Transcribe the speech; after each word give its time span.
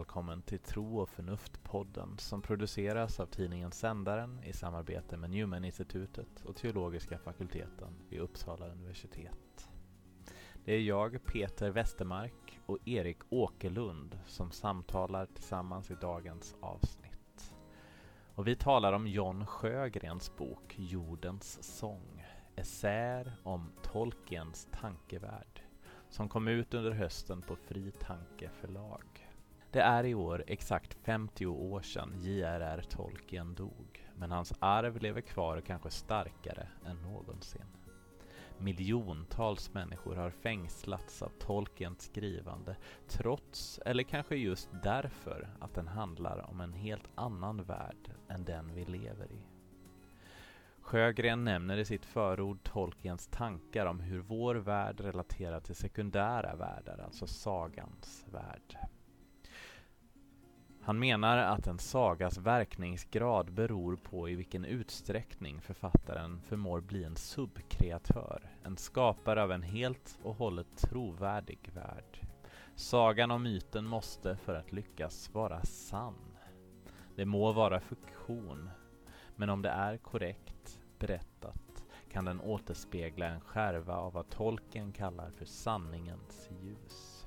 välkommen 0.00 0.42
till 0.42 0.58
Tro 0.58 0.98
och 0.98 1.08
förnuft-podden 1.08 2.16
som 2.16 2.42
produceras 2.42 3.20
av 3.20 3.26
tidningen 3.26 3.72
Sändaren 3.72 4.44
i 4.44 4.52
samarbete 4.52 5.16
med 5.16 5.30
Newman-institutet 5.30 6.44
och 6.44 6.56
teologiska 6.56 7.18
fakulteten 7.18 7.94
vid 8.08 8.20
Uppsala 8.20 8.66
universitet. 8.66 9.70
Det 10.64 10.74
är 10.74 10.80
jag, 10.80 11.24
Peter 11.24 11.70
Westermark 11.70 12.60
och 12.66 12.78
Erik 12.84 13.18
Åkerlund 13.28 14.18
som 14.26 14.50
samtalar 14.50 15.26
tillsammans 15.26 15.90
i 15.90 15.94
dagens 16.00 16.56
avsnitt. 16.60 17.54
Och 18.34 18.46
vi 18.46 18.56
talar 18.56 18.92
om 18.92 19.06
John 19.06 19.46
Sjögrens 19.46 20.36
bok 20.36 20.74
Jordens 20.78 21.78
sång, 21.78 22.24
essäer 22.56 23.32
om 23.42 23.72
Tolkiens 23.82 24.68
tankevärld 24.72 25.62
som 26.08 26.28
kom 26.28 26.48
ut 26.48 26.74
under 26.74 26.90
hösten 26.90 27.42
på 27.42 27.56
Fri 27.56 27.92
Tanke 28.00 28.50
förlag. 28.60 29.09
Det 29.72 29.80
är 29.80 30.04
i 30.04 30.14
år 30.14 30.44
exakt 30.46 30.94
50 30.94 31.46
år 31.46 31.80
sedan 31.80 32.12
J.R.R. 32.16 32.84
Tolkien 32.90 33.54
dog, 33.54 34.08
men 34.16 34.30
hans 34.30 34.52
arv 34.58 34.98
lever 34.98 35.20
kvar 35.20 35.60
kanske 35.60 35.90
starkare 35.90 36.68
än 36.86 37.02
någonsin. 37.02 37.66
Miljontals 38.58 39.74
människor 39.74 40.16
har 40.16 40.30
fängslats 40.30 41.22
av 41.22 41.32
Tolkiens 41.38 42.02
skrivande 42.02 42.76
trots, 43.08 43.80
eller 43.86 44.02
kanske 44.02 44.36
just 44.36 44.68
därför, 44.82 45.48
att 45.60 45.74
den 45.74 45.88
handlar 45.88 46.50
om 46.50 46.60
en 46.60 46.72
helt 46.72 47.08
annan 47.14 47.62
värld 47.62 48.14
än 48.28 48.44
den 48.44 48.74
vi 48.74 48.84
lever 48.84 49.32
i. 49.32 49.46
Sjögren 50.80 51.44
nämner 51.44 51.76
i 51.76 51.84
sitt 51.84 52.04
förord 52.04 52.62
Tolkiens 52.62 53.26
tankar 53.26 53.86
om 53.86 54.00
hur 54.00 54.20
vår 54.20 54.54
värld 54.54 55.00
relaterar 55.00 55.60
till 55.60 55.74
sekundära 55.74 56.56
världar, 56.56 56.98
alltså 57.04 57.26
sagans 57.26 58.26
värld. 58.32 58.76
Han 60.90 60.98
menar 60.98 61.36
att 61.36 61.66
en 61.66 61.78
sagas 61.78 62.38
verkningsgrad 62.38 63.52
beror 63.52 63.96
på 63.96 64.28
i 64.28 64.34
vilken 64.34 64.64
utsträckning 64.64 65.60
författaren 65.60 66.40
förmår 66.42 66.80
bli 66.80 67.04
en 67.04 67.16
subkreatör, 67.16 68.50
en 68.62 68.76
skapare 68.76 69.42
av 69.42 69.52
en 69.52 69.62
helt 69.62 70.18
och 70.22 70.34
hållet 70.34 70.76
trovärdig 70.76 71.70
värld. 71.74 72.20
Sagan 72.74 73.30
och 73.30 73.40
myten 73.40 73.84
måste, 73.84 74.36
för 74.36 74.54
att 74.54 74.72
lyckas, 74.72 75.34
vara 75.34 75.62
sann. 75.62 76.36
Det 77.16 77.24
må 77.24 77.52
vara 77.52 77.80
fiktion, 77.80 78.70
men 79.36 79.50
om 79.50 79.62
det 79.62 79.70
är 79.70 79.96
korrekt 79.96 80.80
berättat 80.98 81.84
kan 82.12 82.24
den 82.24 82.40
återspegla 82.40 83.26
en 83.26 83.40
skärva 83.40 83.96
av 83.96 84.12
vad 84.12 84.30
tolken 84.30 84.92
kallar 84.92 85.30
för 85.30 85.44
sanningens 85.44 86.50
ljus. 86.62 87.19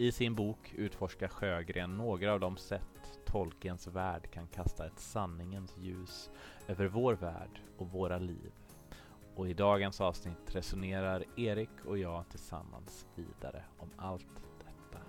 I 0.00 0.12
sin 0.12 0.34
bok 0.34 0.74
utforskar 0.76 1.28
Sjögren 1.28 1.96
några 1.96 2.32
av 2.32 2.40
de 2.40 2.56
sätt 2.56 3.20
Tolkiens 3.26 3.86
värld 3.86 4.30
kan 4.30 4.46
kasta 4.46 4.86
ett 4.86 4.98
sanningens 4.98 5.76
ljus 5.78 6.30
över 6.68 6.86
vår 6.86 7.14
värld 7.14 7.60
och 7.78 7.90
våra 7.90 8.18
liv. 8.18 8.52
Och 9.34 9.48
i 9.48 9.54
dagens 9.54 10.00
avsnitt 10.00 10.54
resonerar 10.54 11.24
Erik 11.36 11.70
och 11.86 11.98
jag 11.98 12.28
tillsammans 12.28 13.06
vidare 13.14 13.64
om 13.78 13.90
allt 13.96 14.42
detta. 14.58 15.04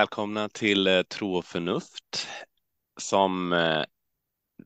Välkomna 0.00 0.48
till 0.48 0.86
eh, 0.86 1.02
Tro 1.02 1.34
och 1.34 1.44
förnuft 1.44 2.28
som 3.00 3.52
eh, 3.52 3.84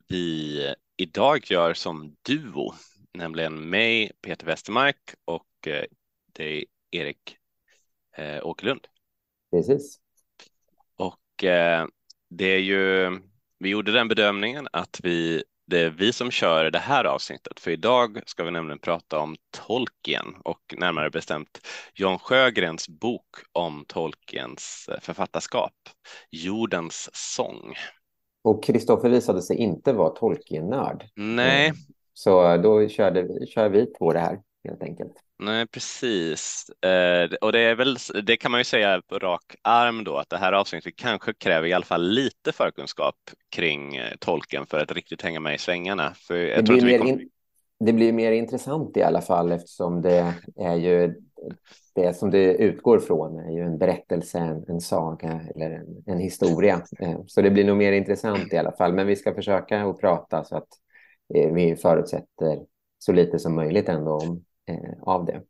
vi 0.08 0.74
idag 0.96 1.40
gör 1.50 1.74
som 1.74 2.16
duo, 2.22 2.74
nämligen 3.14 3.70
mig, 3.70 4.12
Peter 4.20 4.46
Westermark 4.46 5.14
och 5.24 5.68
eh, 5.68 5.84
dig, 6.32 6.64
Erik 6.90 7.36
Åkerlund. 8.42 8.86
Precis. 9.50 10.00
Och 10.96 11.44
det 12.30 12.44
är 12.44 12.58
ju, 12.58 13.10
vi 13.58 13.68
gjorde 13.68 13.92
den 13.92 14.08
bedömningen 14.08 14.68
att 14.72 15.00
vi 15.02 15.44
det 15.66 15.80
är 15.80 15.90
vi 15.90 16.12
som 16.12 16.30
kör 16.30 16.70
det 16.70 16.78
här 16.78 17.04
avsnittet, 17.04 17.60
för 17.60 17.70
idag 17.70 18.20
ska 18.26 18.44
vi 18.44 18.50
nämligen 18.50 18.78
prata 18.78 19.18
om 19.18 19.36
Tolkien 19.66 20.34
och 20.44 20.74
närmare 20.78 21.10
bestämt 21.10 21.60
Jan 21.94 22.18
Sjögrens 22.18 22.88
bok 22.88 23.26
om 23.52 23.84
Tolkiens 23.88 24.88
eh, 24.92 25.00
författarskap, 25.00 25.72
Jordens 26.30 27.10
sång. 27.12 27.74
Och 28.44 28.64
Kristoffer 28.64 29.08
visade 29.08 29.42
sig 29.42 29.56
inte 29.56 29.92
vara 29.92 30.10
Tolkien-nörd. 30.10 31.04
Nej. 31.14 31.68
Eh, 31.68 31.74
så 32.14 32.56
då 32.56 32.88
körde, 32.88 33.46
kör 33.46 33.68
vi 33.68 33.86
på 33.86 34.12
det 34.12 34.20
här 34.20 34.40
helt 34.64 34.82
enkelt. 34.82 35.12
Nej, 35.38 35.66
precis. 35.66 36.70
Eh, 36.84 37.30
och 37.40 37.52
det 37.52 37.60
är 37.60 37.74
väl, 37.74 37.96
det 38.24 38.36
kan 38.36 38.50
man 38.50 38.60
ju 38.60 38.64
säga 38.64 39.02
på 39.08 39.18
rak 39.18 39.56
arm 39.62 40.04
då, 40.04 40.16
att 40.16 40.30
det 40.30 40.36
här 40.36 40.52
avsnittet 40.52 40.96
kanske 40.96 41.32
kräver 41.34 41.68
i 41.68 41.72
alla 41.72 41.84
fall 41.84 42.08
lite 42.08 42.52
förkunskap 42.52 43.16
kring 43.50 43.96
eh, 43.96 44.12
tolken 44.20 44.66
för 44.66 44.78
att 44.78 44.92
riktigt 44.92 45.22
hänga 45.22 45.40
med 45.40 45.54
i 45.54 45.58
svängarna. 45.58 46.14
För 46.14 46.34
det, 46.34 46.62
blir 46.62 46.84
mer 46.84 46.98
kom... 46.98 47.08
in, 47.08 47.28
det 47.80 47.92
blir 47.92 48.12
mer 48.12 48.32
intressant 48.32 48.96
i 48.96 49.02
alla 49.02 49.20
fall 49.20 49.52
eftersom 49.52 50.02
det 50.02 50.34
är 50.56 50.76
ju 50.76 51.14
det 51.94 52.14
som 52.14 52.30
det 52.30 52.54
utgår 52.54 52.98
från 52.98 53.38
är 53.38 53.50
ju 53.50 53.60
en 53.60 53.78
berättelse, 53.78 54.38
en, 54.38 54.64
en 54.68 54.80
saga 54.80 55.40
eller 55.54 55.70
en, 55.70 56.02
en 56.06 56.18
historia. 56.18 56.82
Eh, 56.98 57.20
så 57.26 57.42
det 57.42 57.50
blir 57.50 57.64
nog 57.64 57.76
mer 57.76 57.92
intressant 57.92 58.52
i 58.52 58.56
alla 58.56 58.72
fall. 58.72 58.92
Men 58.92 59.06
vi 59.06 59.16
ska 59.16 59.34
försöka 59.34 59.82
att 59.82 60.00
prata 60.00 60.44
så 60.44 60.56
att 60.56 60.68
eh, 61.34 61.52
vi 61.52 61.76
förutsätter 61.76 62.58
så 62.98 63.12
lite 63.12 63.38
som 63.38 63.54
möjligt 63.54 63.88
ändå 63.88 64.12
om 64.12 64.44
av 65.02 65.24
det. 65.24 65.42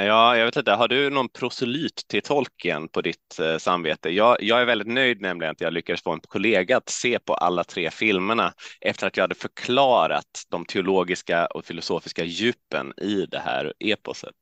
Ja, 0.00 0.36
jag 0.36 0.44
vet 0.44 0.56
inte, 0.56 0.72
har 0.72 0.88
du 0.88 1.10
någon 1.10 1.28
proselyt 1.28 2.04
till 2.08 2.22
tolken 2.22 2.88
på 2.88 3.00
ditt 3.00 3.38
eh, 3.40 3.58
samvete? 3.58 4.10
Jag, 4.10 4.42
jag, 4.42 4.60
är 4.60 4.64
väldigt 4.64 4.88
nöjd 4.88 5.20
nämligen 5.20 5.52
att 5.52 5.60
jag 5.60 5.72
lyckades 5.72 6.02
få 6.02 6.12
en 6.12 6.20
kollega 6.20 6.76
att 6.76 6.88
se 6.88 7.18
på 7.18 7.34
alla 7.34 7.64
tre 7.64 7.90
filmerna 7.90 8.52
efter 8.80 9.06
att 9.06 9.16
jag 9.16 9.24
hade 9.24 9.34
förklarat 9.34 10.44
de 10.48 10.64
teologiska 10.64 11.46
och 11.46 11.64
filosofiska 11.64 12.24
djupen 12.24 12.92
i 12.96 13.26
det 13.26 13.38
här 13.38 13.74
eposet. 13.78 14.34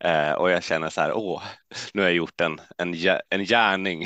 Eh, 0.00 0.32
och 0.32 0.50
jag 0.50 0.62
känner 0.62 0.88
så 0.88 1.00
här, 1.00 1.12
åh, 1.12 1.42
nu 1.94 2.02
har 2.02 2.08
jag 2.08 2.16
gjort 2.16 2.40
en, 2.40 2.60
en, 2.78 2.94
en 3.28 3.44
gärning. 3.44 4.04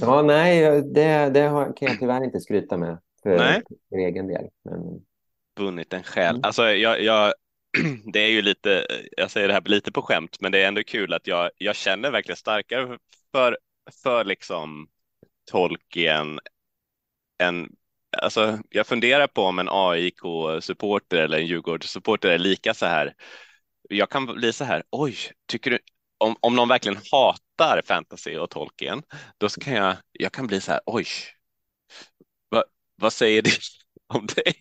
Ja, 0.00 0.22
nej, 0.22 0.82
det, 0.82 1.30
det 1.30 1.72
kan 1.76 1.88
jag 1.88 1.98
tyvärr 1.98 2.24
inte 2.24 2.40
skryta 2.40 2.76
med 2.76 2.98
för, 3.22 3.38
nej. 3.38 3.62
för 3.88 3.96
egen 3.96 4.28
del. 4.28 4.44
Men... 4.64 4.80
Vunnit 5.58 5.92
en 5.92 6.02
själ. 6.02 6.34
Mm. 6.34 6.40
Alltså, 6.44 6.62
jag, 6.62 7.02
jag 7.02 7.34
det 8.12 8.20
är 8.20 8.30
ju 8.30 8.42
lite, 8.42 8.86
jag 9.16 9.30
säger 9.30 9.48
det 9.48 9.54
här 9.54 9.62
lite 9.64 9.92
på 9.92 10.02
skämt, 10.02 10.36
men 10.40 10.52
det 10.52 10.62
är 10.62 10.68
ändå 10.68 10.82
kul 10.82 11.12
att 11.12 11.26
jag, 11.26 11.50
jag 11.58 11.76
känner 11.76 12.10
verkligen 12.10 12.36
starkare 12.36 12.98
för, 13.32 13.58
för 14.02 14.24
liksom 14.24 14.88
Tolkien 15.50 16.40
än 17.42 17.68
Alltså, 18.22 18.58
jag 18.70 18.86
funderar 18.86 19.26
på 19.26 19.42
om 19.42 19.58
en 19.58 19.68
AIK-supporter 19.68 21.16
eller 21.16 21.38
en 21.38 21.46
Djurgårdssupporter 21.46 22.28
är 22.28 22.38
lika 22.38 22.74
så 22.74 22.86
här. 22.86 23.14
Jag 23.88 24.10
kan 24.10 24.26
bli 24.26 24.52
så 24.52 24.64
här, 24.64 24.82
oj, 24.90 25.16
tycker 25.46 25.70
du, 25.70 25.78
om, 26.18 26.36
om 26.40 26.56
någon 26.56 26.68
verkligen 26.68 26.98
hatar 27.12 27.82
fantasy 27.86 28.36
och 28.36 28.50
Tolkien, 28.50 29.02
då 29.38 29.48
kan 29.48 29.74
jag, 29.74 29.96
jag 30.12 30.32
kan 30.32 30.46
bli 30.46 30.60
så 30.60 30.72
här, 30.72 30.80
oj, 30.86 31.06
vad, 32.48 32.64
vad 32.96 33.12
säger 33.12 33.42
det 33.42 33.50
om 34.14 34.26
dig? 34.26 34.54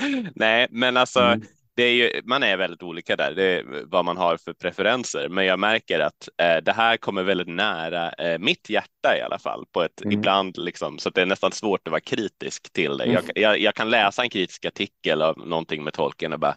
Nej, 0.34 0.66
men 0.70 0.96
alltså, 0.96 1.20
mm 1.20 1.42
det 1.76 1.82
är 1.82 1.92
ju, 1.92 2.22
man 2.24 2.42
är 2.42 2.56
väldigt 2.56 2.82
olika 2.82 3.16
där, 3.16 3.34
det 3.34 3.44
är 3.44 3.84
vad 3.84 4.04
man 4.04 4.16
har 4.16 4.36
för 4.36 4.52
preferenser. 4.52 5.28
Men 5.28 5.44
jag 5.44 5.58
märker 5.58 6.00
att 6.00 6.28
eh, 6.42 6.56
det 6.56 6.72
här 6.72 6.96
kommer 6.96 7.22
väldigt 7.22 7.48
nära 7.48 8.12
eh, 8.12 8.38
mitt 8.38 8.70
hjärta 8.70 9.18
i 9.18 9.22
alla 9.22 9.38
fall 9.38 9.66
på 9.72 9.82
ett 9.82 10.02
mm. 10.02 10.18
ibland 10.18 10.58
liksom 10.58 10.98
så 10.98 11.08
att 11.08 11.14
det 11.14 11.22
är 11.22 11.26
nästan 11.26 11.52
svårt 11.52 11.88
att 11.88 11.90
vara 11.90 12.00
kritisk 12.00 12.72
till 12.72 12.96
det. 12.96 13.04
Mm. 13.04 13.14
Jag, 13.14 13.24
jag, 13.34 13.60
jag, 13.60 13.74
kan 13.74 13.90
läsa 13.90 14.22
en 14.22 14.30
kritisk 14.30 14.64
artikel 14.64 15.22
av 15.22 15.38
någonting 15.38 15.84
med 15.84 15.92
tolken 15.92 16.32
och 16.32 16.40
bara 16.40 16.56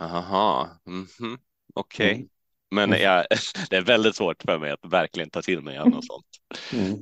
aha, 0.00 0.68
mm 0.86 1.06
-hmm, 1.06 1.38
okej. 1.74 2.12
Okay. 2.12 2.26
Men 2.70 2.84
mm. 2.84 3.02
jag, 3.02 3.26
det 3.70 3.76
är 3.76 3.82
väldigt 3.82 4.16
svårt 4.16 4.42
för 4.42 4.58
mig 4.58 4.70
att 4.70 4.92
verkligen 4.92 5.30
ta 5.30 5.42
till 5.42 5.60
mig 5.60 5.78
av 5.78 5.88
något 5.88 6.06
sånt. 6.06 6.26
Mm. 6.72 6.98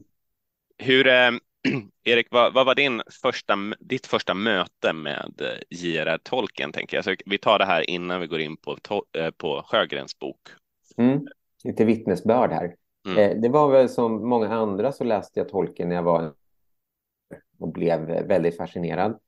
Hur, 0.78 1.06
eh, 1.06 1.30
Erik, 2.04 2.26
vad, 2.30 2.54
vad, 2.54 2.66
var 2.66 2.74
din 2.74 3.02
första, 3.22 3.56
ditt 3.80 4.06
första 4.06 4.34
möte 4.34 4.92
med 4.92 5.32
eh, 5.40 5.78
J.R.R. 5.78 6.18
Tolkien? 6.22 6.72
Tänker 6.72 6.96
jag. 6.96 7.04
Så 7.04 7.14
vi 7.26 7.38
tar 7.38 7.58
det 7.58 7.64
här 7.64 7.90
innan 7.90 8.20
vi 8.20 8.26
går 8.26 8.40
in 8.40 8.56
på, 8.56 8.76
eh, 9.18 9.30
på 9.30 9.62
Sjögrens 9.66 10.18
bok. 10.18 10.40
Mm, 10.96 11.26
lite 11.64 11.84
vittnesbörd 11.84 12.52
här. 12.52 12.74
Mm. 13.06 13.18
Eh, 13.18 13.40
det 13.42 13.48
var 13.48 13.70
väl 13.70 13.88
som 13.88 14.28
många 14.28 14.48
andra 14.54 14.92
så 14.92 15.04
läste 15.04 15.40
jag 15.40 15.48
Tolkien 15.48 15.88
när 15.88 15.96
jag 15.96 16.02
var 16.02 16.32
och 17.58 17.72
blev 17.72 18.00
väldigt 18.26 18.56
fascinerad. 18.56 19.18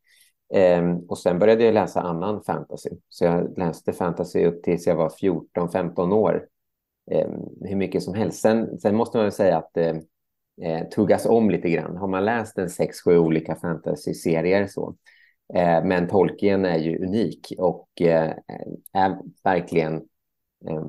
Eh, 0.54 0.96
och 1.08 1.18
sen 1.18 1.38
började 1.38 1.64
jag 1.64 1.74
läsa 1.74 2.00
annan 2.00 2.42
fantasy. 2.44 2.90
Så 3.08 3.24
jag 3.24 3.58
läste 3.58 3.92
fantasy 3.92 4.44
upp 4.44 4.62
tills 4.62 4.86
jag 4.86 4.96
var 4.96 5.08
14-15 5.08 6.12
år. 6.12 6.46
eh, 7.10 7.28
hur 7.60 7.76
mycket 7.76 8.02
som 8.02 8.14
helst. 8.14 8.40
Sen, 8.40 8.78
sen 8.78 8.96
måste 8.96 9.16
man 9.18 9.24
väl 9.24 9.32
säga 9.32 9.56
att 9.58 9.76
eh, 10.62 10.88
tuggas 10.88 11.26
om 11.26 11.50
lite 11.50 11.70
grann. 11.70 11.96
Har 11.96 12.08
man 12.08 12.24
läst 12.24 12.58
en 12.58 12.70
sex, 12.70 13.02
sju 13.04 13.18
olika 13.18 13.56
fantasy-serier 13.56 14.66
så. 14.66 14.96
Eh, 15.54 15.84
men 15.84 16.08
Tolkien 16.08 16.64
är 16.64 16.78
ju 16.78 17.04
unik 17.06 17.52
och 17.58 17.88
eh, 18.00 18.32
är 18.92 19.18
verkligen 19.44 19.94
eh, 20.68 20.86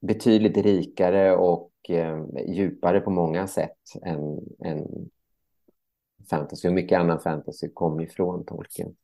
betydligt 0.00 0.56
rikare 0.56 1.36
och 1.36 1.70
eh, 1.88 2.24
djupare 2.48 3.00
på 3.00 3.10
många 3.10 3.46
sätt 3.46 3.78
än, 4.02 4.38
än 4.64 4.86
fantasy. 6.30 6.68
Och 6.68 6.74
mycket 6.74 6.98
annan 6.98 7.20
fantasy 7.20 7.68
kom 7.74 8.00
ifrån 8.00 8.44
Tolkien. 8.44 8.94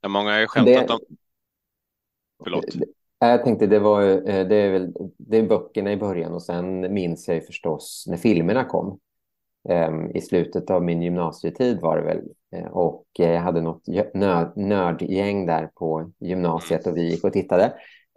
Ja, 0.00 0.08
många 0.08 0.30
har 0.30 0.40
ju 0.40 0.46
skämtat 0.46 0.88
det, 0.88 0.94
om... 0.94 1.00
Förlåt. 2.44 2.64
Jag 3.18 3.44
tänkte 3.44 3.66
det 3.66 3.78
var 3.78 4.02
eh, 4.02 4.48
det 4.48 4.56
är 4.56 4.70
väl 4.70 4.92
det 5.18 5.36
är 5.36 5.42
böckerna 5.42 5.92
i 5.92 5.96
början 5.96 6.32
och 6.34 6.42
sen 6.42 6.94
minns 6.94 7.28
jag 7.28 7.34
ju 7.34 7.42
förstås 7.42 8.04
när 8.08 8.16
filmerna 8.16 8.64
kom. 8.64 8.98
Um, 9.68 10.10
I 10.14 10.20
slutet 10.20 10.70
av 10.70 10.84
min 10.84 11.02
gymnasietid 11.02 11.80
var 11.80 11.96
det 11.96 12.02
väl 12.02 12.22
uh, 12.56 12.70
och 12.70 13.04
jag 13.12 13.40
hade 13.40 13.60
något 13.60 13.86
nörd, 14.14 14.52
nördgäng 14.56 15.46
där 15.46 15.70
på 15.74 16.12
gymnasiet 16.18 16.86
och 16.86 16.96
vi 16.96 17.10
gick 17.10 17.24
och 17.24 17.32
tittade 17.32 17.74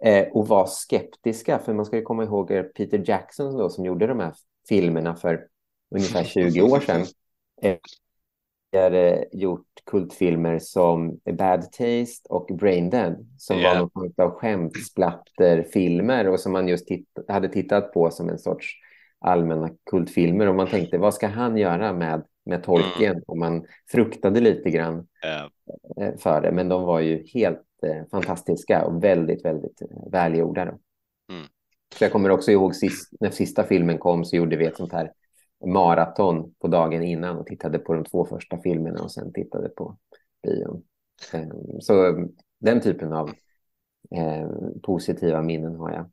uh, 0.08 0.32
och 0.32 0.48
var 0.48 0.66
skeptiska 0.66 1.60
för 1.60 1.74
man 1.74 1.86
ska 1.86 1.96
ju 1.96 2.02
komma 2.02 2.24
ihåg 2.24 2.48
Peter 2.76 3.04
Jackson 3.06 3.58
då, 3.58 3.70
som 3.70 3.86
gjorde 3.86 4.08
de 4.08 4.20
här 4.20 4.34
filmerna 4.70 5.16
för 5.16 5.46
ungefär 5.96 6.24
20 6.52 6.62
år 6.62 6.80
sedan. 6.80 7.02
Uh, 7.66 7.76
tidigare 8.72 9.26
gjort 9.32 9.66
kultfilmer 9.86 10.60
som 10.60 11.20
Bad 11.32 11.72
Taste 11.72 12.30
och 12.30 12.50
Brain 12.58 12.90
Dead 12.90 13.28
som 13.38 13.58
yeah. 13.58 13.74
var 13.74 13.80
någon 13.80 13.90
form 13.90 14.14
av 14.26 14.32
skämtsplatterfilmer 14.32 16.28
och 16.28 16.40
som 16.40 16.52
man 16.52 16.68
just 16.68 16.88
titt 16.88 17.08
hade 17.28 17.50
tittat 17.50 17.94
på 17.94 18.12
som 18.12 18.30
en 18.30 18.40
sorts 18.40 18.76
allmänna 19.20 19.70
kultfilmer 19.90 20.48
och 20.48 20.56
man 20.56 20.68
tänkte 20.68 20.98
vad 20.98 21.14
ska 21.14 21.28
han 21.28 21.58
göra 21.58 21.94
med, 21.94 22.26
med 22.46 22.64
Tolkien 22.64 23.12
mm. 23.12 23.24
och 23.28 23.38
man 23.38 23.66
fruktade 23.92 24.40
lite 24.40 24.70
grann 24.70 25.08
yeah. 25.26 26.18
för 26.18 26.42
det 26.42 26.52
men 26.52 26.70
de 26.70 26.84
var 26.84 27.00
ju 27.00 27.28
helt 27.34 27.66
eh, 27.84 28.10
fantastiska 28.12 28.86
och 28.86 29.04
väldigt 29.04 29.46
väldigt 29.46 29.82
välgjorda. 30.12 30.66
Då. 30.66 30.80
Mm. 31.34 31.48
Så 31.96 32.04
jag 32.04 32.12
kommer 32.12 32.30
också 32.30 32.52
ihåg 32.52 32.76
sist, 32.76 33.10
när 33.20 33.30
sista 33.30 33.64
filmen 33.64 33.98
kom 33.98 34.26
så 34.26 34.36
gjorde 34.36 34.58
vi 34.58 34.66
ett 34.66 34.78
sånt 34.78 34.94
här 34.94 35.12
maraton 35.66 36.54
på 36.60 36.68
dagen 36.68 37.04
innan 37.04 37.38
och 37.38 37.46
tittade 37.48 37.80
på 37.80 37.94
de 37.94 38.06
två 38.06 38.26
första 38.26 38.62
filmerna 38.62 39.02
och 39.02 39.12
sen 39.12 39.34
tittade 39.34 39.70
på 39.70 39.98
bion. 40.44 40.84
Ehm, 41.34 41.82
så 41.82 42.28
den 42.60 42.82
typen 42.82 43.14
av 43.14 43.30
eh, 44.16 44.50
positiva 44.84 45.42
minnen 45.42 45.76
har 45.76 45.92
jag. 45.92 46.12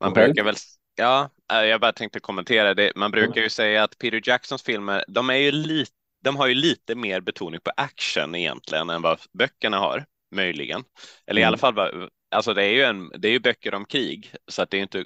Man 0.00 0.12
brukar 0.12 0.44
väl, 0.44 0.54
ja, 0.96 1.30
eh, 1.52 1.64
jag 1.64 1.80
bara 1.80 1.92
tänkte 1.92 2.20
kommentera 2.20 2.74
det. 2.74 2.92
Man 2.96 3.10
brukar 3.10 3.40
ju 3.40 3.48
säga 3.48 3.84
att 3.84 3.98
Peter 3.98 4.20
Jacksons 4.24 4.62
filmer, 4.62 5.04
de 5.08 5.30
är 5.30 5.34
ju 5.34 5.52
lite, 5.52 5.92
de 6.24 6.36
har 6.36 6.46
ju 6.46 6.54
lite 6.54 6.94
mer 6.94 7.20
betoning 7.20 7.60
på 7.64 7.70
action 7.76 8.34
egentligen 8.34 8.90
än 8.90 9.02
vad 9.02 9.20
böckerna 9.38 9.78
har, 9.78 10.04
möjligen. 10.34 10.84
Eller 11.26 11.40
mm. 11.40 11.46
i 11.46 11.48
alla 11.48 11.58
fall, 11.58 12.08
alltså 12.30 12.54
det 12.54 12.64
är 12.64 12.70
ju 12.70 12.82
en, 12.82 13.12
det 13.18 13.28
är 13.28 13.32
ju 13.32 13.40
böcker 13.40 13.74
om 13.74 13.84
krig, 13.84 14.34
så 14.48 14.62
att 14.62 14.70
det 14.70 14.76
är 14.76 14.82
inte 14.82 15.04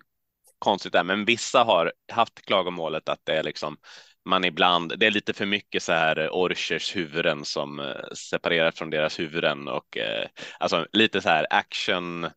konstigt 0.59 0.93
där, 0.93 1.05
men 1.05 1.25
vissa 1.25 1.65
har 1.65 1.93
haft 2.13 2.47
klagomålet 2.47 3.09
att 3.09 3.21
det 3.25 3.33
är 3.33 3.43
liksom 3.43 3.77
man 4.25 4.45
ibland, 4.45 4.99
det 4.99 5.07
är 5.07 5.11
lite 5.11 5.33
för 5.33 5.47
mycket 5.47 5.83
så 5.83 5.93
här 5.93 6.29
orchers 6.33 6.97
huvuden 6.97 7.45
som 7.45 7.81
eh, 7.81 8.13
separerar 8.15 8.71
från 8.71 8.91
deras 8.91 9.19
huvuden 9.19 9.69
och 9.69 9.97
eh, 9.97 10.29
alltså 10.59 10.87
lite 10.93 11.21
så 11.21 11.29
här 11.29 11.47
action 11.51 12.25
eh, 12.25 12.31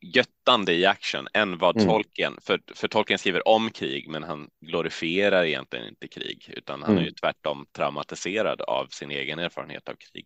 göttande 0.00 0.72
i 0.72 0.86
action 0.86 1.26
än 1.34 1.58
vad 1.58 1.76
mm. 1.76 1.88
Tolkien, 1.88 2.32
för, 2.42 2.60
för 2.74 2.88
Tolkien 2.88 3.18
skriver 3.18 3.48
om 3.48 3.70
krig 3.70 4.08
men 4.08 4.22
han 4.22 4.48
glorifierar 4.60 5.44
egentligen 5.44 5.88
inte 5.88 6.08
krig 6.08 6.52
utan 6.56 6.82
han 6.82 6.90
mm. 6.90 7.02
är 7.02 7.06
ju 7.06 7.12
tvärtom 7.12 7.66
traumatiserad 7.76 8.60
av 8.60 8.86
sin 8.86 9.10
egen 9.10 9.38
erfarenhet 9.38 9.88
av 9.88 9.94
krig. 9.94 10.24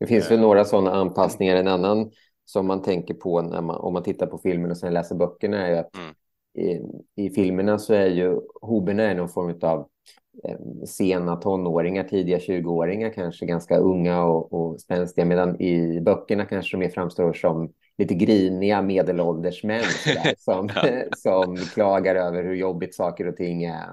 Det 0.00 0.06
finns 0.06 0.30
väl 0.30 0.38
eh. 0.38 0.42
några 0.42 0.64
sådana 0.64 0.92
anpassningar. 0.92 1.56
En 1.56 1.68
annan 1.68 2.10
som 2.44 2.66
man 2.66 2.82
tänker 2.82 3.14
på 3.14 3.42
när 3.42 3.60
man, 3.60 3.76
om 3.76 3.92
man 3.92 4.02
tittar 4.02 4.26
på 4.26 4.38
filmen 4.38 4.70
och 4.70 4.76
sen 4.76 4.94
läser 4.94 5.14
böckerna 5.14 5.66
är 5.66 5.80
att 5.80 5.96
mm. 5.96 6.14
i, 7.16 7.26
i 7.26 7.30
filmerna 7.30 7.78
så 7.78 7.94
är 7.94 8.06
ju 8.06 8.40
hoberna 8.60 9.02
är 9.02 9.14
någon 9.14 9.28
form 9.28 9.58
av 9.62 9.88
eh, 10.44 10.84
sena 10.86 11.36
tonåringar, 11.36 12.04
tidiga 12.04 12.38
20-åringar 12.38 13.10
kanske 13.10 13.46
ganska 13.46 13.76
unga 13.76 14.24
och, 14.24 14.52
och 14.52 14.80
spänstiga 14.80 15.24
medan 15.24 15.60
i 15.60 16.00
böckerna 16.00 16.44
kanske 16.44 16.76
de 16.76 16.78
mer 16.78 16.90
framstår 16.90 17.32
som 17.32 17.72
lite 18.00 18.14
griniga 18.14 18.82
medelålders 18.82 19.64
män 19.64 19.82
sådär, 19.82 20.34
som, 20.38 20.68
som 21.16 21.56
klagar 21.56 22.14
över 22.14 22.42
hur 22.42 22.54
jobbigt 22.54 22.94
saker 22.94 23.28
och 23.28 23.36
ting 23.36 23.64
är. 23.64 23.90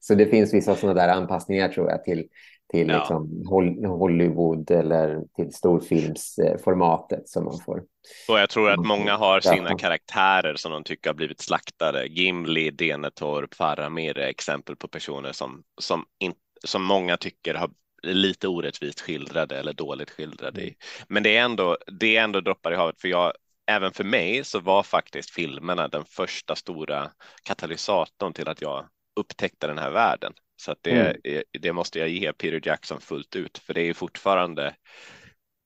Så 0.00 0.14
det 0.14 0.26
finns 0.26 0.54
vissa 0.54 0.76
sådana 0.76 1.00
där 1.00 1.08
anpassningar 1.08 1.68
tror 1.68 1.90
jag 1.90 2.04
till 2.04 2.28
till 2.72 2.88
ja. 2.88 2.98
liksom 2.98 3.44
Hollywood 3.86 4.70
eller 4.70 5.22
till 5.36 5.52
storfilmsformatet 5.52 7.28
som 7.28 7.44
man 7.44 7.58
får. 7.58 7.82
Och 8.28 8.38
jag 8.38 8.50
tror 8.50 8.70
att 8.70 8.86
många 8.86 9.16
har 9.16 9.40
sina 9.40 9.78
karaktärer 9.78 10.54
som 10.54 10.72
de 10.72 10.84
tycker 10.84 11.10
har 11.10 11.14
blivit 11.14 11.40
slaktade. 11.40 12.06
Gimli, 12.06 12.70
Denetorp, 12.70 13.54
Faramir 13.54 14.18
är 14.18 14.28
exempel 14.28 14.76
på 14.76 14.88
personer 14.88 15.32
som, 15.32 15.62
som, 15.80 16.04
in, 16.18 16.32
som 16.64 16.84
många 16.84 17.16
tycker 17.16 17.54
har 17.54 17.70
lite 18.02 18.48
orättvist 18.48 19.00
skildrade 19.00 19.58
eller 19.58 19.72
dåligt 19.72 20.10
skildrade. 20.10 20.60
Mm. 20.60 20.74
Men 21.08 21.22
det 21.22 21.36
är 21.36 21.44
ändå, 21.44 21.78
det 21.86 22.16
är 22.16 22.24
ändå 22.24 22.40
droppar 22.40 22.72
i 22.72 22.76
havet 22.76 23.00
för 23.00 23.08
jag, 23.08 23.32
även 23.66 23.92
för 23.92 24.04
mig 24.04 24.44
så 24.44 24.60
var 24.60 24.82
faktiskt 24.82 25.30
filmerna 25.30 25.88
den 25.88 26.04
första 26.04 26.56
stora 26.56 27.10
katalysatorn 27.42 28.32
till 28.32 28.48
att 28.48 28.62
jag 28.62 28.88
upptäckte 29.16 29.66
den 29.66 29.78
här 29.78 29.90
världen. 29.90 30.32
Så 30.56 30.72
att 30.72 30.78
det, 30.82 31.20
mm. 31.24 31.42
det 31.60 31.72
måste 31.72 31.98
jag 31.98 32.08
ge 32.08 32.32
Peter 32.32 32.68
Jackson 32.68 33.00
fullt 33.00 33.36
ut, 33.36 33.58
för 33.58 33.74
det 33.74 33.80
är 33.80 33.94
fortfarande. 33.94 34.74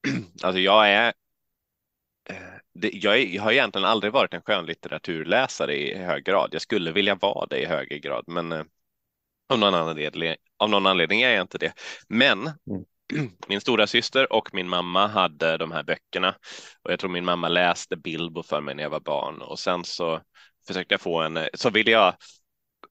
alltså 0.42 0.60
jag 0.60 0.88
är. 0.88 1.12
Eh, 2.30 2.36
det, 2.74 2.90
jag, 2.92 3.20
är, 3.20 3.26
jag 3.26 3.42
har 3.42 3.52
egentligen 3.52 3.84
aldrig 3.84 4.12
varit 4.12 4.34
en 4.34 4.42
skönlitteraturläsare 4.42 5.76
i 5.76 5.94
hög 5.94 6.24
grad. 6.24 6.48
Jag 6.52 6.62
skulle 6.62 6.92
vilja 6.92 7.14
vara 7.14 7.46
det 7.46 7.60
i 7.60 7.66
högre 7.66 7.98
grad, 7.98 8.24
men 8.26 8.52
eh, 8.52 8.64
av 9.48 9.58
någon 9.58 9.74
anledning, 9.74 10.34
av 10.62 10.70
någon 10.70 10.86
anledning 10.86 11.22
är 11.22 11.30
jag 11.30 11.40
inte 11.40 11.58
det. 11.58 11.72
Men 12.08 12.38
mm. 12.40 13.30
min 13.48 13.60
stora 13.60 13.86
syster 13.86 14.32
och 14.32 14.54
min 14.54 14.68
mamma 14.68 15.06
hade 15.06 15.56
de 15.56 15.72
här 15.72 15.82
böckerna 15.82 16.34
och 16.82 16.92
jag 16.92 17.00
tror 17.00 17.10
min 17.10 17.24
mamma 17.24 17.48
läste 17.48 17.96
Bilbo 17.96 18.42
för 18.42 18.60
mig 18.60 18.74
när 18.74 18.82
jag 18.82 18.90
var 18.90 19.00
barn 19.00 19.42
och 19.42 19.58
sen 19.58 19.84
så 19.84 20.20
försökte 20.66 20.94
jag 20.94 21.00
få 21.00 21.20
en, 21.20 21.38
så 21.54 21.70
ville 21.70 21.90
jag 21.90 22.14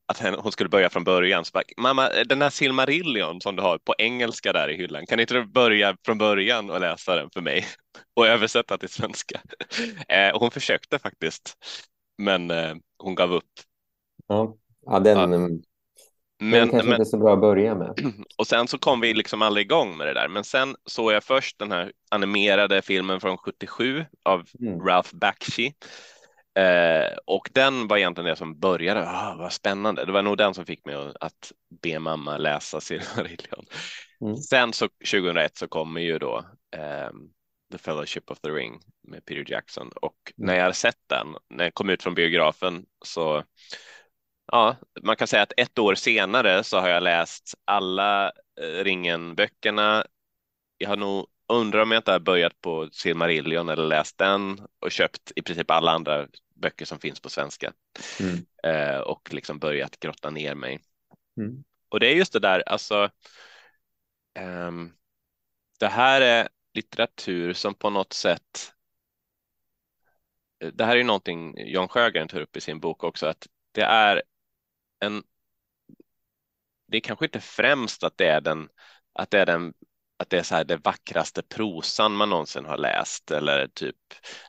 att 0.05 0.35
hon 0.39 0.51
skulle 0.51 0.69
börja 0.69 0.89
från 0.89 1.03
början. 1.03 1.45
Så 1.45 1.51
bara, 1.53 1.63
Mamma, 1.77 2.09
den 2.09 2.41
här 2.41 2.49
Silmarillion 2.49 3.41
som 3.41 3.55
du 3.55 3.61
har 3.61 3.77
på 3.77 3.95
engelska 3.97 4.53
där 4.53 4.69
i 4.69 4.77
hyllan, 4.77 5.05
kan 5.05 5.19
inte 5.19 5.33
du 5.33 5.45
börja 5.45 5.97
från 6.05 6.17
början 6.17 6.69
och 6.69 6.79
läsa 6.79 7.15
den 7.15 7.29
för 7.33 7.41
mig 7.41 7.65
och 8.15 8.27
översätta 8.27 8.77
till 8.77 8.89
svenska? 8.89 9.41
Eh, 10.07 10.39
hon 10.39 10.51
försökte 10.51 10.99
faktiskt, 10.99 11.53
men 12.17 12.51
eh, 12.51 12.75
hon 12.97 13.15
gav 13.15 13.33
upp. 13.33 13.49
Ja, 14.27 14.55
ja 14.85 14.99
den, 14.99 15.31
ja. 15.31 15.49
Men, 16.43 16.69
kanske 16.69 16.89
men, 16.89 16.95
inte 16.95 17.09
så 17.09 17.17
bra 17.17 17.33
att 17.33 17.41
börja 17.41 17.75
med. 17.75 18.13
Och 18.37 18.47
sen 18.47 18.67
så 18.67 18.77
kom 18.77 18.99
vi 18.99 19.13
liksom 19.13 19.41
aldrig 19.41 19.65
igång 19.65 19.97
med 19.97 20.07
det 20.07 20.13
där. 20.13 20.27
Men 20.27 20.43
sen 20.43 20.75
såg 20.85 21.11
jag 21.11 21.23
först 21.23 21.59
den 21.59 21.71
här 21.71 21.91
animerade 22.11 22.81
filmen 22.81 23.19
från 23.19 23.37
77 23.37 24.05
av 24.23 24.43
mm. 24.59 24.79
Ralph 24.79 25.15
Bakshi 25.15 25.73
Eh, 26.55 27.17
och 27.25 27.49
den 27.53 27.87
var 27.87 27.97
egentligen 27.97 28.29
det 28.29 28.35
som 28.35 28.59
började, 28.59 29.09
ah, 29.09 29.35
vad 29.37 29.53
spännande. 29.53 30.05
Det 30.05 30.11
var 30.11 30.21
nog 30.21 30.37
den 30.37 30.53
som 30.53 30.65
fick 30.65 30.85
mig 30.85 30.95
att 31.19 31.51
be 31.81 31.99
mamma 31.99 32.37
läsa 32.37 32.81
Silmarillion. 32.81 33.65
Mm. 34.21 34.35
Sen 34.35 34.73
så 34.73 34.87
2001 34.87 35.57
så 35.57 35.67
kommer 35.67 36.01
ju 36.01 36.19
då 36.19 36.45
eh, 36.75 37.09
The 37.71 37.77
Fellowship 37.77 38.31
of 38.31 38.39
the 38.39 38.49
Ring 38.49 38.79
med 39.07 39.25
Peter 39.25 39.51
Jackson 39.51 39.91
och 40.01 40.33
mm. 40.37 40.47
när 40.47 40.55
jag 40.55 40.61
hade 40.61 40.73
sett 40.73 40.99
den, 41.07 41.27
när 41.49 41.63
jag 41.63 41.73
kom 41.73 41.89
ut 41.89 42.03
från 42.03 42.15
biografen 42.15 42.85
så 43.05 43.43
Ja, 44.45 44.75
man 45.01 45.15
kan 45.15 45.27
säga 45.27 45.43
att 45.43 45.53
ett 45.57 45.79
år 45.79 45.95
senare 45.95 46.63
så 46.63 46.79
har 46.79 46.89
jag 46.89 47.03
läst 47.03 47.53
alla 47.65 48.31
eh, 48.61 48.83
Ringen-böckerna. 48.83 50.05
Jag 50.77 50.89
har 50.89 50.97
nog 50.97 51.27
undrar 51.47 51.81
om 51.81 51.91
jag 51.91 51.99
inte 51.99 52.11
har 52.11 52.19
börjat 52.19 52.61
på 52.61 52.89
Silmarillion 52.91 53.69
eller 53.69 53.85
läst 53.85 54.17
den 54.17 54.67
och 54.79 54.91
köpt 54.91 55.31
i 55.35 55.41
princip 55.41 55.71
alla 55.71 55.91
andra 55.91 56.27
böcker 56.55 56.85
som 56.85 56.99
finns 56.99 57.19
på 57.19 57.29
svenska 57.29 57.73
mm. 58.19 58.45
eh, 58.63 58.99
och 58.99 59.33
liksom 59.33 59.59
börjat 59.59 59.99
grotta 59.99 60.29
ner 60.29 60.55
mig. 60.55 60.79
Mm. 61.37 61.63
Och 61.89 61.99
det 61.99 62.07
är 62.07 62.15
just 62.15 62.33
det 62.33 62.39
där, 62.39 62.63
alltså. 62.69 63.09
Um, 64.39 64.93
det 65.79 65.87
här 65.87 66.21
är 66.21 66.49
litteratur 66.73 67.53
som 67.53 67.73
på 67.73 67.89
något 67.89 68.13
sätt. 68.13 68.73
Det 70.73 70.85
här 70.85 70.91
är 70.91 70.97
ju 70.97 71.03
någonting 71.03 71.53
Jan 71.57 71.87
Sjögren 71.87 72.27
tar 72.27 72.41
upp 72.41 72.57
i 72.57 72.61
sin 72.61 72.79
bok 72.79 73.03
också, 73.03 73.27
att 73.27 73.47
det 73.71 73.81
är 73.81 74.23
en. 75.01 75.23
Det 76.87 76.97
är 76.97 77.01
kanske 77.01 77.25
inte 77.25 77.39
främst 77.39 78.03
att 78.03 78.17
det 78.17 78.27
är 78.27 78.41
den 78.41 78.69
att 79.13 79.31
det 79.31 79.39
är 79.39 79.45
den 79.45 79.73
att 80.21 80.29
det 80.29 80.39
är 80.39 80.43
så 80.43 80.55
här 80.55 80.63
det 80.63 80.77
vackraste 80.77 81.41
prosan 81.41 82.15
man 82.15 82.29
någonsin 82.29 82.65
har 82.65 82.77
läst 82.77 83.31
eller 83.31 83.67
typ 83.67 83.95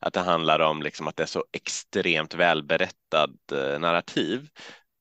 att 0.01 0.13
det 0.13 0.21
handlar 0.21 0.61
om 0.61 0.83
liksom 0.83 1.09
att 1.09 1.17
det 1.17 1.23
är 1.23 1.27
så 1.27 1.45
extremt 1.53 2.35
välberättad 2.35 3.39
eh, 3.53 3.81
narrativ. 3.81 4.49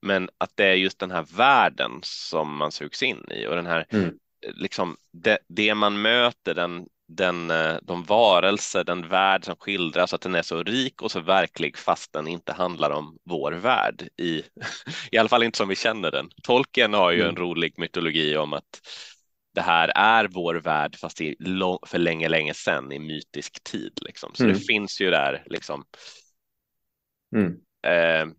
Men 0.01 0.29
att 0.37 0.51
det 0.55 0.65
är 0.65 0.73
just 0.73 0.99
den 0.99 1.11
här 1.11 1.25
världen 1.35 1.91
som 2.03 2.57
man 2.57 2.71
sugs 2.71 3.03
in 3.03 3.25
i 3.31 3.47
och 3.47 3.55
den 3.55 3.65
här 3.65 3.85
mm. 3.89 4.17
liksom 4.41 4.97
det, 5.11 5.37
det 5.47 5.75
man 5.75 6.01
möter, 6.01 6.53
den 6.53 6.87
den, 7.15 7.51
eh, 7.51 7.77
de 7.81 8.03
varelser, 8.03 8.83
den 8.83 9.07
värld 9.07 9.45
som 9.45 9.55
skildras, 9.55 10.13
att 10.13 10.21
den 10.21 10.35
är 10.35 10.41
så 10.41 10.63
rik 10.63 11.01
och 11.01 11.11
så 11.11 11.19
verklig 11.19 11.77
fast 11.77 12.13
den 12.13 12.27
inte 12.27 12.53
handlar 12.53 12.89
om 12.89 13.17
vår 13.23 13.51
värld, 13.51 14.07
i, 14.17 14.43
i 15.11 15.17
alla 15.17 15.29
fall 15.29 15.43
inte 15.43 15.57
som 15.57 15.69
vi 15.69 15.75
känner 15.75 16.11
den. 16.11 16.29
Tolkien 16.43 16.93
har 16.93 17.11
ju 17.11 17.21
mm. 17.21 17.29
en 17.29 17.35
rolig 17.35 17.73
mytologi 17.77 18.37
om 18.37 18.53
att 18.53 18.81
det 19.53 19.61
här 19.61 19.91
är 19.95 20.27
vår 20.27 20.55
värld 20.55 20.95
fast 20.95 21.21
i 21.21 21.35
för 21.87 21.97
länge, 21.97 22.29
länge 22.29 22.53
sedan 22.53 22.91
i 22.91 22.99
mytisk 22.99 23.63
tid. 23.63 23.99
Liksom. 24.01 24.31
Så 24.33 24.43
mm. 24.43 24.53
det 24.53 24.59
finns 24.59 25.01
ju 25.01 25.09
där 25.09 25.43
liksom. 25.45 25.83
Mm. 27.35 27.53
Eh, 27.87 28.33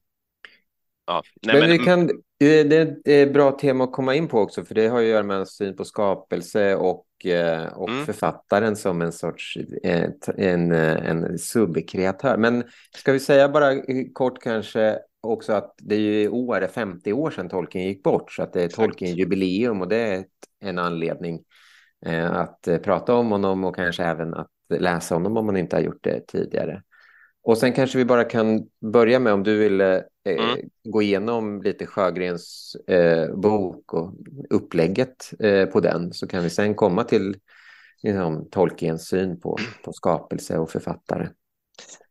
ja. 1.07 1.23
Nej, 1.43 1.61
men, 1.61 1.69
men, 1.69 1.79
vi 1.79 1.85
kan, 1.85 2.11
det 2.39 2.73
är 3.05 3.23
ett 3.23 3.33
bra 3.33 3.53
tema 3.53 3.85
att 3.85 3.93
komma 3.93 4.15
in 4.15 4.29
på 4.29 4.39
också, 4.39 4.65
för 4.65 4.75
det 4.75 4.89
har 4.89 5.01
ju 5.01 5.07
att 5.07 5.13
göra 5.13 5.23
med 5.23 5.37
en 5.37 5.47
syn 5.47 5.77
på 5.77 5.85
skapelse 5.85 6.77
och 6.77 7.07
Eh, 7.25 7.67
och 7.67 7.89
mm. 7.89 8.07
författaren 8.07 8.77
som 8.77 9.03
en 9.03 9.13
sorts 9.13 9.57
eh, 9.83 10.11
en, 10.37 10.73
eh, 10.73 11.09
en 11.11 11.39
subkreatör. 11.39 12.37
Men 12.37 12.65
ska 12.97 13.13
vi 13.13 13.21
säga 13.21 13.49
bara 13.49 13.75
kort 14.13 14.43
kanske 14.43 14.99
också 15.21 15.53
att 15.53 15.75
det 15.79 15.95
är 15.95 16.01
ju 16.01 16.29
år 16.29 16.61
är 16.61 16.69
50 16.69 17.13
år 17.13 17.31
sedan 17.31 17.49
Tolkien 17.49 17.85
gick 17.85 18.03
bort, 18.03 18.33
så 18.33 18.43
att 18.43 18.53
det 18.53 18.63
är 18.63 18.69
Tolkien-jubileum 18.69 19.81
och 19.81 19.89
det 19.89 19.97
är 19.97 20.25
en 20.61 20.79
anledning 20.79 21.41
att 22.31 22.69
prata 22.83 23.15
om 23.15 23.31
honom 23.31 23.65
och 23.65 23.77
kanske 23.77 24.05
även 24.05 24.35
att 24.35 24.51
läsa 24.69 25.15
honom 25.15 25.37
om 25.37 25.47
man 25.47 25.57
inte 25.57 25.77
har 25.77 25.81
gjort 25.81 26.03
det 26.05 26.27
tidigare. 26.27 26.83
Och 27.43 27.59
sen 27.59 27.73
kanske 27.73 27.99
vi 27.99 28.05
bara 28.05 28.25
kan 28.25 28.69
börja 28.93 29.19
med 29.19 29.33
om 29.33 29.43
du 29.43 29.59
vill 29.59 30.03
eh, 30.25 30.51
mm. 30.51 30.71
gå 30.85 31.03
igenom 31.03 31.63
lite 31.63 31.87
Sjögrens 31.87 32.77
eh, 32.87 33.35
bok 33.37 33.95
och 33.95 34.15
upplägget 34.51 35.33
eh, 35.41 35.67
på 35.67 35.81
den 35.81 36.13
så 36.13 36.27
kan 36.27 36.43
vi 36.43 36.51
sen 36.51 36.75
komma 36.75 37.05
till 37.05 37.37
liksom, 38.03 38.51
Tolkiens 38.51 39.09
syn 39.09 39.41
på, 39.41 39.59
på 39.85 39.93
skapelse 39.93 40.59
och 40.59 40.71
författare. 40.71 41.29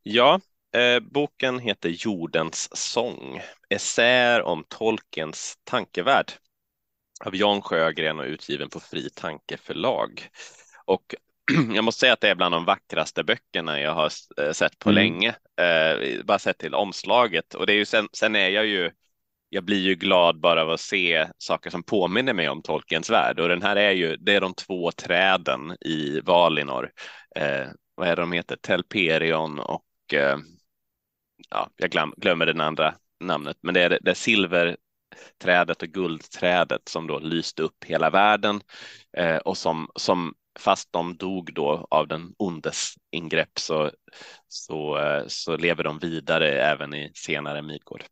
Ja, 0.03 0.39
eh, 0.75 0.99
boken 0.99 1.59
heter 1.59 1.89
Jordens 1.89 2.69
sång, 2.71 3.41
essäer 3.69 4.41
om 4.41 4.63
Tolkiens 4.67 5.57
tankevärld 5.63 6.31
av 7.25 7.35
Jan 7.35 7.61
Sjögren 7.61 8.19
och 8.19 8.25
utgiven 8.25 8.69
på 8.69 8.79
Fri 8.79 9.09
Tanke 9.09 9.57
förlag. 9.57 10.29
Och 10.85 11.15
jag 11.75 11.83
måste 11.83 11.99
säga 11.99 12.13
att 12.13 12.21
det 12.21 12.29
är 12.29 12.35
bland 12.35 12.55
de 12.55 12.65
vackraste 12.65 13.23
böckerna 13.23 13.79
jag 13.79 13.93
har 13.93 14.11
eh, 14.41 14.51
sett 14.51 14.79
på 14.79 14.89
mm. 14.89 14.95
länge. 14.95 15.35
Eh, 15.61 16.23
bara 16.25 16.39
sett 16.39 16.57
till 16.57 16.73
omslaget 16.73 17.53
och 17.53 17.65
det 17.65 17.73
är 17.73 17.77
ju 17.77 17.85
sen, 17.85 18.07
sen 18.13 18.35
är 18.35 18.49
jag 18.49 18.65
ju 18.65 18.91
jag 19.53 19.63
blir 19.63 19.79
ju 19.79 19.95
glad 19.95 20.39
bara 20.39 20.61
av 20.61 20.69
att 20.69 20.79
se 20.79 21.27
saker 21.37 21.69
som 21.69 21.83
påminner 21.83 22.33
mig 22.33 22.49
om 22.49 22.61
Tolkiens 22.61 23.09
värld 23.09 23.39
och 23.39 23.49
den 23.49 23.61
här 23.61 23.75
är 23.75 23.91
ju, 23.91 24.15
det 24.15 24.35
är 24.35 24.41
de 24.41 24.53
två 24.53 24.91
träden 24.91 25.77
i 25.81 26.19
Valinor. 26.19 26.91
Eh, 27.35 27.67
vad 27.95 28.07
är 28.07 28.15
de 28.15 28.31
heter? 28.31 28.55
Telperion 28.55 29.59
och 29.59 29.85
eh, 30.13 30.37
ja, 31.49 31.69
jag 31.75 31.91
glöm, 31.91 32.13
glömmer 32.17 32.45
den 32.45 32.61
andra 32.61 32.95
namnet, 33.19 33.57
men 33.61 33.73
det 33.73 33.81
är 33.81 33.99
det 34.01 34.11
är 34.11 34.13
silverträdet 34.13 35.81
och 35.81 35.87
guldträdet 35.87 36.87
som 36.87 37.07
då 37.07 37.19
lyste 37.19 37.63
upp 37.63 37.83
hela 37.85 38.09
världen 38.09 38.61
eh, 39.17 39.37
och 39.37 39.57
som, 39.57 39.89
som 39.95 40.33
fast 40.59 40.93
de 40.93 41.17
dog 41.17 41.53
då 41.53 41.87
av 41.89 42.07
den 42.07 42.33
ondes 42.37 42.93
ingrepp 43.11 43.59
så, 43.59 43.91
så, 44.47 44.97
eh, 44.97 45.23
så 45.27 45.57
lever 45.57 45.83
de 45.83 45.99
vidare 45.99 46.61
även 46.61 46.93
i 46.93 47.11
senare 47.15 47.61
Midgård. 47.61 48.03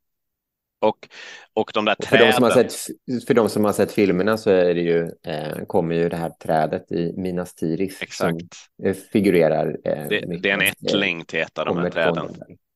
Och, 0.81 1.09
och 1.53 1.71
de 1.73 1.85
där 1.85 1.95
och 1.99 2.05
för 2.05 2.17
träden. 2.17 2.27
De 2.27 2.33
som 2.33 2.43
har 2.43 2.51
sett, 2.51 3.25
för 3.27 3.33
de 3.33 3.49
som 3.49 3.65
har 3.65 3.73
sett 3.73 3.91
filmerna 3.91 4.37
så 4.37 4.49
är 4.49 4.75
det 4.75 4.81
ju, 4.81 5.09
eh, 5.25 5.65
kommer 5.67 5.95
ju 5.95 6.09
det 6.09 6.17
här 6.17 6.29
trädet 6.29 6.91
i 6.91 7.13
Minas 7.17 7.55
Tirith 7.55 8.03
Exakt. 8.03 8.19
som 8.19 8.85
eh, 8.85 8.95
figurerar. 9.11 9.77
Eh, 9.85 10.07
det, 10.07 10.39
det, 10.41 10.49
är 10.49 10.53
en 10.53 10.61
ättling 10.61 11.25
till 11.25 11.39
ett 11.39 11.57
av 11.57 11.65
de 11.65 11.77
här 11.77 11.89
träden. 11.89 12.35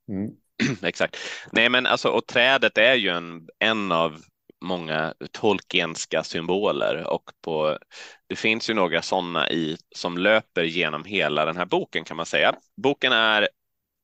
Mm. 0.10 0.32
Exakt. 0.84 1.18
Nej, 1.52 1.70
men 1.70 1.86
alltså, 1.86 2.10
och 2.10 2.28
trädet 2.28 2.78
är 2.78 2.94
ju 2.94 3.10
en, 3.10 3.48
en 3.60 3.92
av 3.92 4.22
många 4.64 5.14
Tolkienska 5.32 6.24
symboler 6.24 7.08
och 7.08 7.32
på, 7.42 7.78
det 8.28 8.36
finns 8.36 8.70
ju 8.70 8.74
några 8.74 9.02
sådana 9.02 9.50
i 9.50 9.78
som 9.96 10.18
löper 10.18 10.64
genom 10.64 11.04
hela 11.04 11.46
den 11.46 11.58
här 11.58 11.66
boken 11.66 12.04
kan 12.04 12.18
man 12.18 12.26
säga. 12.26 12.56
Boken 12.78 13.12
är 13.12 13.50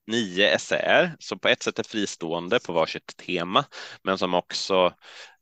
nio 0.07 0.55
essäer 0.55 1.15
som 1.19 1.39
på 1.39 1.47
ett 1.47 1.63
sätt 1.63 1.79
är 1.79 1.83
fristående 1.83 2.59
på 2.59 2.73
varsitt 2.73 3.17
tema, 3.17 3.65
men 4.03 4.17
som 4.17 4.33
också 4.33 4.93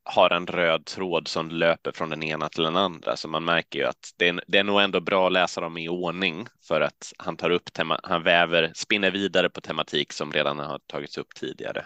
har 0.04 0.30
en 0.30 0.48
röd 0.48 0.86
tråd 0.86 1.28
som 1.28 1.50
löper 1.50 1.92
från 1.92 2.10
den 2.10 2.24
ena 2.24 2.50
till 2.50 2.64
den 2.64 2.76
andra. 2.76 3.18
Så 3.18 3.28
man 3.28 3.46
märker 3.46 3.80
ju 3.80 3.86
att 3.86 4.14
det 4.18 4.28
är, 4.28 4.44
det 4.48 4.58
är 4.58 4.64
nog 4.64 4.82
ändå 4.82 5.00
bra 5.00 5.28
att 5.28 5.34
läsa 5.34 5.62
dem 5.62 5.78
i 5.78 5.90
ordning 5.90 6.48
för 6.68 6.82
att 6.82 7.14
han 7.18 7.38
tar 7.38 7.50
upp 7.50 7.74
tema, 7.74 8.00
han 8.04 8.24
väver, 8.24 8.72
spinner 8.76 9.12
vidare 9.12 9.50
på 9.50 9.62
tematik 9.62 10.14
som 10.14 10.32
redan 10.32 10.60
har 10.60 10.80
tagits 10.88 11.18
upp 11.18 11.36
tidigare. 11.36 11.86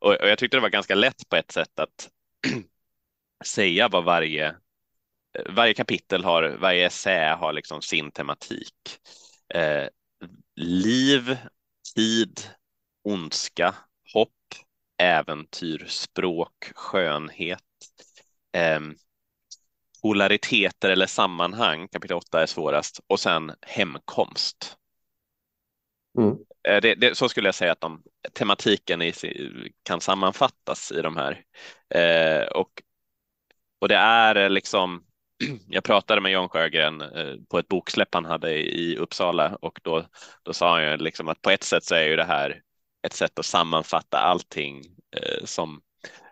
Och, 0.00 0.12
och 0.12 0.28
jag 0.28 0.38
tyckte 0.38 0.56
det 0.56 0.60
var 0.60 0.68
ganska 0.68 0.94
lätt 0.94 1.28
på 1.28 1.36
ett 1.36 1.52
sätt 1.52 1.80
att 1.80 2.08
säga 3.44 3.88
vad 3.88 4.04
varje, 4.04 4.48
eh, 5.38 5.52
varje 5.54 5.74
kapitel 5.74 6.24
har, 6.24 6.42
varje 6.60 6.86
essä 6.86 7.34
har 7.40 7.52
liksom 7.52 7.82
sin 7.82 8.12
tematik. 8.12 8.74
Eh, 9.54 9.88
liv, 10.56 11.36
tid, 11.94 12.40
ondska, 13.04 13.74
hopp, 14.14 14.54
äventyr, 15.02 15.86
språk, 15.88 16.72
skönhet, 16.74 17.62
eh, 18.52 18.80
polariteter 20.02 20.90
eller 20.90 21.06
sammanhang, 21.06 21.88
kapitel 21.88 22.16
8 22.16 22.42
är 22.42 22.46
svårast, 22.46 23.00
och 23.06 23.20
sen 23.20 23.52
hemkomst. 23.62 24.76
Mm. 26.18 26.36
Eh, 26.68 26.80
det, 26.80 26.94
det, 26.94 27.14
så 27.16 27.28
skulle 27.28 27.48
jag 27.48 27.54
säga 27.54 27.72
att 27.72 27.80
de, 27.80 28.02
tematiken 28.32 29.02
i, 29.02 29.12
kan 29.82 30.00
sammanfattas 30.00 30.92
i 30.92 31.02
de 31.02 31.16
här. 31.16 31.44
Eh, 31.94 32.46
och, 32.46 32.82
och 33.78 33.88
det 33.88 33.96
är 33.96 34.36
eh, 34.36 34.50
liksom, 34.50 35.04
jag 35.68 35.84
pratade 35.84 36.20
med 36.20 36.32
John 36.32 36.48
Sjögren 36.48 37.00
eh, 37.00 37.34
på 37.50 37.58
ett 37.58 37.68
boksläpp 37.68 38.14
han 38.14 38.24
hade 38.24 38.54
i 38.54 38.96
Uppsala 38.96 39.56
och 39.62 39.80
då, 39.82 40.06
då 40.42 40.52
sa 40.52 40.74
han 40.74 40.84
ju 40.84 40.96
liksom 40.96 41.28
att 41.28 41.42
på 41.42 41.50
ett 41.50 41.62
sätt 41.62 41.84
så 41.84 41.94
är 41.94 42.04
ju 42.04 42.16
det 42.16 42.24
här 42.24 42.62
ett 43.06 43.12
sätt 43.12 43.38
att 43.38 43.46
sammanfatta 43.46 44.18
allting 44.18 44.82
eh, 45.16 45.44
som 45.44 45.80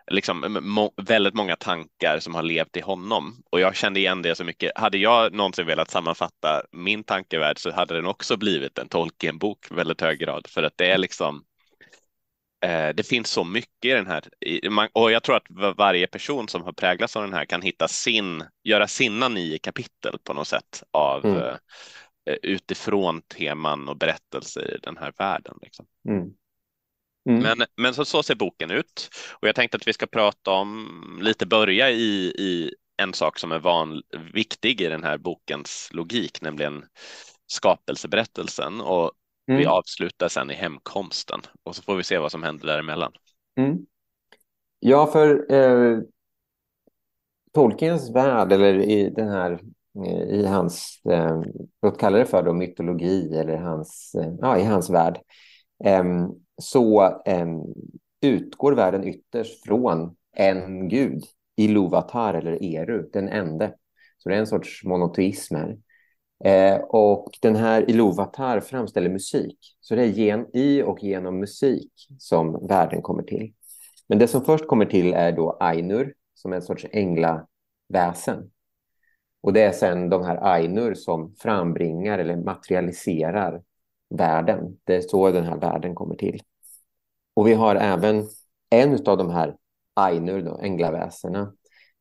liksom 0.09 0.57
må, 0.61 0.93
väldigt 0.97 1.33
många 1.33 1.55
tankar 1.55 2.19
som 2.19 2.35
har 2.35 2.43
levt 2.43 2.77
i 2.77 2.81
honom 2.81 3.43
och 3.49 3.59
jag 3.59 3.75
kände 3.75 3.99
igen 3.99 4.21
det 4.21 4.35
så 4.35 4.43
mycket. 4.43 4.77
Hade 4.77 4.97
jag 4.97 5.33
någonsin 5.33 5.65
velat 5.65 5.91
sammanfatta 5.91 6.63
min 6.71 7.03
tankevärld 7.03 7.59
så 7.59 7.71
hade 7.71 7.95
den 7.95 8.05
också 8.05 8.37
blivit 8.37 8.77
en 8.77 8.89
Tolkien-bok 8.89 9.71
väldigt 9.71 10.01
hög 10.01 10.19
grad 10.19 10.47
för 10.47 10.63
att 10.63 10.77
det 10.77 10.91
är 10.91 10.97
liksom 10.97 11.43
eh, 12.65 12.89
det 12.95 13.07
finns 13.07 13.29
så 13.29 13.43
mycket 13.43 13.85
i 13.85 13.89
den 13.89 14.07
här 14.07 14.23
och 14.93 15.11
jag 15.11 15.23
tror 15.23 15.35
att 15.35 15.75
varje 15.77 16.07
person 16.07 16.47
som 16.47 16.63
har 16.63 16.73
präglats 16.73 17.15
av 17.15 17.23
den 17.23 17.33
här 17.33 17.45
kan 17.45 17.61
hitta 17.61 17.87
sin, 17.87 18.43
göra 18.63 18.87
sina 18.87 19.27
nio 19.27 19.57
kapitel 19.57 20.17
på 20.23 20.33
något 20.33 20.47
sätt 20.47 20.83
av 20.91 21.25
mm. 21.25 21.55
Eh, 22.29 22.35
utifrån 22.43 23.21
teman 23.21 23.89
och 23.89 23.97
berättelser 23.97 24.75
i 24.75 24.79
den 24.83 24.97
här 24.97 25.13
världen. 25.17 25.57
Liksom. 25.61 25.85
Mm. 26.09 26.29
Mm. 27.29 27.41
Men, 27.43 27.67
men 27.77 27.93
så, 27.93 28.05
så 28.05 28.23
ser 28.23 28.35
boken 28.35 28.71
ut 28.71 29.09
och 29.41 29.47
jag 29.47 29.55
tänkte 29.55 29.77
att 29.77 29.87
vi 29.87 29.93
ska 29.93 30.05
prata 30.05 30.51
om, 30.51 31.19
lite 31.21 31.45
börja 31.45 31.89
i, 31.89 32.33
i 32.37 32.73
en 33.01 33.13
sak 33.13 33.39
som 33.39 33.51
är 33.51 33.59
van, 33.59 34.01
viktig 34.33 34.81
i 34.81 34.85
den 34.85 35.03
här 35.03 35.17
bokens 35.17 35.89
logik, 35.91 36.41
nämligen 36.41 36.85
skapelseberättelsen 37.47 38.81
och 38.81 39.11
mm. 39.49 39.59
vi 39.59 39.65
avslutar 39.65 40.27
sen 40.27 40.51
i 40.51 40.53
hemkomsten 40.53 41.39
och 41.63 41.75
så 41.75 41.81
får 41.81 41.95
vi 41.95 42.03
se 42.03 42.17
vad 42.17 42.31
som 42.31 42.43
händer 42.43 42.67
däremellan. 42.67 43.11
Mm. 43.57 43.77
Ja, 44.79 45.07
för 45.07 45.53
eh, 45.53 45.99
Tolkiens 47.53 48.15
värld 48.15 48.51
eller 48.51 48.73
i 48.73 49.09
den 49.09 49.29
här 49.29 49.59
eh, 50.05 50.39
i 50.39 50.45
hans, 50.45 51.01
eh, 51.09 51.41
låt 51.81 51.99
kalla 51.99 52.17
det 52.17 52.25
för 52.25 52.43
då, 52.43 52.53
mytologi 52.53 53.37
eller 53.37 53.57
hans, 53.57 54.15
eh, 54.15 54.33
ja, 54.41 54.57
i 54.57 54.63
hans 54.63 54.89
värld, 54.89 55.19
eh, 55.85 56.03
så 56.59 57.03
eh, 57.25 57.47
utgår 58.21 58.71
världen 58.71 59.07
ytterst 59.07 59.65
från 59.65 60.15
en 60.35 60.89
gud, 60.89 61.23
Iluvatar 61.55 62.33
eller 62.33 62.63
Eru, 62.63 63.09
den 63.13 63.29
ende. 63.29 63.73
Så 64.17 64.29
det 64.29 64.35
är 64.35 64.39
en 64.39 64.47
sorts 64.47 64.83
monoteism 64.83 65.55
här. 65.55 65.77
Eh, 66.43 66.81
och 66.81 67.29
den 67.41 67.55
här 67.55 67.89
Iluvatar 67.89 68.59
framställer 68.59 69.09
musik. 69.09 69.57
Så 69.79 69.95
det 69.95 70.01
är 70.01 70.07
gen 70.07 70.45
i 70.53 70.81
och 70.81 71.03
genom 71.03 71.39
musik 71.39 71.91
som 72.17 72.67
världen 72.67 73.01
kommer 73.01 73.23
till. 73.23 73.53
Men 74.07 74.19
det 74.19 74.27
som 74.27 74.41
först 74.41 74.67
kommer 74.67 74.85
till 74.85 75.13
är 75.13 75.31
då 75.31 75.57
Ainur, 75.59 76.13
som 76.33 76.51
är 76.51 76.55
en 76.55 76.61
sorts 76.61 76.85
änglaväsen. 76.91 78.51
Och 79.41 79.53
det 79.53 79.61
är 79.61 79.71
sen 79.71 80.09
de 80.09 80.23
här 80.23 80.53
Ainur 80.53 80.93
som 80.93 81.35
frambringar 81.39 82.19
eller 82.19 82.37
materialiserar 82.37 83.61
världen. 84.09 84.77
Det 84.83 84.95
är 84.95 85.01
så 85.01 85.31
den 85.31 85.45
här 85.45 85.57
världen 85.57 85.95
kommer 85.95 86.15
till. 86.15 86.41
Och 87.33 87.47
vi 87.47 87.53
har 87.53 87.75
även 87.75 88.27
en 88.69 88.93
av 89.05 89.17
de 89.17 89.29
här 89.29 89.55
Ainur, 89.93 90.41
då, 90.41 90.57
änglaväsena, 90.57 91.53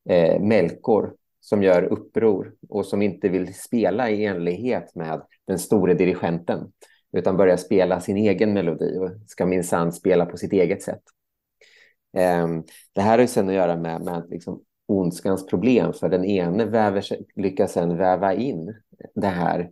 eh, 0.08 0.40
Melkor, 0.40 1.14
som 1.40 1.62
gör 1.62 1.82
uppror 1.82 2.54
och 2.68 2.86
som 2.86 3.02
inte 3.02 3.28
vill 3.28 3.54
spela 3.54 4.10
i 4.10 4.24
enlighet 4.24 4.94
med 4.94 5.22
den 5.44 5.58
store 5.58 5.94
dirigenten 5.94 6.72
utan 7.12 7.36
börjar 7.36 7.56
spela 7.56 8.00
sin 8.00 8.16
egen 8.16 8.52
melodi 8.52 8.98
och 8.98 9.10
ska 9.26 9.46
minsann 9.46 9.92
spela 9.92 10.26
på 10.26 10.36
sitt 10.36 10.52
eget 10.52 10.82
sätt. 10.82 11.02
Eh, 12.16 12.48
det 12.92 13.00
här 13.00 13.18
har 13.18 13.26
sen 13.26 13.48
att 13.48 13.54
göra 13.54 13.76
med, 13.76 14.00
med 14.00 14.26
liksom 14.30 14.62
ondskans 14.86 15.46
problem, 15.46 15.92
för 15.92 16.08
den 16.08 16.24
ene 16.24 16.64
väver, 16.64 17.04
lyckas 17.36 17.72
sen 17.72 17.96
väva 17.96 18.34
in 18.34 18.74
det 19.14 19.26
här, 19.26 19.70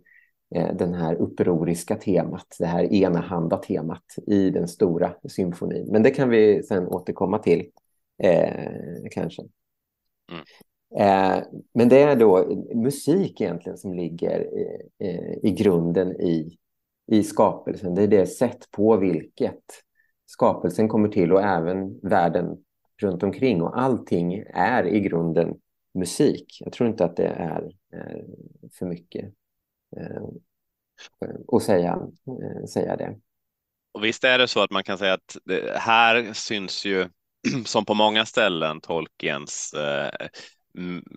den 0.49 0.93
här 0.93 1.15
upproriska 1.15 1.95
temat, 1.95 2.55
det 2.59 2.65
här 2.65 2.93
enahanda 2.93 3.57
temat 3.57 4.15
i 4.27 4.49
den 4.49 4.67
stora 4.67 5.13
symfonin. 5.29 5.87
Men 5.91 6.03
det 6.03 6.11
kan 6.11 6.29
vi 6.29 6.63
sen 6.63 6.87
återkomma 6.87 7.39
till, 7.39 7.71
eh, 8.23 8.71
kanske. 9.11 9.41
Mm. 10.31 10.43
Eh, 10.95 11.43
men 11.73 11.89
det 11.89 12.01
är 12.01 12.15
då 12.15 12.63
musik 12.75 13.41
egentligen 13.41 13.77
som 13.77 13.93
ligger 13.93 14.49
eh, 14.99 15.33
i 15.43 15.51
grunden 15.51 16.21
i, 16.21 16.57
i 17.07 17.23
skapelsen. 17.23 17.95
Det 17.95 18.03
är 18.03 18.07
det 18.07 18.25
sätt 18.25 18.71
på 18.71 18.97
vilket 18.97 19.63
skapelsen 20.25 20.87
kommer 20.87 21.09
till 21.09 21.33
och 21.33 21.41
även 21.41 21.99
världen 21.99 22.57
runt 23.01 23.23
omkring 23.23 23.61
och 23.61 23.81
allting 23.81 24.43
är 24.53 24.87
i 24.87 24.99
grunden 24.99 25.55
musik. 25.93 26.57
Jag 26.59 26.73
tror 26.73 26.89
inte 26.89 27.05
att 27.05 27.15
det 27.15 27.27
är, 27.27 27.71
är 27.91 28.25
för 28.79 28.85
mycket 28.85 29.33
eh, 29.97 30.27
att 31.47 31.63
säga, 31.63 31.99
eh, 32.27 32.65
säga 32.65 32.95
det. 32.95 33.17
Och 33.91 34.03
visst 34.03 34.23
är 34.23 34.37
det 34.37 34.47
så 34.47 34.63
att 34.63 34.71
man 34.71 34.83
kan 34.83 34.97
säga 34.97 35.13
att 35.13 35.37
här 35.75 36.33
syns 36.33 36.85
ju 36.85 37.09
som 37.65 37.85
på 37.85 37.93
många 37.93 38.25
ställen 38.25 38.81
Tolkiens 38.81 39.73
eh, 39.73 40.27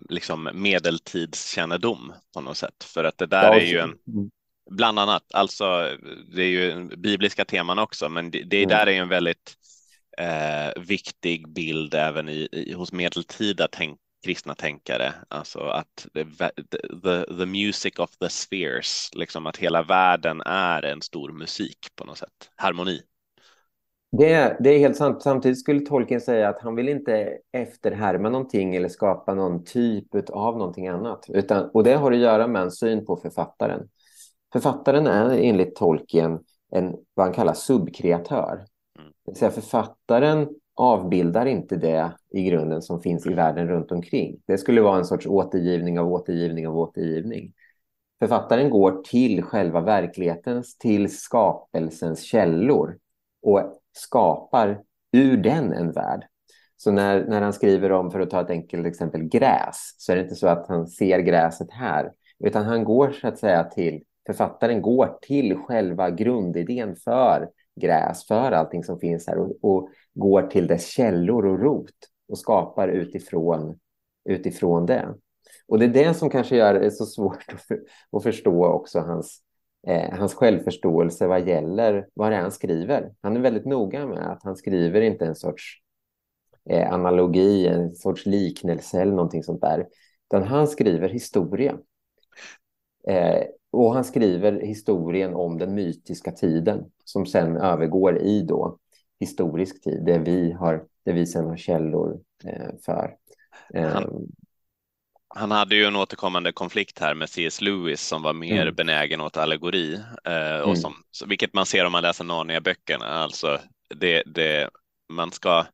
liksom 0.09 0.49
medeltidskännedom 0.53 2.13
på 2.33 2.41
något 2.41 2.57
sätt. 2.57 2.83
För 2.83 3.03
att 3.03 3.17
det 3.17 3.25
där 3.25 3.43
ja, 3.43 3.59
är 3.59 3.65
ju 3.65 3.77
en, 3.77 3.89
mm. 3.89 4.29
bland 4.69 4.99
annat, 4.99 5.23
alltså 5.33 5.97
det 6.35 6.43
är 6.43 6.49
ju 6.49 6.87
bibliska 6.97 7.45
teman 7.45 7.79
också, 7.79 8.09
men 8.09 8.31
det, 8.31 8.43
det 8.43 8.57
mm. 8.57 8.69
där 8.69 8.87
är 8.87 8.91
ju 8.91 8.97
en 8.97 9.09
väldigt 9.09 9.55
eh, 10.17 10.81
viktig 10.81 11.53
bild 11.53 11.93
även 11.93 12.29
i, 12.29 12.47
i 12.51 12.73
hos 12.73 12.91
medeltida 12.91 13.67
tänk, 13.71 13.99
kristna 14.23 14.55
tänkare, 14.55 15.13
alltså 15.27 15.59
att 15.59 16.07
the, 16.13 16.25
the, 17.03 17.37
the 17.37 17.45
music 17.45 17.99
of 17.99 18.17
the 18.17 18.29
spheres, 18.29 19.09
liksom 19.13 19.47
att 19.47 19.57
hela 19.57 19.83
världen 19.83 20.41
är 20.45 20.85
en 20.85 21.01
stor 21.01 21.31
musik 21.31 21.77
på 21.95 22.05
något 22.05 22.17
sätt, 22.17 22.51
harmoni. 22.55 23.01
Det, 24.17 24.57
det 24.59 24.69
är 24.69 24.79
helt 24.79 24.97
sant. 24.97 25.21
Samtidigt 25.21 25.59
skulle 25.59 25.79
Tolkien 25.79 26.21
säga 26.21 26.49
att 26.49 26.61
han 26.61 26.75
vill 26.75 26.89
inte 26.89 27.37
efterhärma 27.51 28.29
någonting 28.29 28.75
eller 28.75 28.89
skapa 28.89 29.33
någon 29.33 29.63
typ 29.63 30.29
av 30.29 30.57
någonting 30.57 30.87
annat. 30.87 31.25
Utan, 31.29 31.69
och 31.73 31.83
det 31.83 31.93
har 31.93 32.11
att 32.11 32.17
göra 32.17 32.47
med 32.47 32.61
en 32.61 32.71
syn 32.71 33.05
på 33.05 33.17
författaren. 33.17 33.89
Författaren 34.53 35.07
är 35.07 35.37
enligt 35.37 35.75
Tolkien 35.75 36.39
en, 36.71 36.95
vad 37.13 37.25
han 37.25 37.35
kallar 37.35 37.53
subkreatör. 37.53 38.65
Det 39.25 39.31
vill 39.31 39.35
säga 39.35 39.51
författaren 39.51 40.47
avbildar 40.75 41.45
inte 41.45 41.75
det 41.75 42.11
i 42.29 42.43
grunden 42.43 42.81
som 42.81 43.01
finns 43.01 43.27
i 43.27 43.33
världen 43.33 43.67
runt 43.67 43.91
omkring. 43.91 44.41
Det 44.47 44.57
skulle 44.57 44.81
vara 44.81 44.97
en 44.97 45.05
sorts 45.05 45.27
återgivning 45.27 45.99
av 45.99 46.13
återgivning 46.13 46.67
av 46.67 46.77
återgivning. 46.77 47.53
Författaren 48.19 48.69
går 48.69 49.01
till 49.03 49.43
själva 49.43 49.81
verklighetens, 49.81 50.77
till 50.77 51.17
skapelsens 51.17 52.23
källor 52.23 52.97
och 53.41 53.81
skapar 53.93 54.81
ur 55.11 55.37
den 55.37 55.73
en 55.73 55.91
värld. 55.91 56.27
Så 56.77 56.91
när, 56.91 57.25
när 57.25 57.41
han 57.41 57.53
skriver 57.53 57.91
om, 57.91 58.11
för 58.11 58.19
att 58.19 58.29
ta 58.29 58.41
ett 58.41 58.49
enkelt 58.49 58.87
exempel, 58.87 59.23
gräs, 59.23 59.95
så 59.97 60.11
är 60.11 60.15
det 60.15 60.21
inte 60.21 60.35
så 60.35 60.47
att 60.47 60.67
han 60.67 60.87
ser 60.87 61.19
gräset 61.19 61.71
här, 61.71 62.11
utan 62.39 62.65
han 62.65 62.83
går 62.83 63.11
så 63.11 63.27
att 63.27 63.39
säga 63.39 63.63
till, 63.63 64.03
författaren 64.25 64.81
går 64.81 65.17
till 65.21 65.55
själva 65.55 66.09
grundidén 66.09 66.95
för 66.95 67.49
gräs, 67.81 68.27
för 68.27 68.51
allting 68.51 68.83
som 68.83 68.99
finns 68.99 69.27
här 69.27 69.37
och, 69.37 69.51
och 69.61 69.89
går 70.13 70.41
till 70.41 70.67
dess 70.67 70.87
källor 70.87 71.45
och 71.45 71.59
rot 71.59 71.95
och 72.27 72.37
skapar 72.37 72.87
utifrån, 72.87 73.79
utifrån 74.29 74.85
det. 74.85 75.15
Och 75.67 75.79
det 75.79 75.85
är 75.85 75.89
det 75.89 76.13
som 76.13 76.29
kanske 76.29 76.55
gör 76.55 76.73
det 76.73 76.91
så 76.91 77.05
svårt 77.05 77.53
att, 77.53 77.61
för, 77.61 77.79
att 78.11 78.23
förstå 78.23 78.65
också 78.65 78.99
hans, 78.99 79.41
eh, 79.87 80.17
hans 80.17 80.33
självförståelse 80.33 81.27
vad 81.27 81.47
gäller 81.47 82.07
vad 82.13 82.31
det 82.31 82.35
är 82.35 82.41
han 82.41 82.51
skriver. 82.51 83.13
Han 83.21 83.37
är 83.37 83.41
väldigt 83.41 83.65
noga 83.65 84.05
med 84.05 84.31
att 84.31 84.43
han 84.43 84.55
skriver 84.55 85.01
inte 85.01 85.25
en 85.25 85.35
sorts 85.35 85.81
eh, 86.69 86.93
analogi, 86.93 87.67
en 87.67 87.95
sorts 87.95 88.25
liknelse 88.25 89.01
eller 89.01 89.13
någonting 89.13 89.43
sånt 89.43 89.61
där, 89.61 89.87
utan 90.29 90.43
han 90.43 90.67
skriver 90.67 91.09
historia. 91.09 91.77
Eh, 93.07 93.43
och 93.71 93.93
han 93.93 94.03
skriver 94.03 94.51
historien 94.51 95.33
om 95.33 95.57
den 95.57 95.75
mytiska 95.75 96.31
tiden 96.31 96.85
som 97.05 97.25
sen 97.25 97.57
övergår 97.57 98.17
i 98.17 98.41
då 98.41 98.77
historisk 99.21 99.83
tid, 99.83 100.05
det 100.05 100.17
vi, 100.17 100.51
har, 100.51 100.83
det 101.05 101.13
vi 101.13 101.25
sen 101.25 101.45
har 101.45 101.57
källor 101.57 102.19
eh, 102.43 102.69
för. 102.85 103.15
Han, 103.73 104.27
han, 105.35 105.51
hade 105.51 105.75
ju 105.75 105.85
en 105.85 105.95
återkommande 105.95 106.51
konflikt 106.51 106.99
här 106.99 107.13
med 107.13 107.29
C.S. 107.29 107.61
Lewis 107.61 108.01
som 108.01 108.21
var 108.23 108.33
mer 108.33 108.61
mm. 108.61 108.75
benägen 108.75 109.21
åt 109.21 109.37
allegori, 109.37 109.93
eh, 110.25 110.59
och 110.59 110.75
mm. 110.75 110.75
som, 110.75 110.93
vilket 111.25 111.53
man 111.53 111.65
ser 111.65 111.85
om 111.85 111.91
man 111.91 112.03
läser 112.03 112.23
Narnia-böckerna. 112.23 113.05
Alltså 113.05 113.59
det, 113.95 114.23
det, 114.25 114.69
man 115.09 115.31
ska 115.31 115.65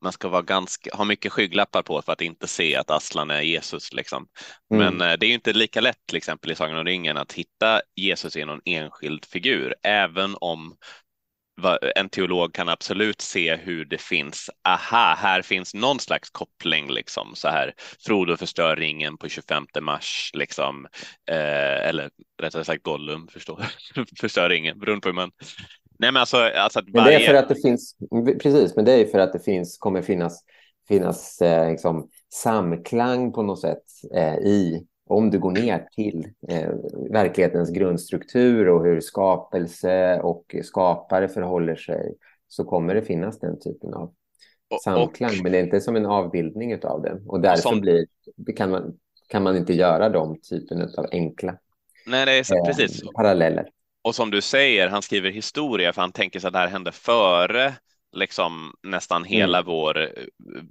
man 0.00 0.12
ska 0.12 0.28
vara 0.28 0.42
ganska, 0.42 0.96
ha 0.96 1.04
mycket 1.04 1.32
skygglappar 1.32 1.82
på 1.82 2.02
för 2.02 2.12
att 2.12 2.20
inte 2.20 2.48
se 2.48 2.76
att 2.76 2.90
Aslan 2.90 3.30
är 3.30 3.40
Jesus. 3.40 3.92
Liksom. 3.92 4.26
Mm. 4.74 4.96
Men 4.96 5.10
eh, 5.10 5.16
det 5.18 5.26
är 5.26 5.34
inte 5.34 5.52
lika 5.52 5.80
lätt 5.80 6.06
till 6.06 6.16
exempel 6.16 6.50
i 6.50 6.54
Sagan 6.54 6.78
om 6.78 6.84
ringen 6.84 7.16
att 7.16 7.32
hitta 7.32 7.80
Jesus 7.96 8.36
i 8.36 8.44
någon 8.44 8.60
enskild 8.64 9.24
figur, 9.24 9.74
även 9.82 10.36
om 10.40 10.76
en 11.96 12.08
teolog 12.08 12.54
kan 12.54 12.68
absolut 12.68 13.20
se 13.20 13.56
hur 13.56 13.84
det 13.84 14.00
finns, 14.00 14.50
aha, 14.68 15.14
här 15.18 15.42
finns 15.42 15.74
någon 15.74 16.00
slags 16.00 16.30
koppling 16.30 16.90
liksom 16.90 17.32
så 17.34 17.48
här. 17.48 17.74
Frodo 18.06 18.36
förstör 18.36 18.76
ringen 18.76 19.16
på 19.18 19.28
25 19.28 19.64
mars 19.80 20.30
liksom, 20.34 20.86
eh, 21.30 21.88
eller 21.88 22.10
rättare 22.42 22.64
sagt 22.64 22.82
Gollum 22.82 23.28
förstår, 23.28 23.64
förstör 24.20 24.48
ringen, 24.48 24.78
beroende 24.78 25.00
på 25.00 25.08
hur 25.08 25.14
man 25.14 25.30
Nej, 25.98 26.12
men 26.12 26.20
alltså, 26.20 26.36
alltså 26.36 26.80
varje... 26.80 26.92
men 26.92 27.04
det 27.04 27.14
är 27.14 27.26
för 27.26 27.34
att 27.34 27.48
det 27.48 27.62
finns, 27.62 27.96
precis, 28.42 28.76
men 28.76 28.84
det 28.84 28.92
är 28.92 29.06
för 29.06 29.18
att 29.18 29.32
det 29.32 29.40
finns, 29.40 29.78
kommer 29.78 30.02
finnas, 30.02 30.44
finnas 30.88 31.40
eh, 31.40 31.70
liksom, 31.70 32.08
samklang 32.34 33.32
på 33.32 33.42
något 33.42 33.60
sätt 33.60 33.82
eh, 34.14 34.34
i, 34.34 34.86
om 35.08 35.30
du 35.30 35.38
går 35.38 35.50
ner 35.50 35.88
till 35.92 36.26
eh, 36.48 36.70
verklighetens 37.10 37.70
grundstruktur 37.70 38.68
och 38.68 38.84
hur 38.84 39.00
skapelse 39.00 40.20
och 40.20 40.56
skapare 40.62 41.28
förhåller 41.28 41.76
sig, 41.76 42.14
så 42.48 42.64
kommer 42.64 42.94
det 42.94 43.02
finnas 43.02 43.38
den 43.38 43.60
typen 43.60 43.94
av 43.94 44.12
samklang, 44.84 45.30
och, 45.30 45.42
men 45.42 45.52
det 45.52 45.58
är 45.58 45.64
inte 45.64 45.80
som 45.80 45.96
en 45.96 46.06
avbildning 46.06 46.84
av 46.84 47.02
det. 47.02 47.20
Och 47.26 47.40
därför 47.40 47.62
som... 47.62 47.80
blir, 47.80 48.06
kan, 48.56 48.70
man, 48.70 48.98
kan 49.28 49.42
man 49.42 49.56
inte 49.56 49.72
göra 49.72 50.08
de 50.08 50.40
typen 50.40 50.82
av 50.82 51.06
enkla 51.12 51.58
Nej, 52.06 52.26
det 52.26 52.32
är 52.32 52.42
så, 52.42 52.64
precis. 52.64 53.02
paralleller. 53.14 53.68
Och 54.02 54.14
som 54.14 54.30
du 54.30 54.40
säger, 54.40 54.88
han 54.88 55.02
skriver 55.02 55.30
historia 55.30 55.92
för 55.92 56.00
han 56.00 56.12
tänker 56.12 56.40
sig 56.40 56.48
att 56.48 56.52
det 56.52 56.58
här 56.58 56.68
hände 56.68 56.92
före 56.92 57.74
liksom 58.12 58.74
nästan 58.82 59.22
mm. 59.22 59.28
hela 59.28 59.58
mm. 59.58 59.66
vår, 59.66 60.10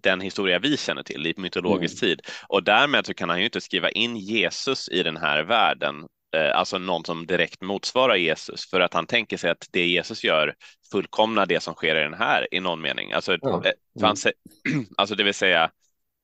den 0.02 0.22
historia 0.22 0.60
vi 0.60 0.78
känner 0.78 1.04
till 1.04 1.28
i 1.28 1.34
mytologisk 1.38 2.04
mm. 2.04 2.10
tid. 2.10 2.22
Och 2.48 2.64
därmed 2.64 3.06
så 3.06 3.14
kan 3.14 3.30
han 3.30 3.40
ju 3.40 3.46
inte 3.46 3.62
skriva 3.62 3.90
in 3.90 4.18
Jesus 4.18 4.90
i 4.90 5.04
den 5.04 5.18
här 5.18 5.44
världen, 5.44 6.08
eh, 6.36 6.58
alltså 6.58 6.78
någon 6.78 7.06
som 7.06 7.26
direkt 7.26 7.62
motsvarar 7.62 8.16
Jesus, 8.16 8.70
för 8.70 8.80
att 8.80 8.94
han 8.94 9.08
tänker 9.08 9.38
sig 9.38 9.50
att 9.52 9.68
det 9.72 9.88
Jesus 9.88 10.24
gör 10.24 10.56
fullkomnar 10.92 11.46
det 11.46 11.60
som 11.60 11.74
sker 11.74 11.96
i 11.96 12.04
den 12.04 12.14
här 12.14 12.48
i 12.52 12.60
någon 12.60 12.82
mening. 12.82 13.12
Alltså, 13.12 13.32
mm. 13.32 13.74
han, 14.02 14.16
alltså 14.98 15.16
det 15.16 15.24
vill 15.24 15.34
säga, 15.34 15.72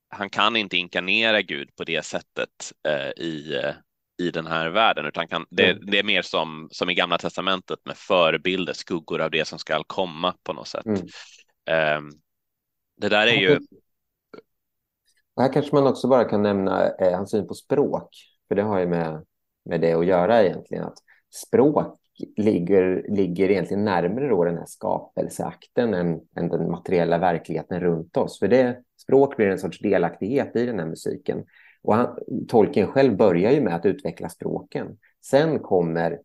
han 0.10 0.30
kan 0.30 0.56
inte 0.56 0.78
inkarnera 0.78 1.41
Gud 1.41 1.76
på 1.76 1.84
det 1.84 2.06
sättet 2.06 2.73
eh, 2.88 3.23
i 3.23 3.62
i 4.17 4.32
den 4.32 4.47
här 4.47 4.69
världen, 4.69 5.06
utan 5.06 5.28
kan, 5.28 5.45
det, 5.49 5.71
mm. 5.71 5.86
det, 5.86 5.99
är 5.99 6.04
mer 6.04 6.21
som, 6.21 6.67
som 6.71 6.89
i 6.89 6.93
Gamla 6.93 7.17
Testamentet 7.17 7.80
med 7.86 7.97
förebilder, 7.97 8.73
skuggor 8.73 9.21
av 9.21 9.32
det 9.32 9.47
som 9.47 9.60
ska 9.60 9.84
komma 9.88 10.36
på 10.43 10.54
något 10.54 10.67
sätt. 10.67 10.86
Mm. 10.86 11.97
Um, 11.97 12.12
det 12.97 13.10
där 13.10 13.28
är 13.28 13.36
ju... 13.36 13.60
Här 15.39 15.54
kanske 15.54 15.76
man 15.76 15.88
också 15.88 16.08
bara 16.08 16.26
kan 16.26 16.43
nämna 16.43 16.89
eh, 16.89 17.15
hans 17.15 17.32
syn 17.32 17.47
på 17.47 17.54
språk, 17.54 18.10
för 18.47 18.56
det 18.56 18.62
har 18.62 18.80
ju 18.80 18.88
med, 18.88 19.26
med 19.65 19.82
det 19.82 19.93
att 19.93 20.06
göra 20.06 20.43
egentligen. 20.43 20.84
Att 20.84 20.97
språk 21.34 21.97
ligger, 22.38 23.06
ligger 23.10 23.52
egentligen 23.52 23.86
närmare 23.86 24.30
då 24.30 24.43
den 24.43 24.58
här 24.58 24.65
skapelseakten 24.65 25.93
än, 25.93 26.19
än 26.36 26.49
den 26.49 26.71
materiella 26.71 27.17
verkligheten 27.17 27.80
runt 27.80 28.17
oss. 28.17 28.39
För 28.39 28.47
det 28.47 28.78
språk 29.02 29.38
blir 29.38 29.47
en 29.47 29.60
sorts 29.60 29.80
delaktighet 29.80 30.56
i 30.56 30.65
den 30.65 30.80
här 30.80 30.86
musiken. 30.86 31.43
Och 31.84 31.96
han, 31.96 32.17
Tolkien 32.48 32.88
själv 32.88 33.17
börjar 33.17 33.52
ju 33.52 33.62
med 33.62 33.76
att 33.76 33.86
utveckla 33.86 34.30
språken. 34.30 34.98
Sen 35.26 35.60
kommer 35.60 36.19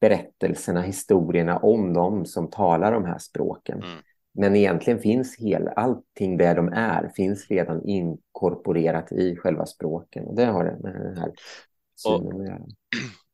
berättelserna, 0.00 0.80
historierna 0.80 1.58
om 1.58 1.92
dem 1.92 2.26
som 2.26 2.50
talar 2.50 2.92
de 2.92 3.04
här 3.04 3.18
språken. 3.18 3.82
Mm. 3.82 3.98
Men 4.34 4.56
egentligen 4.56 4.98
finns 4.98 5.36
hela, 5.38 5.70
allting 5.70 6.36
där 6.36 6.54
de 6.54 6.68
är 6.68 7.12
finns 7.16 7.48
redan 7.48 7.84
inkorporerat 7.84 9.12
i 9.12 9.36
själva 9.36 9.66
språken. 9.66 10.24
Och 10.24 10.36
det 10.36 10.44
har 10.44 10.64
det 10.64 10.76
med 10.80 10.94
den 10.94 11.16
här 11.16 11.32
synen 11.96 12.40
att 12.40 12.46
göra. 12.46 12.66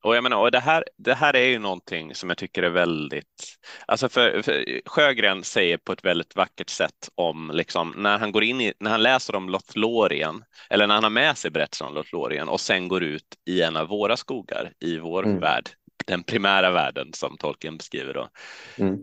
Och 0.02 0.16
jag 0.16 0.22
menar, 0.22 0.36
och 0.36 0.50
det 0.50 0.60
här, 0.60 0.84
det 0.96 1.14
här 1.14 1.36
är 1.36 1.46
ju 1.46 1.58
någonting 1.58 2.14
som 2.14 2.28
jag 2.28 2.38
tycker 2.38 2.62
är 2.62 2.70
väldigt, 2.70 3.58
alltså 3.86 4.08
för, 4.08 4.42
för 4.42 4.80
Sjögren 4.86 5.44
säger 5.44 5.76
på 5.76 5.92
ett 5.92 6.04
väldigt 6.04 6.36
vackert 6.36 6.70
sätt 6.70 7.08
om 7.14 7.50
liksom 7.54 7.94
när 7.96 8.18
han 8.18 8.32
går 8.32 8.44
in 8.44 8.60
i, 8.60 8.72
när 8.80 8.90
han 8.90 9.02
läser 9.02 9.34
om 9.34 9.48
Lothlorien 9.48 10.44
eller 10.70 10.86
när 10.86 10.94
han 10.94 11.02
har 11.02 11.10
med 11.10 11.38
sig 11.38 11.50
berättelsen 11.50 11.86
om 11.86 11.94
Lothlorien 11.94 12.48
och 12.48 12.60
sen 12.60 12.88
går 12.88 13.02
ut 13.02 13.36
i 13.46 13.62
en 13.62 13.76
av 13.76 13.88
våra 13.88 14.16
skogar 14.16 14.72
i 14.80 14.98
vår 14.98 15.24
mm. 15.24 15.40
värld, 15.40 15.70
den 16.06 16.22
primära 16.22 16.70
världen 16.70 17.12
som 17.12 17.36
Tolkien 17.36 17.76
beskriver 17.76 18.14
då. 18.14 18.28
Mm. 18.76 18.98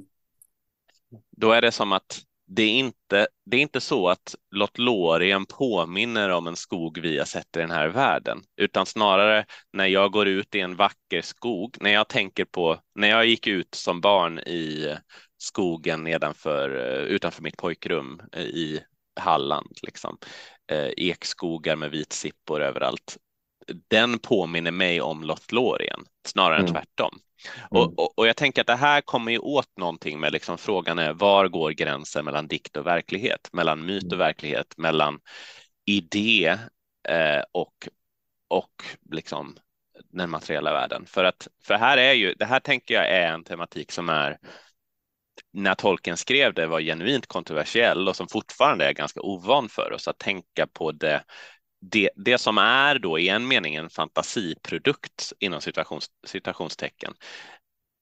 Då 1.37 1.51
är 1.51 1.61
det 1.61 1.71
som 1.71 1.91
att 1.91 2.21
det 2.47 2.63
är 2.63 2.69
inte, 2.69 3.27
det 3.45 3.57
är 3.57 3.61
inte 3.61 3.81
så 3.81 4.09
att 4.09 4.35
Lothlorien 4.51 5.45
påminner 5.45 6.29
om 6.29 6.47
en 6.47 6.55
skog 6.55 6.99
vi 6.99 7.17
har 7.17 7.25
sett 7.25 7.55
i 7.57 7.59
den 7.59 7.71
här 7.71 7.87
världen, 7.87 8.43
utan 8.57 8.85
snarare 8.85 9.45
när 9.73 9.85
jag 9.85 10.11
går 10.11 10.27
ut 10.27 10.55
i 10.55 10.59
en 10.59 10.75
vacker 10.75 11.21
skog, 11.21 11.77
när 11.79 11.91
jag 11.93 12.07
tänker 12.07 12.45
på, 12.45 12.79
när 12.95 13.07
jag 13.07 13.25
gick 13.25 13.47
ut 13.47 13.75
som 13.75 14.01
barn 14.01 14.39
i 14.39 14.95
skogen 15.37 16.03
nedanför, 16.03 16.69
eh, 16.69 17.03
utanför 17.03 17.43
mitt 17.43 17.57
pojkrum 17.57 18.21
eh, 18.33 18.43
i 18.43 18.83
Halland, 19.19 19.77
liksom, 19.81 20.17
eh, 20.71 20.89
ekskogar 20.97 21.75
med 21.75 21.91
vitsippor 21.91 22.61
överallt. 22.61 23.17
Den 23.87 24.19
påminner 24.19 24.71
mig 24.71 25.01
om 25.01 25.23
Lothlorien 25.23 26.05
snarare 26.27 26.57
mm. 26.59 26.67
än 26.67 26.73
tvärtom. 26.73 27.19
Mm. 27.71 27.83
Och, 27.83 27.99
och, 27.99 28.19
och, 28.19 28.27
jag 28.27 28.35
tänker 28.35 28.61
att 28.61 28.67
det 28.67 28.75
här 28.75 29.01
kommer 29.01 29.31
ju 29.31 29.39
åt 29.39 29.77
någonting 29.77 30.19
med 30.19 30.33
liksom 30.33 30.57
frågan 30.57 30.99
är 30.99 31.13
var 31.13 31.47
går 31.47 31.71
gränsen 31.71 32.25
mellan 32.25 32.47
dikt 32.47 32.77
och 32.77 32.87
verklighet, 32.87 33.49
mellan 33.53 33.85
myt 33.85 34.03
och 34.03 34.13
mm. 34.13 34.19
verklighet, 34.19 34.73
mellan 34.77 35.19
idé 35.85 36.57
eh, 37.09 37.43
och, 37.51 37.87
och 38.47 38.83
liksom 39.11 39.57
den 40.11 40.29
materiella 40.29 40.73
världen. 40.73 41.05
För 41.05 41.23
att 41.23 41.47
för 41.63 41.73
här 41.73 41.97
är 41.97 42.13
ju, 42.13 42.33
det 42.33 42.45
här 42.45 42.59
tänker 42.59 42.93
jag 42.93 43.09
är 43.09 43.27
en 43.27 43.43
tematik 43.43 43.91
som 43.91 44.09
är 44.09 44.37
när 45.53 45.75
tolken 45.75 46.17
skrev 46.17 46.53
det 46.53 46.67
var 46.67 46.81
genuint 46.81 47.27
kontroversiell 47.27 48.07
och 48.07 48.15
som 48.15 48.27
fortfarande 48.27 48.85
är 48.85 48.93
ganska 48.93 49.21
ovan 49.21 49.69
för 49.69 49.91
oss 49.93 50.07
att 50.07 50.17
tänka 50.17 50.67
på 50.67 50.91
det 50.91 51.23
det, 51.79 52.09
det 52.15 52.37
som 52.37 52.57
är 52.57 52.99
då 52.99 53.19
i 53.19 53.29
en 53.29 53.47
mening 53.47 53.75
en 53.75 53.89
fantasiprodukt 53.89 55.33
inom 55.39 55.61
situations, 55.61 56.11
citationstecken, 56.23 57.13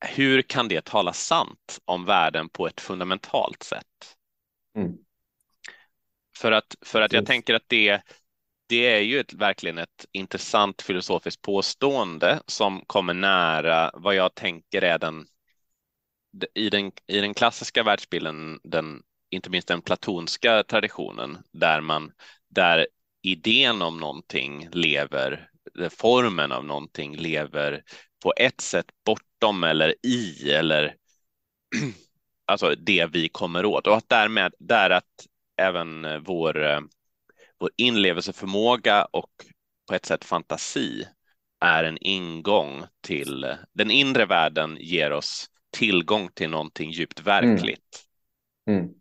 hur 0.06 0.42
kan 0.42 0.68
det 0.68 0.86
tala 0.86 1.14
sant 1.14 1.80
om 1.86 2.06
världen 2.06 2.50
på 2.50 2.68
ett 2.68 2.82
fundamentalt 2.82 3.64
sätt? 3.64 4.16
Mm. 4.78 4.98
För 6.38 6.52
att, 6.52 6.76
för 6.82 7.02
att 7.02 7.14
jag 7.14 7.26
tänker 7.26 7.54
att 7.54 7.64
det, 7.68 8.02
det 8.68 8.88
är 8.88 9.00
ju 9.02 9.20
ett, 9.20 9.34
verkligen 9.34 9.78
ett 9.78 10.06
intressant 10.12 10.82
filosofiskt 10.82 11.42
påstående 11.42 12.42
som 12.48 12.82
kommer 12.88 13.14
nära 13.14 13.92
vad 13.94 14.16
jag 14.16 14.36
tänker 14.36 14.82
är 14.82 15.00
den 15.00 15.28
i 16.54 16.70
den, 16.70 16.92
i 17.08 17.20
den 17.20 17.34
klassiska 17.34 17.84
världsbilden, 17.84 18.60
den, 18.64 19.04
inte 19.30 19.50
minst 19.50 19.68
den 19.68 19.82
platonska 19.82 20.64
traditionen, 20.64 21.38
där 21.52 21.82
man 21.82 22.12
där 22.50 22.88
idén 23.26 23.82
om 23.82 23.98
någonting 23.98 24.70
lever, 24.72 25.50
formen 25.90 26.52
av 26.52 26.66
någonting 26.66 27.16
lever 27.16 27.84
på 28.24 28.34
ett 28.38 28.62
sätt 28.62 28.86
bortom 29.06 29.64
eller 29.64 29.96
i 30.04 30.52
eller 30.52 30.96
alltså 32.46 32.76
det 32.76 33.06
vi 33.06 33.30
kommer 33.30 33.66
åt 33.66 33.88
och 33.88 33.98
att 33.98 34.10
därmed 34.10 34.54
där 34.60 34.90
att 34.90 35.28
även 35.58 36.24
vår, 36.24 36.84
vår 37.60 37.70
inlevelseförmåga 37.78 39.06
och 39.06 39.32
på 39.88 39.96
ett 39.96 40.06
sätt 40.06 40.26
fantasi 40.26 41.08
är 41.60 41.84
en 41.84 41.98
ingång 42.02 42.84
till 43.02 43.56
den 43.74 43.92
inre 43.92 44.26
världen 44.26 44.78
ger 44.80 45.12
oss 45.12 45.50
tillgång 45.78 46.30
till 46.34 46.50
någonting 46.50 46.92
djupt 46.92 47.22
verkligt. 47.22 48.06
Mm. 48.70 48.80
Mm. 48.80 48.94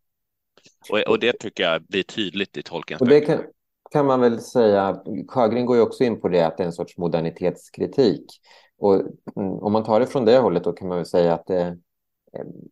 Och, 0.91 0.99
och, 0.99 1.19
det 1.19 1.33
tycker 1.33 1.65
jag 1.65 1.83
blir 1.83 2.03
tydligt 2.03 2.57
i 2.57 2.63
Tolkiens 2.63 3.01
och 3.01 3.09
det 3.09 3.21
kan, 3.21 3.43
kan 3.95 4.07
man 4.07 4.21
väl 4.21 4.41
säga, 4.41 5.03
Sjögren 5.29 5.67
går 5.67 5.77
ju 5.77 5.83
också 5.83 6.05
in 6.05 6.21
på 6.21 6.29
det 6.29 6.43
att 6.43 6.57
det 6.57 6.63
är 6.63 6.67
en 6.67 6.73
sorts 6.73 6.99
modernitetskritik. 6.99 8.27
Och 8.79 8.95
mm, 8.95 9.53
om 9.53 9.73
man 9.73 9.85
tar 9.85 10.01
det 10.01 10.07
från 10.07 10.25
det 10.25 10.39
hållet 10.39 10.65
då 10.65 10.73
kan 10.73 10.89
man 10.89 10.97
väl 10.97 11.07
säga 11.07 11.35
att 11.35 11.51
eh, 11.51 11.73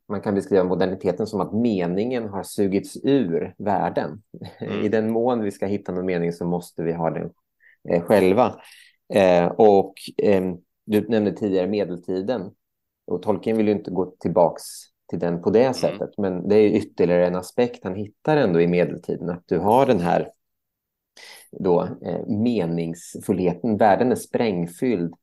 man 0.08 0.20
kan 0.20 0.35
beskriva 0.35 0.64
moderniteten 0.64 1.26
som 1.26 1.40
att 1.40 1.52
meningen 1.52 2.28
har 2.28 2.42
sugits 2.42 2.96
ur 3.02 3.54
världen. 3.58 4.22
Mm. 4.58 4.85
I 4.85 4.88
den 4.88 5.11
mån 5.11 5.42
vi 5.42 5.50
ska 5.50 5.66
hitta 5.66 5.92
någon 5.92 6.06
mening 6.06 6.32
så 6.32 6.44
måste 6.44 6.82
vi 6.82 6.92
ha 6.92 7.11
den 7.11 7.30
eh, 7.88 8.02
själva. 8.02 8.61
Eh, 9.14 9.46
och 9.46 9.94
eh, 10.16 10.42
du 10.85 11.08
nämnde 11.08 11.32
tidigare 11.32 11.66
medeltiden. 11.66 12.50
Och 13.06 13.22
Tolkien 13.22 13.56
vill 13.56 13.66
ju 13.66 13.72
inte 13.72 13.90
gå 13.90 14.14
tillbaks 14.18 14.62
till 15.11 15.18
den 15.18 15.42
på 15.42 15.50
det 15.50 15.62
mm. 15.62 15.74
sättet. 15.74 16.11
Men 16.18 16.48
det 16.48 16.56
är 16.56 16.68
ytterligare 16.68 17.26
en 17.26 17.37
aspekt 17.37 17.85
han 17.85 17.94
hittar 17.94 18.37
ändå 18.37 18.61
i 18.61 18.66
medeltiden. 18.66 19.30
Att 19.30 19.42
du 19.46 19.58
har 19.58 19.87
den 19.87 20.00
här 20.00 20.28
då, 21.51 21.83
eh, 21.83 22.27
meningsfullheten. 22.27 23.77
Världen 23.77 24.12
är 24.12 24.16
sprängfylld 24.16 25.14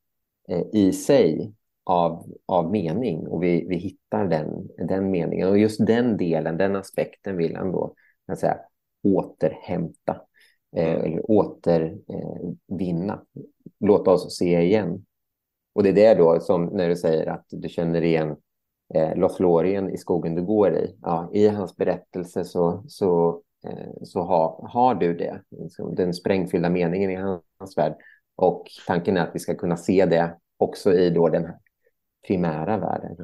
eh, 0.48 0.62
i 0.72 0.92
sig 0.92 1.52
av, 1.84 2.26
av 2.46 2.70
mening 2.70 3.26
och 3.26 3.42
vi, 3.42 3.66
vi 3.68 3.76
hittar 3.76 4.24
den, 4.24 4.68
den 4.88 5.10
meningen. 5.10 5.48
Och 5.48 5.58
just 5.58 5.86
den 5.86 6.16
delen, 6.16 6.56
den 6.56 6.76
aspekten 6.76 7.36
vill 7.36 7.56
han 7.56 7.72
då 7.72 7.94
kan 8.26 8.36
säga, 8.36 8.58
återhämta 9.02 10.20
eh, 10.76 10.94
mm. 10.94 11.04
eller 11.04 11.30
återvinna. 11.30 13.12
Eh, 13.12 13.42
Låta 13.80 14.10
oss 14.10 14.36
se 14.36 14.60
igen. 14.60 15.04
Och 15.72 15.82
det 15.82 15.88
är 15.88 15.94
det 15.94 16.14
då 16.14 16.40
som 16.40 16.64
när 16.64 16.88
du 16.88 16.96
säger 16.96 17.26
att 17.26 17.46
du 17.50 17.68
känner 17.68 18.02
igen 18.02 18.36
eh, 18.94 19.16
Lothlorien 19.16 19.90
i 19.90 19.96
skogen 19.96 20.34
du 20.34 20.42
går 20.42 20.74
i. 20.74 20.96
Ja, 21.02 21.30
I 21.32 21.48
hans 21.48 21.76
berättelse 21.76 22.44
så, 22.44 22.84
så 22.88 23.42
Eh, 23.64 24.02
så 24.02 24.22
ha, 24.22 24.68
har 24.72 24.94
du 24.94 25.14
det, 25.14 25.40
liksom, 25.50 25.94
den 25.94 26.14
sprängfyllda 26.14 26.68
meningen 26.70 27.10
i 27.10 27.16
hans 27.58 27.76
värld. 27.76 27.94
Och 28.36 28.66
tanken 28.86 29.16
är 29.16 29.20
att 29.20 29.34
vi 29.34 29.38
ska 29.38 29.54
kunna 29.54 29.76
se 29.76 30.06
det 30.06 30.36
också 30.58 30.92
i 30.92 31.10
då 31.10 31.28
den 31.28 31.44
här 31.44 31.56
primära 32.26 32.78
världen 32.78 33.16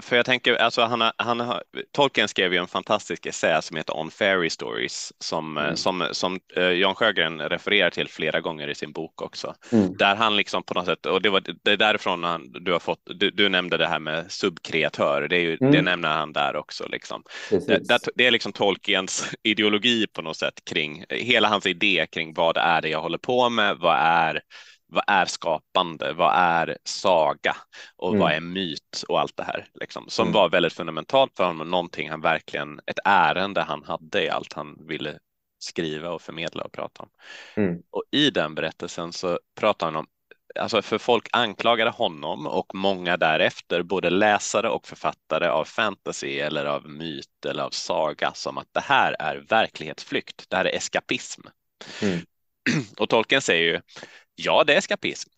För 0.00 0.16
jag 0.16 0.26
tänker, 0.26 0.54
alltså 0.54 0.82
han, 0.82 1.10
han, 1.16 1.60
Tolkien 1.92 2.28
skrev 2.28 2.52
ju 2.52 2.58
en 2.58 2.66
fantastisk 2.66 3.26
essä 3.26 3.62
som 3.62 3.76
heter 3.76 3.96
On 3.96 4.10
Fairy 4.10 4.50
Stories 4.50 5.12
som, 5.18 5.58
mm. 5.58 5.76
som, 5.76 6.08
som 6.12 6.40
uh, 6.56 6.72
Jan 6.72 6.94
Sjögren 6.94 7.40
refererar 7.40 7.90
till 7.90 8.08
flera 8.08 8.40
gånger 8.40 8.68
i 8.68 8.74
sin 8.74 8.92
bok 8.92 9.22
också. 9.22 9.54
Mm. 9.72 9.96
Där 9.96 10.16
han 10.16 10.36
liksom 10.36 10.62
på 10.62 10.74
något 10.74 10.86
sätt, 10.86 11.06
och 11.06 11.22
det 11.22 11.30
var 11.30 11.42
det 11.62 11.72
är 11.72 11.76
därifrån 11.76 12.24
han, 12.24 12.52
du 12.52 12.72
har 12.72 12.78
fått, 12.78 13.02
du, 13.04 13.30
du 13.30 13.48
nämnde 13.48 13.76
det 13.76 13.86
här 13.86 14.00
med 14.00 14.32
subkreatör, 14.32 15.28
det, 15.28 15.36
är 15.36 15.40
ju, 15.40 15.58
mm. 15.60 15.72
det 15.72 15.82
nämner 15.82 16.08
han 16.08 16.32
där 16.32 16.56
också. 16.56 16.86
Liksom. 16.88 17.22
Det, 17.50 17.98
det, 18.14 18.26
är 18.26 18.30
liksom 18.30 18.52
Tolkiens 18.52 19.34
ideologi 19.42 20.06
på 20.06 20.22
något 20.22 20.36
sätt 20.36 20.64
kring, 20.70 21.04
hela 21.08 21.48
hans 21.48 21.66
idé 21.66 22.06
kring 22.12 22.34
vad 22.34 22.56
är 22.56 22.80
det 22.80 22.88
jag 22.88 23.02
håller 23.02 23.18
på 23.18 23.50
med, 23.50 23.76
vad 23.78 23.96
är 23.96 24.40
vad 24.92 25.04
är 25.06 25.26
skapande? 25.26 26.12
Vad 26.12 26.32
är 26.34 26.78
saga? 26.84 27.56
Och 27.96 28.08
mm. 28.08 28.20
vad 28.20 28.32
är 28.32 28.40
myt 28.40 29.04
och 29.08 29.20
allt 29.20 29.36
det 29.36 29.44
här 29.44 29.66
liksom, 29.74 30.04
som 30.08 30.22
mm. 30.22 30.34
var 30.34 30.48
väldigt 30.48 30.72
fundamentalt 30.72 31.36
för 31.36 31.44
honom. 31.44 31.70
Någonting 31.70 32.10
han 32.10 32.20
verkligen, 32.20 32.80
ett 32.86 32.98
ärende 33.04 33.62
han 33.62 33.84
hade 33.84 34.24
i 34.24 34.30
allt 34.30 34.52
han 34.52 34.86
ville 34.86 35.18
skriva 35.58 36.10
och 36.10 36.22
förmedla 36.22 36.64
och 36.64 36.72
prata 36.72 37.02
om. 37.02 37.08
Mm. 37.56 37.82
Och 37.90 38.02
i 38.10 38.30
den 38.30 38.54
berättelsen 38.54 39.12
så 39.12 39.38
pratar 39.60 39.86
han 39.86 39.96
om 39.96 40.06
Alltså 40.60 40.82
för 40.82 40.98
folk 40.98 41.28
anklagade 41.32 41.90
honom 41.90 42.46
och 42.46 42.74
många 42.74 43.16
därefter, 43.16 43.82
både 43.82 44.10
läsare 44.10 44.68
och 44.68 44.86
författare 44.86 45.48
av 45.48 45.64
fantasy 45.64 46.38
eller 46.38 46.64
av 46.64 46.88
myt 46.88 47.46
eller 47.46 47.62
av 47.62 47.70
saga, 47.70 48.32
som 48.34 48.58
att 48.58 48.68
det 48.72 48.80
här 48.80 49.16
är 49.18 49.36
verklighetsflykt, 49.36 50.44
det 50.48 50.56
här 50.56 50.64
är 50.64 50.76
eskapism. 50.76 51.42
Mm. 52.02 52.18
Och 52.98 53.08
Tolkien 53.08 53.42
säger 53.42 53.62
ju, 53.62 53.80
Ja, 54.34 54.64
det 54.64 54.74
är 54.74 54.78
eskapism. 54.78 55.30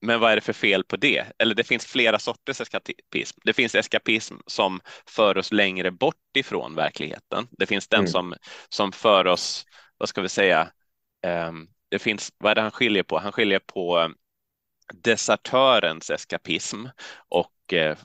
Men 0.00 0.20
vad 0.20 0.32
är 0.32 0.36
det 0.36 0.40
för 0.40 0.52
fel 0.52 0.84
på 0.84 0.96
det? 0.96 1.26
Eller 1.38 1.54
det 1.54 1.64
finns 1.64 1.86
flera 1.86 2.18
sorters 2.18 2.60
eskapism. 2.60 3.40
Det 3.44 3.52
finns 3.52 3.74
eskapism 3.74 4.36
som 4.46 4.80
för 5.06 5.38
oss 5.38 5.52
längre 5.52 5.90
bort 5.90 6.36
ifrån 6.36 6.74
verkligheten. 6.74 7.48
Det 7.50 7.66
finns 7.66 7.88
den 7.88 7.98
mm. 7.98 8.10
som, 8.10 8.34
som 8.68 8.92
för 8.92 9.26
oss, 9.26 9.64
vad 9.96 10.08
ska 10.08 10.22
vi 10.22 10.28
säga, 10.28 10.72
um, 11.26 11.68
det 11.88 11.98
finns, 11.98 12.32
vad 12.38 12.50
är 12.50 12.54
det 12.54 12.60
han 12.60 12.70
skiljer 12.70 13.02
på? 13.02 13.18
Han 13.18 13.32
skiljer 13.32 13.58
på 13.58 13.98
um, 13.98 14.14
desertörens 14.94 16.10
eskapism 16.10 16.86
och 17.28 17.52
uh, 17.72 17.96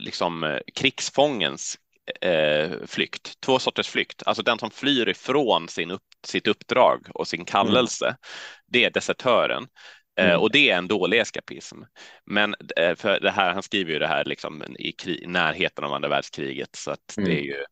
liksom 0.00 0.44
uh, 0.44 0.58
krigsfångens 0.74 1.78
eh, 2.20 2.70
flykt, 2.86 3.40
två 3.40 3.58
sorters 3.58 3.88
flykt. 3.88 4.22
Alltså 4.26 4.42
den 4.42 4.58
som 4.58 4.70
flyr 4.70 5.08
ifrån 5.08 5.68
sin 5.68 5.90
upp, 5.90 6.02
sitt 6.26 6.46
uppdrag 6.46 7.06
och 7.14 7.28
sin 7.28 7.44
kallelse, 7.44 8.06
mm. 8.06 8.16
det 8.66 8.84
är 8.84 8.90
desertören. 8.90 9.68
Eh, 10.18 10.28
mm. 10.28 10.40
och 10.40 10.50
det 10.52 10.70
är 10.70 10.78
en 10.78 10.88
dålig 10.88 11.20
eskapism. 11.20 11.82
Men 12.26 12.54
eh, 12.76 12.96
för 12.96 13.20
det 13.20 13.30
här, 13.30 13.52
han 13.52 13.62
skriver 13.62 13.92
ju 13.92 13.98
det 13.98 14.06
här 14.06 14.24
liksom 14.24 14.64
i, 14.78 14.92
krig, 14.92 15.28
närheten 15.28 15.84
av 15.84 15.92
andra 15.92 16.08
världskriget 16.08 16.76
så 16.76 16.90
att 16.90 17.16
mm. 17.16 17.28
det 17.28 17.36
är 17.40 17.44
ju 17.44 17.64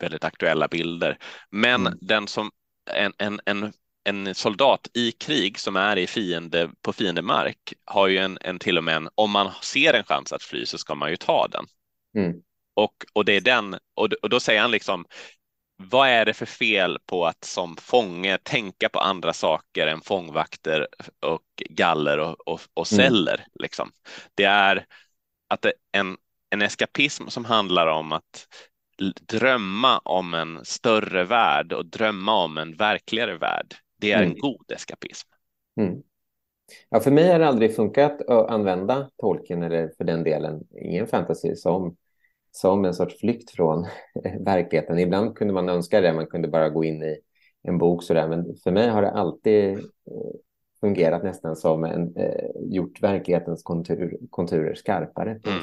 väldigt 0.00 0.24
aktuella 0.24 0.68
bilder. 0.68 1.18
Men 1.50 1.86
mm. 1.86 1.98
den 2.00 2.26
som 2.26 2.50
en, 2.90 3.12
en, 3.18 3.40
en, 3.44 3.72
en 4.04 4.34
soldat 4.34 4.88
i 4.94 5.12
krig 5.12 5.58
som 5.58 5.76
är 5.76 5.96
i 5.96 6.06
fiende, 6.06 6.70
på 6.82 6.92
fiendemark 6.92 7.72
har 7.84 8.08
ju 8.08 8.18
en, 8.18 8.38
en 8.40 8.58
till 8.58 8.78
och 8.78 8.84
med 8.84 8.96
en, 8.96 9.08
om 9.14 9.30
man 9.30 9.50
ser 9.62 9.94
en 9.94 10.04
chans 10.04 10.32
att 10.32 10.42
fly 10.42 10.66
så 10.66 10.78
ska 10.78 10.94
man 10.94 11.10
ju 11.10 11.16
ta 11.16 11.48
den. 11.48 11.66
Och, 12.74 12.94
och 13.12 13.24
det 13.24 13.32
är 13.32 13.40
den, 13.40 13.74
och, 13.94 14.12
och 14.22 14.28
då 14.28 14.40
säger 14.40 14.60
han 14.60 14.70
liksom, 14.70 15.04
vad 15.76 16.08
är 16.08 16.24
det 16.24 16.34
för 16.34 16.46
fel 16.46 16.98
på 17.06 17.26
att 17.26 17.44
som 17.44 17.76
fånge 17.76 18.38
tänka 18.38 18.88
på 18.88 18.98
andra 18.98 19.32
saker 19.32 19.86
än 19.86 20.00
fångvakter 20.00 20.88
och 21.20 21.42
galler 21.70 22.18
och, 22.18 22.48
och, 22.48 22.60
och 22.74 22.92
mm. 22.92 23.04
celler? 23.04 23.34
Mm. 23.34 23.50
Liksom. 23.54 23.90
Det 24.34 24.44
är 24.44 24.86
att 25.48 25.62
det, 25.62 25.72
en, 25.92 26.16
en 26.50 26.62
eskapism 26.62 27.28
som 27.28 27.44
handlar 27.44 27.86
om 27.86 28.12
att 28.12 28.46
drömma 29.20 29.98
om 29.98 30.34
en 30.34 30.64
större 30.64 31.24
värld 31.24 31.72
och 31.72 31.86
drömma 31.86 32.44
om 32.44 32.58
en 32.58 32.76
verkligare 32.76 33.36
värld. 33.36 33.74
Det 34.00 34.12
är 34.12 34.22
mm. 34.22 34.30
en 34.30 34.38
god 34.38 34.72
eskapism. 34.72 35.28
Mm. 35.80 36.02
Ja, 36.88 37.00
för 37.00 37.10
mig 37.10 37.32
har 37.32 37.38
det 37.38 37.48
aldrig 37.48 37.76
funkat 37.76 38.20
att 38.20 38.50
använda 38.50 39.10
tolken 39.20 39.62
eller 39.62 39.92
för 39.96 40.04
den 40.04 40.24
delen 40.24 40.62
ingen 40.80 41.06
fantasy 41.06 41.56
som, 41.56 41.96
som 42.56 42.84
en 42.84 42.94
sorts 42.94 43.20
flykt 43.20 43.50
från 43.50 43.86
verkligheten. 44.40 44.98
Ibland 44.98 45.36
kunde 45.36 45.54
man 45.54 45.68
önska 45.68 46.00
det, 46.00 46.12
man 46.12 46.26
kunde 46.26 46.48
bara 46.48 46.68
gå 46.68 46.84
in 46.84 47.02
i 47.02 47.18
en 47.62 47.78
bok 47.78 48.02
sådär, 48.02 48.28
men 48.28 48.56
för 48.64 48.70
mig 48.70 48.88
har 48.88 49.02
det 49.02 49.10
alltid 49.10 49.72
eh, 49.74 49.80
fungerat 50.80 51.24
nästan 51.24 51.56
som 51.56 51.84
en, 51.84 52.16
eh, 52.16 52.50
gjort 52.60 53.02
verklighetens 53.02 53.62
kontur, 53.62 54.18
konturer 54.30 54.74
skarpare. 54.74 55.34
På 55.34 55.50
mm, 55.50 55.62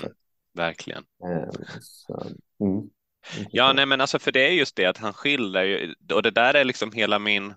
verkligen. 0.54 1.04
Eh, 1.24 1.50
så, 1.82 2.24
mm. 2.60 2.90
Ja, 3.50 3.74
nej, 3.74 3.86
men 3.86 4.02
alltså 4.02 4.20
för 4.20 4.32
det 4.32 4.48
är 4.48 4.52
just 4.52 4.76
det 4.76 4.86
att 4.86 4.98
han 4.98 5.14
skildrar 5.14 5.64
ju, 5.64 5.94
och 6.14 6.24
det 6.24 6.32
där 6.32 6.54
är 6.54 6.64
liksom 6.64 6.92
hela 6.92 7.20
min 7.20 7.54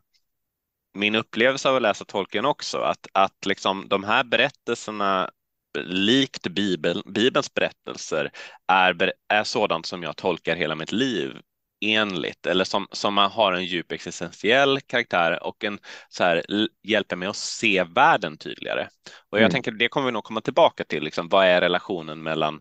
min 0.95 1.15
upplevelse 1.15 1.69
av 1.69 1.77
att 1.77 1.83
läsa 1.83 2.05
Tolkien 2.05 2.45
också, 2.45 2.79
att, 2.79 3.07
att 3.13 3.47
liksom 3.47 3.89
de 3.89 4.05
här 4.05 4.25
berättelserna 4.25 5.31
likt 5.83 6.49
Bibel, 6.49 7.03
Bibelns 7.07 7.55
berättelser 7.55 8.31
är, 8.73 9.13
är 9.29 9.45
sådant 9.45 9.87
som 9.87 10.03
jag 10.03 10.17
tolkar 10.17 10.57
hela 10.57 10.75
mitt 10.75 10.93
liv 10.93 11.37
enligt 11.85 12.47
eller 12.47 12.65
som, 12.65 12.87
som 12.93 13.19
har 13.19 13.53
en 13.53 13.65
djup 13.65 13.93
existentiell 13.93 14.81
karaktär 14.81 15.43
och 15.43 15.65
en 15.65 15.79
så 16.09 16.25
här, 16.25 16.43
hjälper 16.83 17.17
mig 17.17 17.29
att 17.29 17.37
se 17.37 17.85
världen 17.85 18.37
tydligare. 18.37 18.89
Och 19.31 19.39
jag 19.39 19.43
mm. 19.43 19.51
tänker 19.51 19.73
det 19.73 19.89
kommer 19.89 20.07
vi 20.07 20.13
nog 20.13 20.25
komma 20.25 20.41
tillbaka 20.41 20.85
till, 20.85 21.03
liksom, 21.03 21.29
vad 21.29 21.47
är 21.47 21.61
relationen 21.61 22.23
mellan 22.23 22.61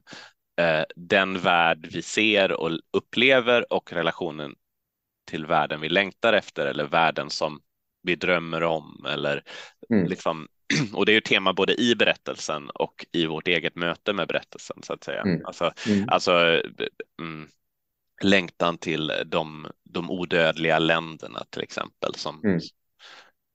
eh, 0.62 0.84
den 0.96 1.40
värld 1.40 1.88
vi 1.92 2.02
ser 2.02 2.52
och 2.52 2.72
upplever 2.94 3.74
och 3.74 3.94
relationen 3.94 4.56
till 5.32 5.46
världen 5.46 5.82
vi 5.82 5.90
längtar 5.90 6.34
efter 6.34 6.66
eller 6.66 6.86
världen 6.86 7.30
som 7.30 7.62
vi 8.04 8.16
drömmer 8.16 8.64
om 8.64 9.06
eller 9.10 9.44
mm. 9.90 10.08
liksom 10.08 10.48
och 10.94 11.06
det 11.06 11.12
är 11.12 11.14
ju 11.14 11.22
tema 11.22 11.54
både 11.54 11.82
i 11.82 11.96
berättelsen 11.96 12.70
och 12.70 13.06
i 13.12 13.26
vårt 13.26 13.48
eget 13.48 13.76
möte 13.76 14.14
med 14.14 14.28
berättelsen 14.28 14.78
så 14.84 14.94
att 14.94 15.04
säga. 15.04 15.22
Mm. 15.22 15.46
Alltså, 15.46 15.72
mm. 15.88 16.10
alltså 16.10 16.62
mm, 17.22 17.48
längtan 18.24 18.78
till 18.78 19.12
de, 19.26 19.68
de 19.84 20.12
odödliga 20.12 20.80
länderna 20.80 21.44
till 21.50 21.62
exempel 21.62 22.16
som, 22.16 22.42
mm. 22.44 22.60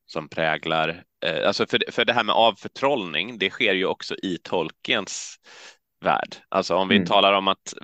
som 0.07 0.29
präglar, 0.29 1.05
eh, 1.27 1.47
alltså 1.47 1.67
för, 1.67 1.85
för 1.91 2.05
det 2.05 2.13
här 2.13 2.25
med 2.25 2.35
avförtrollning, 2.35 3.39
det 3.39 3.51
sker 3.51 3.75
ju 3.75 3.87
också 3.87 4.15
i 4.23 4.39
Tolkiens 4.43 5.37
värld. 6.05 6.37
Alltså 6.49 6.75
om 6.75 6.89
vi 6.89 6.97
mm. 6.97 7.07
talar 7.07 7.33
om 7.33 7.49
att 7.49 7.75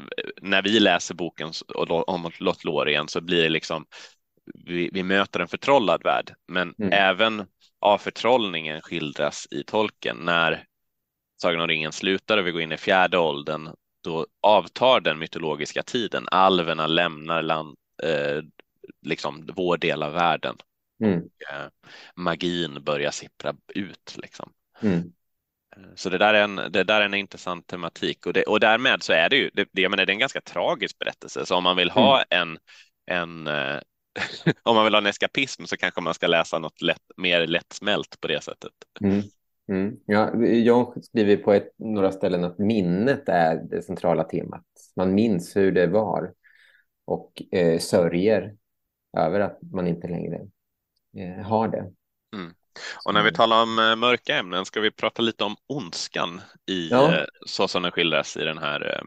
när 0.42 0.62
vi 0.62 0.80
läser 0.80 1.14
boken 1.14 1.52
om 1.86 2.30
Lothlorien 2.38 3.08
så 3.08 3.20
blir 3.20 3.42
det 3.42 3.48
liksom 3.48 3.86
vi, 4.66 4.90
vi 4.92 5.02
möter 5.02 5.40
en 5.40 5.48
förtrollad 5.48 6.02
värld, 6.02 6.34
men 6.48 6.74
mm. 6.78 6.92
Även 7.84 7.92
avförtrollningen 7.92 8.82
skildras 8.82 9.46
i 9.50 9.64
tolken. 9.64 10.16
När 10.16 10.64
Sagan 11.42 11.60
om 11.60 11.68
ringen 11.68 11.92
slutar 11.92 12.38
och 12.38 12.46
vi 12.46 12.52
går 12.52 12.62
in 12.62 12.72
i 12.72 12.76
fjärde 12.76 13.18
åldern, 13.18 13.70
då 14.02 14.26
avtar 14.42 15.00
den 15.00 15.18
mytologiska 15.18 15.82
tiden. 15.82 16.28
Alverna 16.30 16.86
lämnar 16.86 17.42
land, 17.42 17.76
eh, 18.02 18.42
liksom 19.02 19.46
vår 19.56 19.78
del 19.78 20.02
av 20.02 20.12
världen. 20.12 20.56
Mm. 21.04 21.18
Och, 21.18 21.54
eh, 21.54 21.68
magin 22.16 22.84
börjar 22.84 23.10
sippra 23.10 23.54
ut. 23.74 24.16
Liksom. 24.16 24.52
Mm. 24.82 25.12
Eh, 25.76 25.94
så 25.94 26.10
det 26.10 26.18
där, 26.18 26.34
är 26.34 26.44
en, 26.44 26.56
det 26.56 26.84
där 26.84 27.00
är 27.00 27.04
en 27.04 27.14
intressant 27.14 27.66
tematik 27.66 28.26
och, 28.26 28.32
det, 28.32 28.42
och 28.42 28.60
därmed 28.60 29.02
så 29.02 29.12
är 29.12 29.28
det 29.28 29.36
ju, 29.36 29.50
det, 29.54 29.68
jag 29.72 29.90
menar, 29.90 30.06
det 30.06 30.10
är 30.10 30.14
en 30.14 30.20
ganska 30.20 30.40
tragisk 30.40 30.98
berättelse. 30.98 31.46
Så 31.46 31.56
om 31.56 31.62
man 31.62 31.76
vill 31.76 31.90
ha 31.90 32.22
mm. 32.22 32.26
en, 32.40 32.58
en, 33.06 33.46
eh, 33.46 33.80
om 34.62 34.76
man 34.76 34.84
vill 34.84 34.94
ha 34.94 34.98
en 34.98 35.06
eskapism 35.06 35.64
så 35.64 35.76
kanske 35.76 36.00
man 36.00 36.14
ska 36.14 36.26
läsa 36.26 36.58
något 36.58 36.82
lätt, 36.82 37.02
mer 37.16 37.46
lättsmält 37.46 38.20
på 38.20 38.28
det 38.28 38.40
sättet. 38.44 38.72
Mm. 39.00 39.22
Mm. 39.68 39.96
Ja, 40.06 40.36
jag 40.44 41.04
skriver 41.04 41.36
på 41.36 41.52
ett, 41.52 41.68
några 41.78 42.12
ställen 42.12 42.44
att 42.44 42.58
minnet 42.58 43.28
är 43.28 43.56
det 43.70 43.82
centrala 43.82 44.24
temat. 44.24 44.64
Man 44.96 45.14
minns 45.14 45.56
hur 45.56 45.72
det 45.72 45.86
var 45.86 46.32
och 47.04 47.42
eh, 47.52 47.78
sörjer 47.78 48.56
över 49.16 49.40
att 49.40 49.58
man 49.72 49.86
inte 49.86 50.08
längre 50.08 50.40
eh, 51.16 51.46
har 51.46 51.68
det. 51.68 51.92
Mm. 52.36 52.54
Och 53.04 53.14
när 53.14 53.22
vi 53.22 53.32
talar 53.32 53.62
om 53.62 53.78
eh, 53.78 53.96
mörka 53.96 54.36
ämnen 54.36 54.64
ska 54.64 54.80
vi 54.80 54.90
prata 54.90 55.22
lite 55.22 55.44
om 55.44 55.56
ondskan 55.66 56.40
i 56.70 56.88
ja. 56.88 57.14
Eh, 57.14 57.24
så 57.46 57.68
som 57.68 57.82
den 57.82 57.92
skildras 57.92 58.36
i 58.36 58.44
den 58.44 58.58
här 58.58 58.94
eh, 58.94 59.02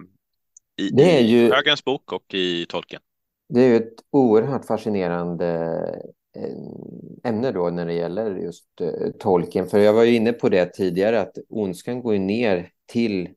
i, 0.85 0.89
det 0.89 1.17
är 1.17 1.21
ju... 1.21 1.51
Högens 1.51 1.83
bok 1.83 2.13
och 2.13 2.33
i 2.33 2.65
Tolkien. 2.65 3.01
Det 3.49 3.61
är 3.61 3.69
ju 3.69 3.75
ett 3.75 3.93
oerhört 4.11 4.65
fascinerande 4.65 5.45
eh, 6.35 7.29
ämne 7.31 7.51
då 7.51 7.69
när 7.69 7.85
det 7.85 7.93
gäller 7.93 8.35
just 8.35 8.81
eh, 8.81 9.11
tolken. 9.19 9.67
För 9.67 9.79
jag 9.79 9.93
var 9.93 10.03
ju 10.03 10.15
inne 10.15 10.33
på 10.33 10.49
det 10.49 10.65
tidigare 10.65 11.21
att 11.21 11.37
ondskan 11.49 12.01
går 12.01 12.13
ju 12.13 12.19
ner 12.19 12.71
till 12.85 13.29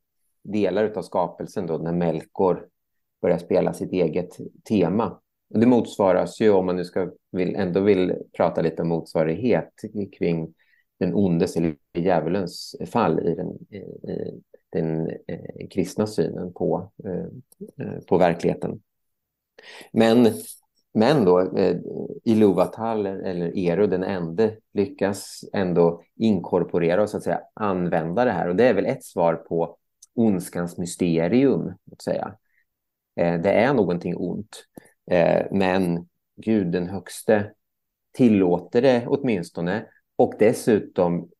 delar 0.42 0.92
av 0.96 1.02
skapelsen 1.02 1.66
då 1.66 1.78
när 1.78 1.92
Melkor 1.92 2.66
börjar 3.22 3.38
spela 3.38 3.72
sitt 3.72 3.92
eget 3.92 4.36
tema. 4.68 5.20
Och 5.54 5.60
det 5.60 5.66
motsvaras 5.66 6.40
ju, 6.40 6.50
om 6.50 6.66
man 6.66 6.76
nu 6.76 6.84
ska 6.84 7.10
vill, 7.32 7.56
ändå 7.56 7.80
vill 7.80 8.14
prata 8.36 8.62
lite 8.62 8.82
om 8.82 8.88
motsvarighet 8.88 9.72
kring 10.18 10.54
den 10.98 11.14
ondes 11.14 11.56
eller 11.56 11.76
djävulens 11.98 12.76
fall 12.86 13.26
i 13.26 13.34
den, 13.34 13.48
i 13.50 14.42
den 14.72 15.10
eh, 15.26 15.68
kristna 15.70 16.06
synen 16.06 16.52
på, 16.52 16.92
eh, 17.04 17.86
eh 17.86 18.00
på 18.08 18.18
verkligheten. 18.18 18.80
Men, 19.92 20.32
men 20.94 21.24
då, 21.24 21.56
eh, 21.56 21.76
Iluvatal 22.24 23.06
eller 23.06 23.58
Eru, 23.58 23.86
den 23.86 24.04
ende 24.04 24.56
lyckas 24.72 25.44
ändå 25.52 26.02
inkorporera 26.16 27.02
och 27.02 27.10
så 27.10 27.16
att 27.16 27.22
säga 27.22 27.40
använda 27.54 28.24
det 28.24 28.32
här. 28.32 28.48
Och 28.48 28.56
det 28.56 28.68
är 28.68 28.74
väl 28.74 28.86
ett 28.86 29.04
svar 29.04 29.34
på 29.34 29.76
ondskans 30.14 30.78
mysterium, 30.78 31.74
att 31.92 32.02
säga. 32.02 32.36
Eh, 33.16 33.40
det 33.40 33.52
är 33.52 33.74
någonting 33.74 34.16
ont, 34.16 34.64
eh, 35.10 35.46
men 35.50 36.08
Gud 36.36 36.72
den 36.72 36.88
högste 36.88 37.52
tillåter 38.12 38.82
det 38.82 39.06
åtminstone 39.06 39.86
och 40.16 40.34
dessutom 40.38 41.30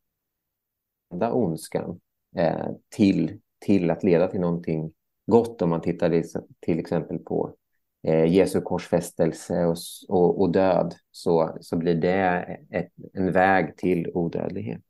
ondskan 1.33 2.01
eh, 2.37 2.67
till, 2.89 3.41
till 3.59 3.91
att 3.91 4.05
leda 4.05 4.29
till 4.29 4.41
någonting 4.41 4.93
gott 5.27 5.63
om 5.63 5.71
man 5.71 5.81
tittar 5.81 6.23
till 6.61 6.79
exempel 6.79 7.19
på 7.19 7.55
Eh, 8.03 8.25
Jesu 8.25 8.61
korsfästelse 8.61 9.65
och, 9.67 9.77
och, 10.09 10.41
och, 10.41 10.53
död 10.53 10.95
så, 11.11 11.59
så 11.61 11.77
blir 11.77 11.95
det 11.95 12.59
ett, 12.71 12.93
en 13.13 13.33
väg 13.33 13.77
till 13.77 14.11
odödlighet. 14.15 14.83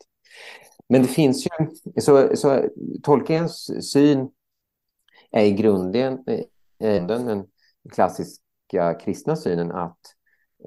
Men 0.88 1.03
det 1.03 1.09
finns 1.09 1.46
ju, 1.46 1.51
så, 2.01 2.37
så 2.37 2.68
Tolkiens 3.03 3.90
syn 3.92 4.31
är 5.31 5.44
i 5.44 5.53
grunden 5.53 6.25
eh, 6.79 7.07
den 7.07 7.46
klassiska 7.92 8.94
kristna 8.94 9.37
synen 9.37 9.73
att 9.73 9.99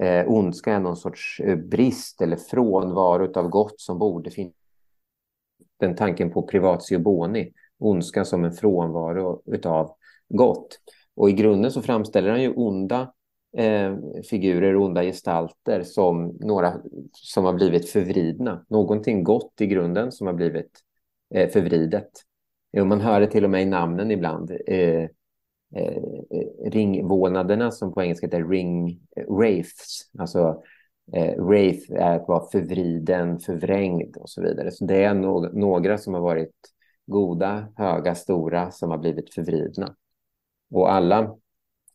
eh, 0.01 0.27
ondska 0.27 0.73
är 0.73 0.79
någon 0.79 0.97
sorts 0.97 1.39
eh, 1.39 1.55
brist 1.55 2.21
eller 2.21 2.37
frånvaro 2.37 3.39
av 3.39 3.49
gott 3.49 3.81
som 3.81 3.99
borde 3.99 4.31
finnas. 4.31 4.53
Den 5.79 5.95
tanken 5.95 6.31
på 6.31 6.41
privatio 6.41 6.99
boni, 6.99 7.53
ondska 7.79 8.25
som 8.25 8.43
en 8.43 8.53
frånvaro 8.53 9.41
av 9.65 9.95
gott. 10.29 10.79
Och 11.15 11.29
i 11.29 11.33
grunden 11.33 11.71
så 11.71 11.81
framställer 11.81 12.29
han 12.29 12.41
ju 12.41 12.53
onda 12.53 13.13
eh, 13.57 13.95
figurer, 14.29 14.75
onda 14.75 15.03
gestalter 15.03 15.83
som 15.83 16.37
några 16.39 16.73
som 17.11 17.45
har 17.45 17.53
blivit 17.53 17.89
förvridna. 17.89 18.65
Någonting 18.69 19.23
gott 19.23 19.61
i 19.61 19.67
grunden 19.67 20.11
som 20.11 20.27
har 20.27 20.33
blivit 20.33 20.71
eh, 21.35 21.49
förvridet. 21.49 22.09
Och 22.79 22.87
man 22.87 23.01
hör 23.01 23.19
det 23.19 23.27
till 23.27 23.43
och 23.43 23.49
med 23.49 23.61
i 23.61 23.65
namnen 23.65 24.11
ibland. 24.11 24.51
Eh, 24.67 25.03
eh, 25.75 26.03
ringvånaderna 26.65 27.71
som 27.71 27.93
på 27.93 28.03
engelska 28.03 28.27
heter 28.27 28.47
ring 28.49 28.99
wraiths. 29.27 30.11
Alltså 30.19 30.63
eh, 31.13 31.43
wraith 31.43 31.93
är 31.93 32.15
att 32.15 32.27
vara 32.27 32.49
förvriden, 32.51 33.39
förvrängd 33.39 34.17
och 34.17 34.29
så 34.29 34.41
vidare. 34.41 34.71
Så 34.71 34.85
det 34.85 35.03
är 35.03 35.13
no 35.13 35.49
några 35.53 35.97
som 35.97 36.13
har 36.13 36.21
varit 36.21 36.55
goda, 37.05 37.67
höga, 37.75 38.15
stora 38.15 38.71
som 38.71 38.91
har 38.91 38.97
blivit 38.97 39.33
förvridna. 39.33 39.95
Och 40.73 40.93
alla 40.93 41.35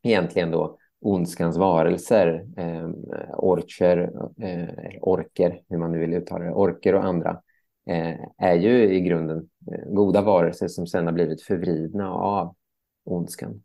egentligen 0.02 0.50
då 0.50 0.78
ondskans 1.00 1.56
varelser, 1.56 2.46
eh, 2.56 2.88
orcher, 3.36 4.12
eh, 4.40 4.68
orker, 5.00 5.60
hur 5.68 5.78
man 5.78 5.92
nu 5.92 5.98
vill 5.98 6.14
uttala 6.14 6.44
det, 6.44 6.52
orker 6.52 6.94
och 6.94 7.04
andra, 7.04 7.42
eh, 7.86 8.14
är 8.38 8.54
ju 8.54 8.94
i 8.94 9.00
grunden 9.00 9.48
eh, 9.72 9.92
goda 9.92 10.22
varelser 10.22 10.68
som 10.68 10.86
sedan 10.86 11.06
har 11.06 11.12
blivit 11.12 11.42
förvridna 11.42 12.10
av 12.10 12.54
ondskan. 13.04 13.62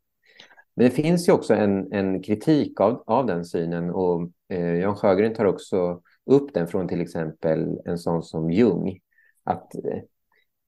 Men 0.75 0.85
det 0.85 0.91
finns 0.91 1.29
ju 1.29 1.33
också 1.33 1.53
en, 1.53 1.93
en 1.93 2.23
kritik 2.23 2.79
av, 2.79 3.03
av 3.05 3.25
den 3.25 3.45
synen 3.45 3.89
och 3.89 4.29
eh, 4.49 4.75
Jan 4.75 4.95
Sjögren 4.95 5.33
tar 5.33 5.45
också 5.45 6.01
upp 6.25 6.53
den 6.53 6.67
från 6.67 6.87
till 6.87 7.01
exempel 7.01 7.81
en 7.85 7.97
sån 7.97 8.23
som 8.23 8.51
Jung. 8.51 8.99
Att 9.43 9.75
eh, 9.75 9.99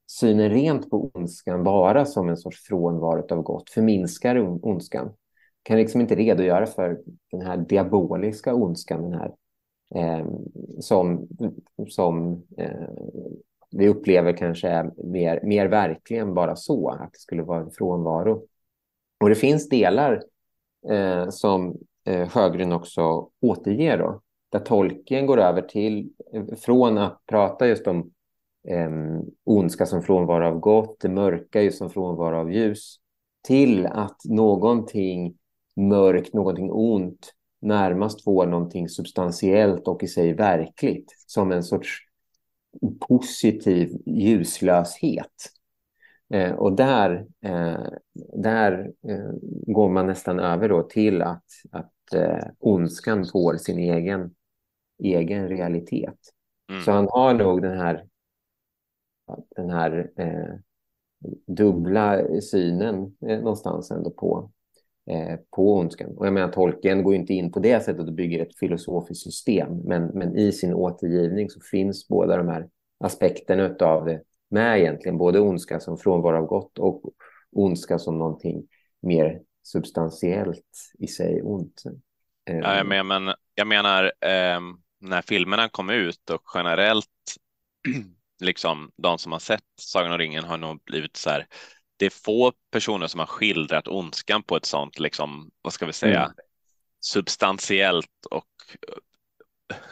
synen 0.08 0.50
rent 0.50 0.90
på 0.90 1.12
ondskan 1.14 1.64
bara 1.64 2.06
som 2.06 2.30
en 2.30 2.38
sorts 2.38 2.68
frånvaro 2.68 3.34
av 3.34 3.42
gott 3.42 3.70
förminskar 3.70 4.66
ondskan. 4.66 5.14
Kan 5.64 5.78
liksom 5.78 6.02
inte 6.02 6.16
redogöra 6.16 6.66
för 6.66 7.00
den 7.32 7.42
här 7.42 7.58
diaboliska 7.58 8.54
ondskan, 8.54 9.02
den 9.02 9.20
här 9.20 9.32
eh, 9.96 10.26
som, 10.80 11.28
som 11.88 12.44
eh, 12.58 12.90
vi 13.72 13.88
upplever 13.88 14.38
kanske 14.38 14.68
är 14.68 14.92
mer, 14.98 15.40
mer 15.44 15.68
verklig 15.68 16.18
än 16.18 16.34
bara 16.34 16.56
så, 16.56 16.90
att 16.90 17.14
det 17.14 17.20
skulle 17.20 17.44
vara 17.44 17.60
en 17.60 17.72
frånvaro. 17.72 18.46
Och 19.20 19.30
det 19.30 19.36
finns 19.36 19.70
delar 19.70 20.24
eh, 20.90 21.30
som 21.30 21.78
eh, 22.06 22.30
Sjögren 22.30 22.72
också 22.72 23.30
återger 23.42 23.98
då, 23.98 24.22
där 24.50 24.60
tolken 24.60 25.26
går 25.26 25.40
över 25.40 25.62
till, 25.62 26.10
eh, 26.34 26.46
från 26.56 26.98
att 26.98 27.26
prata 27.26 27.68
just 27.68 27.88
om 27.88 28.12
eh, 28.68 28.90
ondska 29.44 29.86
som 29.86 30.04
frånvaro 30.04 30.48
av 30.48 30.60
gott, 30.60 31.00
det 31.00 31.10
mörka 31.10 31.62
just 31.62 31.78
som 31.78 31.90
frånvaro 31.90 32.36
av 32.36 32.52
ljus, 32.52 32.96
till 33.48 33.86
att 33.86 34.18
någonting 34.26 35.38
mörkt, 35.76 36.34
någonting 36.34 36.72
ont 36.72 37.34
närmast 37.62 38.24
får 38.24 38.46
någonting 38.46 38.90
substantiellt 38.90 39.88
och 39.88 40.04
i 40.04 40.08
sig 40.08 40.34
verkligt, 40.34 41.14
som 41.28 41.52
en 41.52 41.64
sorts 41.64 42.00
positiv 43.00 44.02
ljuslöshet. 44.06 45.52
Eh, 46.34 46.52
och 46.52 46.76
där, 46.76 47.26
eh, 47.42 47.88
där 48.34 48.92
eh, 49.08 49.32
går 49.68 49.90
man 49.90 50.08
nästan 50.08 50.40
över 50.40 50.70
då 50.70 50.84
till 50.84 51.22
att, 51.22 51.46
att 51.72 52.14
eh, 52.14 52.48
ondskan 52.60 53.26
får 53.26 53.58
sin 53.58 53.80
egen, 53.80 54.36
egen 55.04 55.48
realitet. 55.48 56.20
Mm. 56.70 56.82
Så 56.82 56.92
han 56.92 57.08
har 57.10 57.34
nog 57.34 57.62
den 57.62 57.78
här, 57.78 58.06
den 59.56 59.70
här 59.70 60.12
eh, 60.18 60.56
dubbla 61.48 62.22
synen 62.42 63.18
eh, 63.28 63.40
någonstans 63.40 63.92
ändå 63.92 64.10
på, 64.10 64.52
eh, 65.10 65.40
på 65.56 65.74
ondskan. 65.78 66.18
Och 66.18 66.26
jag 66.26 66.34
menar, 66.34 66.52
tolken 66.52 67.04
går 67.04 67.16
inte 67.16 67.34
in 67.34 67.52
på 67.52 67.60
det 67.60 67.84
sättet 67.84 68.08
och 68.08 68.14
bygger 68.14 68.42
ett 68.42 68.58
filosofiskt 68.60 69.24
system, 69.24 69.78
men, 69.78 70.06
men 70.06 70.38
i 70.38 70.52
sin 70.52 70.74
återgivning 70.74 71.50
så 71.50 71.60
finns 71.72 72.08
båda 72.08 72.38
de 72.38 72.48
här 72.48 72.70
aspekterna 73.00 73.76
av 73.80 74.06
det 74.06 74.22
med 74.50 74.80
egentligen, 74.80 75.18
både 75.18 75.40
ondska 75.40 75.80
som 75.80 75.98
frånvaro 75.98 76.38
av 76.38 76.46
gott 76.46 76.80
och 76.80 77.02
ondska 77.52 78.00
som 78.00 78.18
någonting 78.18 78.68
mer 79.02 79.42
substantiellt 79.64 80.92
i 81.00 81.08
sig 81.08 81.42
ont. 81.42 81.84
Ja, 82.44 82.78
jag, 82.78 82.86
menar, 82.86 83.36
jag 83.56 83.68
menar, 83.68 84.04
eh, 84.04 84.60
när 85.00 85.22
filmerna 85.22 85.70
kom 85.70 85.90
ut 85.90 86.30
och 86.30 86.42
generellt, 86.54 87.08
liksom 88.40 88.92
de 88.98 89.20
som 89.20 89.32
har 89.32 89.40
sett 89.40 89.64
Sagan 89.82 90.12
om 90.12 90.18
ringen 90.18 90.44
har 90.44 90.58
nog 90.58 90.84
blivit 90.86 91.18
så 91.18 91.30
här, 91.30 91.48
det 91.98 92.06
är 92.06 92.10
få 92.10 92.54
personer 92.72 93.08
som 93.08 93.20
har 93.20 93.28
skildrat 93.28 93.88
ondskan 93.88 94.44
på 94.44 94.56
ett 94.58 94.66
sånt, 94.66 95.00
liksom, 95.00 95.52
vad 95.62 95.74
ska 95.74 95.86
vi 95.86 95.94
säga, 95.94 96.24
mm. 96.24 96.36
substantiellt 97.02 98.26
och 98.32 98.46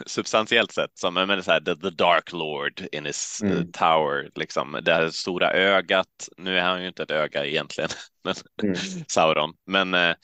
substantiellt 0.06 0.72
sett 0.72 0.98
som 0.98 1.14
men 1.14 1.42
så 1.42 1.50
här, 1.50 1.60
the, 1.60 1.76
the 1.76 1.90
Dark 1.90 2.32
Lord 2.32 2.86
in 2.92 3.06
his 3.06 3.40
uh, 3.44 3.50
mm. 3.50 3.72
tower, 3.72 4.30
liksom 4.34 4.80
det 4.82 4.94
här 4.94 5.10
stora 5.10 5.52
ögat. 5.52 6.28
Nu 6.36 6.58
är 6.58 6.62
han 6.62 6.82
ju 6.82 6.88
inte 6.88 7.02
ett 7.02 7.10
öga 7.10 7.46
egentligen, 7.46 7.90
men 8.24 8.34
mm. 8.62 8.76
Sauron, 9.08 9.54
men 9.66 9.94
eh, 9.94 10.14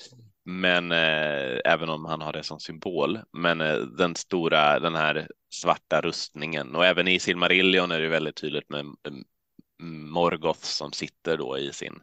men 0.44 0.92
eh, 0.92 1.58
även 1.64 1.88
om 1.88 2.04
han 2.04 2.20
har 2.20 2.32
det 2.32 2.42
som 2.42 2.60
symbol, 2.60 3.18
men 3.32 3.60
eh, 3.60 3.76
den 3.76 4.16
stora, 4.16 4.78
den 4.78 4.94
här 4.94 5.28
svarta 5.52 6.00
rustningen 6.00 6.76
och 6.76 6.86
även 6.86 7.08
i 7.08 7.20
Silmarillion 7.20 7.90
är 7.90 8.00
det 8.00 8.08
väldigt 8.08 8.36
tydligt 8.36 8.68
med 8.68 8.84
Morgoth 9.82 10.62
som 10.62 10.92
sitter 10.92 11.36
då 11.36 11.58
i 11.58 11.72
sin 11.72 12.00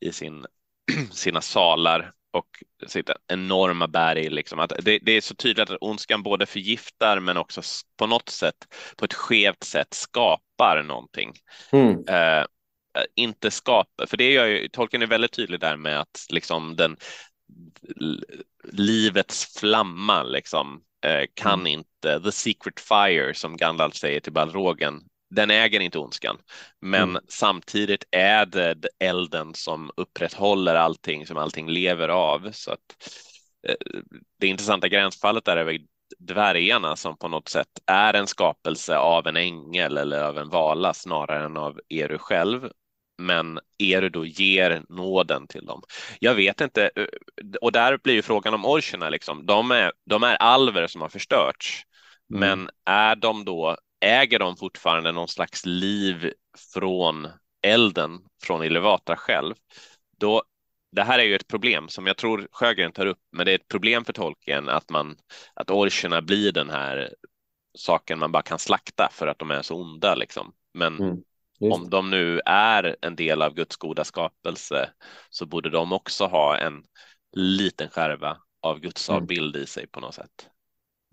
i 0.00 0.12
sin 0.12 0.46
sina 1.10 1.40
salar 1.40 2.12
och 2.32 2.48
sitt 2.86 3.10
enorma 3.28 3.88
berg. 3.88 4.30
Liksom. 4.30 4.58
Att 4.58 4.72
det, 4.82 4.98
det, 4.98 5.12
är 5.12 5.20
så 5.20 5.34
tydligt 5.34 5.70
att 5.70 5.78
ondskan 5.80 6.22
både 6.22 6.46
förgiftar 6.46 7.20
men 7.20 7.36
också 7.36 7.62
på 7.96 8.06
något 8.06 8.28
sätt, 8.28 8.74
på 8.96 9.04
ett 9.04 9.14
skevt 9.14 9.64
sätt 9.64 9.94
skapar 9.94 10.82
någonting. 10.82 11.32
Mm. 11.72 11.96
Uh, 11.98 12.44
inte 13.14 13.50
skapar, 13.50 14.06
för 14.06 14.16
det 14.16 14.32
gör 14.32 14.46
ju, 14.46 14.68
tolken 14.68 15.02
är 15.02 15.06
väldigt 15.06 15.32
tydlig 15.32 15.60
där 15.60 15.76
med 15.76 16.00
att 16.00 16.26
liksom 16.30 16.76
den 16.76 16.96
livets 18.72 19.58
flamma 19.58 20.22
liksom 20.22 20.74
uh, 21.06 21.26
kan 21.34 21.60
mm. 21.60 21.66
inte, 21.66 22.20
the 22.20 22.32
secret 22.32 22.80
fire 22.80 23.34
som 23.34 23.56
Gandalf 23.56 23.94
säger 23.94 24.20
till 24.20 24.32
Balrogen, 24.32 25.00
den 25.30 25.50
äger 25.50 25.80
inte 25.80 25.98
ondskan, 25.98 26.38
men 26.80 27.10
mm. 27.10 27.22
samtidigt 27.28 28.04
är 28.10 28.46
det 28.46 28.88
elden 28.98 29.54
som 29.54 29.90
upprätthåller 29.96 30.74
allting 30.74 31.26
som 31.26 31.36
allting 31.36 31.70
lever 31.70 32.08
av. 32.08 32.50
Så 32.52 32.72
att 32.72 32.96
eh, 33.68 33.74
det 34.38 34.46
intressanta 34.46 34.88
gränsfallet 34.88 35.44
där 35.44 35.56
är 35.56 35.64
väl 35.64 35.78
dvärgarna 36.18 36.96
som 36.96 37.16
på 37.16 37.28
något 37.28 37.48
sätt 37.48 37.68
är 37.86 38.14
en 38.14 38.26
skapelse 38.26 38.96
av 38.96 39.26
en 39.26 39.36
ängel 39.36 39.96
eller 39.96 40.22
av 40.22 40.38
en 40.38 40.48
vala 40.48 40.94
snarare 40.94 41.44
än 41.44 41.56
av 41.56 41.80
Eru 41.88 42.18
själv. 42.18 42.70
Men 43.20 43.60
Eru 43.78 44.08
då 44.08 44.26
ger 44.26 44.82
nåden 44.88 45.46
till 45.46 45.66
dem. 45.66 45.82
Jag 46.20 46.34
vet 46.34 46.60
inte, 46.60 46.90
eh, 46.96 47.04
och 47.60 47.72
där 47.72 47.98
blir 47.98 48.14
ju 48.14 48.22
frågan 48.22 48.54
om 48.54 48.64
orcherna, 48.64 49.10
liksom. 49.10 49.46
de, 49.46 49.70
är, 49.70 49.92
de 50.06 50.22
är 50.22 50.36
alver 50.36 50.86
som 50.86 51.00
har 51.00 51.08
förstörts. 51.08 51.82
Mm. 52.34 52.40
Men 52.40 52.70
är 52.84 53.16
de 53.16 53.44
då 53.44 53.76
äger 54.00 54.38
de 54.38 54.56
fortfarande 54.56 55.12
någon 55.12 55.28
slags 55.28 55.66
liv 55.66 56.32
från 56.74 57.28
elden 57.62 58.18
från 58.42 58.64
Ilevatra 58.64 59.16
själv, 59.16 59.54
då 60.18 60.42
det 60.92 61.02
här 61.02 61.18
är 61.18 61.24
ju 61.24 61.34
ett 61.34 61.48
problem 61.48 61.88
som 61.88 62.06
jag 62.06 62.16
tror 62.16 62.48
Sjögren 62.52 62.92
tar 62.92 63.06
upp, 63.06 63.18
men 63.32 63.46
det 63.46 63.52
är 63.52 63.56
ett 63.56 63.68
problem 63.68 64.04
för 64.04 64.12
tolken 64.12 64.68
att 64.68 64.90
man 64.90 65.16
att 65.54 65.70
orcherna 65.70 66.22
blir 66.22 66.52
den 66.52 66.70
här 66.70 67.14
saken 67.78 68.18
man 68.18 68.32
bara 68.32 68.42
kan 68.42 68.58
slakta 68.58 69.08
för 69.12 69.26
att 69.26 69.38
de 69.38 69.50
är 69.50 69.62
så 69.62 69.76
onda 69.76 70.14
liksom. 70.14 70.52
Men 70.74 70.98
mm, 70.98 71.16
om 71.60 71.90
de 71.90 72.10
nu 72.10 72.40
är 72.46 72.96
en 73.00 73.16
del 73.16 73.42
av 73.42 73.54
Guds 73.54 73.76
goda 73.76 74.04
skapelse 74.04 74.90
så 75.30 75.46
borde 75.46 75.70
de 75.70 75.92
också 75.92 76.24
ha 76.24 76.58
en 76.58 76.82
liten 77.32 77.88
skärva 77.88 78.36
av 78.60 78.80
Guds 78.80 79.08
mm. 79.08 79.22
avbild 79.22 79.56
i 79.56 79.66
sig 79.66 79.86
på 79.86 80.00
något 80.00 80.14
sätt. 80.14 80.48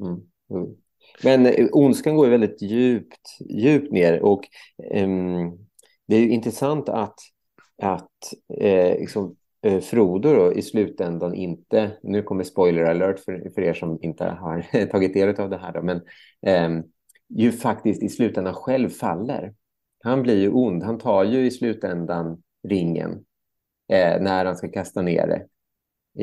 Mm. 0.01 0.13
mm. 0.51 0.75
Men 1.23 1.45
eh, 1.45 1.67
ondskan 1.71 2.15
går 2.15 2.25
ju 2.25 2.31
väldigt 2.31 2.61
djupt, 2.61 3.37
djupt 3.49 3.91
ner 3.91 4.21
och 4.21 4.41
um, 4.93 5.67
det 6.07 6.15
är 6.15 6.19
ju 6.19 6.29
intressant 6.29 6.89
att, 6.89 7.19
att 7.81 8.33
eh, 8.61 8.99
liksom, 8.99 9.35
eh, 9.61 9.79
Frodo 9.79 10.33
då, 10.33 10.53
i 10.53 10.61
slutändan 10.61 11.33
inte, 11.33 11.97
nu 12.03 12.23
kommer 12.23 12.43
spoiler 12.43 12.83
alert 12.83 13.19
för, 13.19 13.51
för 13.55 13.61
er 13.61 13.73
som 13.73 13.99
inte 14.01 14.25
har 14.25 14.85
tagit 14.91 15.13
del 15.13 15.41
av 15.41 15.49
det 15.49 15.57
här, 15.57 15.73
då, 15.73 15.81
men 15.81 16.01
eh, 16.41 16.83
ju 17.29 17.51
faktiskt 17.51 18.03
i 18.03 18.09
slutändan 18.09 18.53
själv 18.53 18.89
faller. 18.89 19.53
Han 20.07 20.23
blir 20.23 20.41
ju 20.41 20.49
ond, 20.49 20.83
han 20.83 20.97
tar 20.97 21.23
ju 21.23 21.45
i 21.45 21.51
slutändan 21.51 22.43
ringen 22.63 23.11
eh, 23.89 24.21
när 24.21 24.45
han 24.45 24.55
ska 24.55 24.67
kasta 24.67 25.01
ner 25.01 25.27
det 25.27 25.47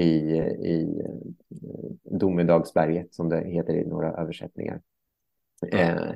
i, 0.01 0.09
i 0.68 1.01
eh, 1.01 2.18
Domedagsberget 2.18 3.14
som 3.14 3.28
det 3.28 3.41
heter 3.41 3.74
i 3.74 3.87
några 3.87 4.12
översättningar. 4.12 4.80
Eh, 5.72 6.12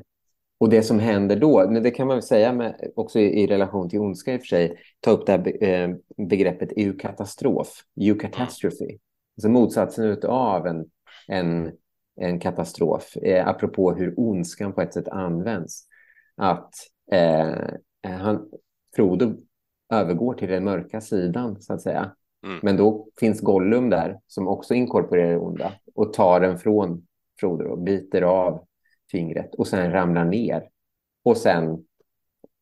och 0.58 0.68
det 0.68 0.82
som 0.82 0.98
händer 0.98 1.36
då, 1.36 1.70
men 1.70 1.82
det 1.82 1.90
kan 1.90 2.06
man 2.06 2.22
säga 2.22 2.52
med, 2.52 2.90
också 2.96 3.18
i, 3.18 3.42
i, 3.42 3.46
relation 3.46 3.88
till 3.88 4.00
ondska 4.00 4.34
i 4.34 4.36
och 4.36 4.40
för 4.40 4.46
sig, 4.46 4.76
ta 5.00 5.10
upp 5.10 5.26
det 5.26 5.32
här 5.32 5.38
be, 5.38 5.50
eh, 5.50 5.90
begreppet 6.16 6.72
eukatastrof, 6.76 7.68
eucatastrophe, 8.00 8.98
alltså 9.36 9.48
motsatsen 9.48 10.18
av 10.24 10.66
en, 10.66 10.84
en, 11.28 11.72
en 12.16 12.40
katastrof, 12.40 13.16
eh, 13.16 13.48
apropå 13.48 13.92
hur 13.92 14.20
ondskan 14.20 14.72
på 14.72 14.80
ett 14.82 14.94
sätt 14.94 15.08
används. 15.08 15.84
Att 16.36 16.74
eh, 17.12 17.54
han, 18.02 18.50
Frodo 18.96 19.34
övergår 19.92 20.34
till 20.34 20.48
den 20.48 20.64
mörka 20.64 21.00
sidan, 21.00 21.62
så 21.62 21.72
att 21.72 21.82
säga. 21.82 22.14
Mm. 22.44 22.59
Men 22.62 22.76
då 22.76 23.09
finns 23.20 23.40
Gollum 23.40 23.90
där 23.90 24.20
som 24.26 24.48
också 24.48 24.74
inkorporerar 24.74 25.30
det 25.30 25.38
onda 25.38 25.72
och 25.94 26.12
tar 26.12 26.40
den 26.40 26.59
från 26.59 27.06
Frodo 27.40 27.64
och 27.64 27.78
biter 27.78 28.22
av 28.22 28.64
fingret 29.11 29.54
och 29.54 29.66
sen 29.66 29.92
ramlar 29.92 30.24
ner. 30.24 30.68
Och 31.22 31.36
sen 31.36 31.84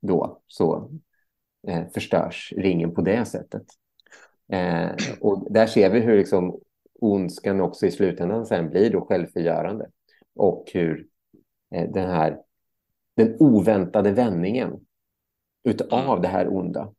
då 0.03 0.42
så 0.47 0.90
eh, 1.68 1.88
förstörs 1.94 2.53
ringen 2.57 2.94
på 2.94 3.01
det 3.01 3.24
sättet. 3.24 3.62
Eh, 4.53 4.90
och 5.20 5.53
där 5.53 5.66
ser 5.66 5.90
vi 5.90 6.01
hur 6.01 6.16
liksom 6.16 6.61
ondskan 7.01 7.61
också 7.61 7.86
i 7.86 7.90
slutändan 7.90 8.47
sen 8.47 8.70
blir 8.70 8.90
då 8.90 9.01
självförgörande. 9.01 9.90
Och 10.34 10.70
hur 10.72 11.07
eh, 11.74 11.90
den 11.90 12.11
här 12.11 12.38
den 13.16 13.36
oväntade 13.38 14.12
vändningen 14.12 14.72
utav 15.64 16.20
det 16.20 16.28
här 16.28 16.48
onda 16.48 16.92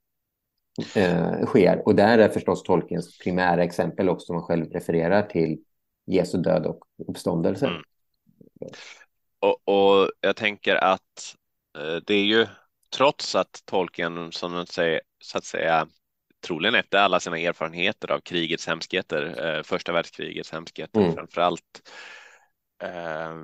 eh, 0.96 1.46
sker. 1.46 1.82
Och 1.86 1.96
där 1.96 2.18
är 2.18 2.30
förstås 2.30 2.64
Tolkiens 2.64 3.18
primära 3.18 3.64
exempel 3.64 4.10
också, 4.10 4.26
som 4.26 4.36
man 4.36 4.46
själv 4.46 4.72
refererar 4.72 5.22
till 5.22 5.60
Jesu 6.06 6.38
död 6.38 6.66
och 6.66 6.80
uppståndelse. 7.08 7.68
Mm. 7.68 7.82
Och, 9.40 9.68
och, 9.68 10.12
jag 10.22 10.36
tänker 10.36 10.76
att 10.76 11.36
eh, 11.78 11.96
det 12.06 12.14
är 12.14 12.24
ju 12.24 12.48
trots 12.96 13.36
att 13.36 13.62
Tolkien, 13.66 14.32
som 14.32 14.52
man 14.52 14.68
säger, 14.68 15.02
så 15.20 15.38
att 15.38 15.44
säga, 15.44 15.88
troligen 16.48 16.76
efter 16.76 16.98
alla 16.98 17.20
sina 17.20 17.38
erfarenheter 17.38 18.12
av 18.12 18.20
krigets 18.20 18.68
hemskheter, 18.68 19.46
eh, 19.46 19.64
första 19.64 19.92
världskrigets 19.92 20.52
hemskheter 20.52 21.02
mm. 21.02 21.14
framför 21.14 21.42
allt, 21.42 21.92
eh, 22.84 23.36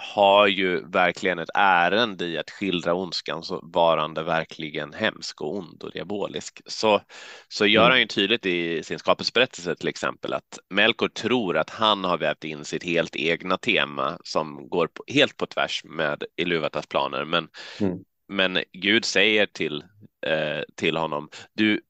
har 0.00 0.46
ju 0.46 0.88
verkligen 0.88 1.38
ett 1.38 1.50
ärende 1.54 2.26
i 2.26 2.38
att 2.38 2.50
skildra 2.50 2.94
ondskan 2.94 3.42
så 3.42 3.60
varande 3.62 4.22
verkligen 4.22 4.92
hemsk 4.92 5.40
och 5.40 5.56
ond 5.56 5.82
och 5.82 5.90
diabolisk. 5.90 6.60
Så, 6.66 7.00
så 7.48 7.66
gör 7.66 7.82
mm. 7.82 7.90
han 7.90 8.00
ju 8.00 8.06
tydligt 8.06 8.46
i 8.46 8.82
sin 8.82 8.98
skapelseberättelse 8.98 9.74
till 9.74 9.88
exempel 9.88 10.32
att 10.32 10.58
Melkor 10.70 11.08
tror 11.08 11.56
att 11.56 11.70
han 11.70 12.04
har 12.04 12.18
vävt 12.18 12.44
in 12.44 12.64
sitt 12.64 12.84
helt 12.84 13.16
egna 13.16 13.58
tema 13.58 14.18
som 14.24 14.68
går 14.68 14.86
på, 14.86 15.04
helt 15.06 15.36
på 15.36 15.46
tvärs 15.46 15.84
med 15.84 16.24
Iluvatas 16.36 16.86
planer. 16.86 17.24
Men, 17.24 17.48
mm. 17.80 17.98
men 18.28 18.58
Gud 18.72 19.04
säger 19.04 19.46
till, 19.46 19.84
eh, 20.26 20.62
till 20.76 20.96
honom, 20.96 21.28
du, 21.52 21.80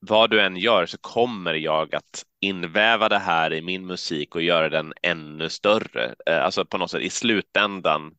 vad 0.00 0.30
du 0.30 0.40
än 0.40 0.56
gör 0.56 0.86
så 0.86 0.98
kommer 0.98 1.54
jag 1.54 1.94
att 1.94 2.24
inväva 2.46 3.08
det 3.08 3.18
här 3.18 3.52
i 3.52 3.62
min 3.62 3.86
musik 3.86 4.34
och 4.34 4.42
göra 4.42 4.68
den 4.68 4.92
ännu 5.02 5.48
större. 5.48 6.14
Eh, 6.26 6.44
alltså 6.44 6.64
på 6.64 6.78
något 6.78 6.90
sätt 6.90 7.02
i 7.02 7.10
slutändan 7.10 8.14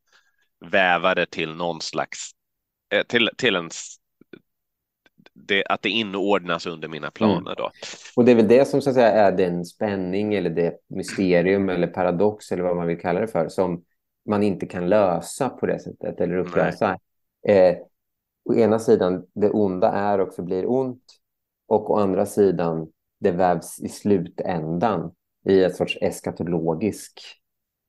väva 0.60 1.14
det 1.14 1.26
till 1.26 1.54
någon 1.54 1.80
slags, 1.80 2.30
eh, 2.92 3.02
till, 3.02 3.30
till 3.36 3.56
en 3.56 3.70
det, 5.46 5.64
att 5.68 5.82
det 5.82 5.88
inordnas 5.88 6.66
under 6.66 6.88
mina 6.88 7.10
planer. 7.10 7.54
Då. 7.56 7.62
Mm. 7.62 7.72
Och 8.16 8.24
det 8.24 8.32
är 8.32 8.36
väl 8.36 8.48
det 8.48 8.68
som 8.68 8.82
så 8.82 8.90
att 8.90 8.96
säga, 8.96 9.12
är 9.12 9.32
den 9.32 9.64
spänning 9.64 10.34
eller 10.34 10.50
det 10.50 10.74
mysterium 10.88 11.68
eller 11.68 11.86
paradox 11.86 12.52
eller 12.52 12.62
vad 12.62 12.76
man 12.76 12.86
vill 12.86 13.00
kalla 13.00 13.20
det 13.20 13.28
för 13.28 13.48
som 13.48 13.84
man 14.28 14.42
inte 14.42 14.66
kan 14.66 14.88
lösa 14.88 15.48
på 15.48 15.66
det 15.66 15.78
sättet 15.78 16.20
eller 16.20 16.36
upplösa. 16.36 16.98
Eh, 17.48 17.76
å 18.44 18.54
ena 18.54 18.78
sidan, 18.78 19.26
det 19.34 19.50
onda 19.50 19.92
är 19.92 20.20
och 20.20 20.34
förblir 20.34 20.70
ont 20.70 21.02
och 21.68 21.90
å 21.90 21.96
andra 21.96 22.26
sidan 22.26 22.88
det 23.18 23.30
vävs 23.30 23.80
i 23.80 23.88
slutändan 23.88 25.12
i 25.48 25.62
ett 25.62 25.76
sorts 25.76 25.98
eskatologisk 26.00 27.20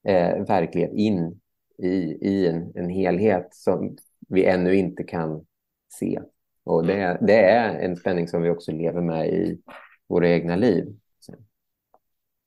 eh, 0.08 0.46
verklighet 0.46 0.94
in 0.94 1.42
i, 1.78 2.18
i 2.22 2.48
en, 2.48 2.72
en 2.76 2.90
helhet 2.90 3.48
som 3.52 3.98
vi 4.30 4.46
ännu 4.46 4.76
inte 4.76 5.04
kan 5.04 5.46
se. 5.94 6.20
Och 6.64 6.86
det, 6.86 7.18
det 7.22 7.42
är 7.42 7.80
en 7.80 7.96
spänning 7.96 8.28
som 8.28 8.42
vi 8.42 8.50
också 8.50 8.72
lever 8.72 9.02
med 9.02 9.28
i 9.28 9.62
våra 10.08 10.30
egna 10.30 10.56
liv. 10.56 10.86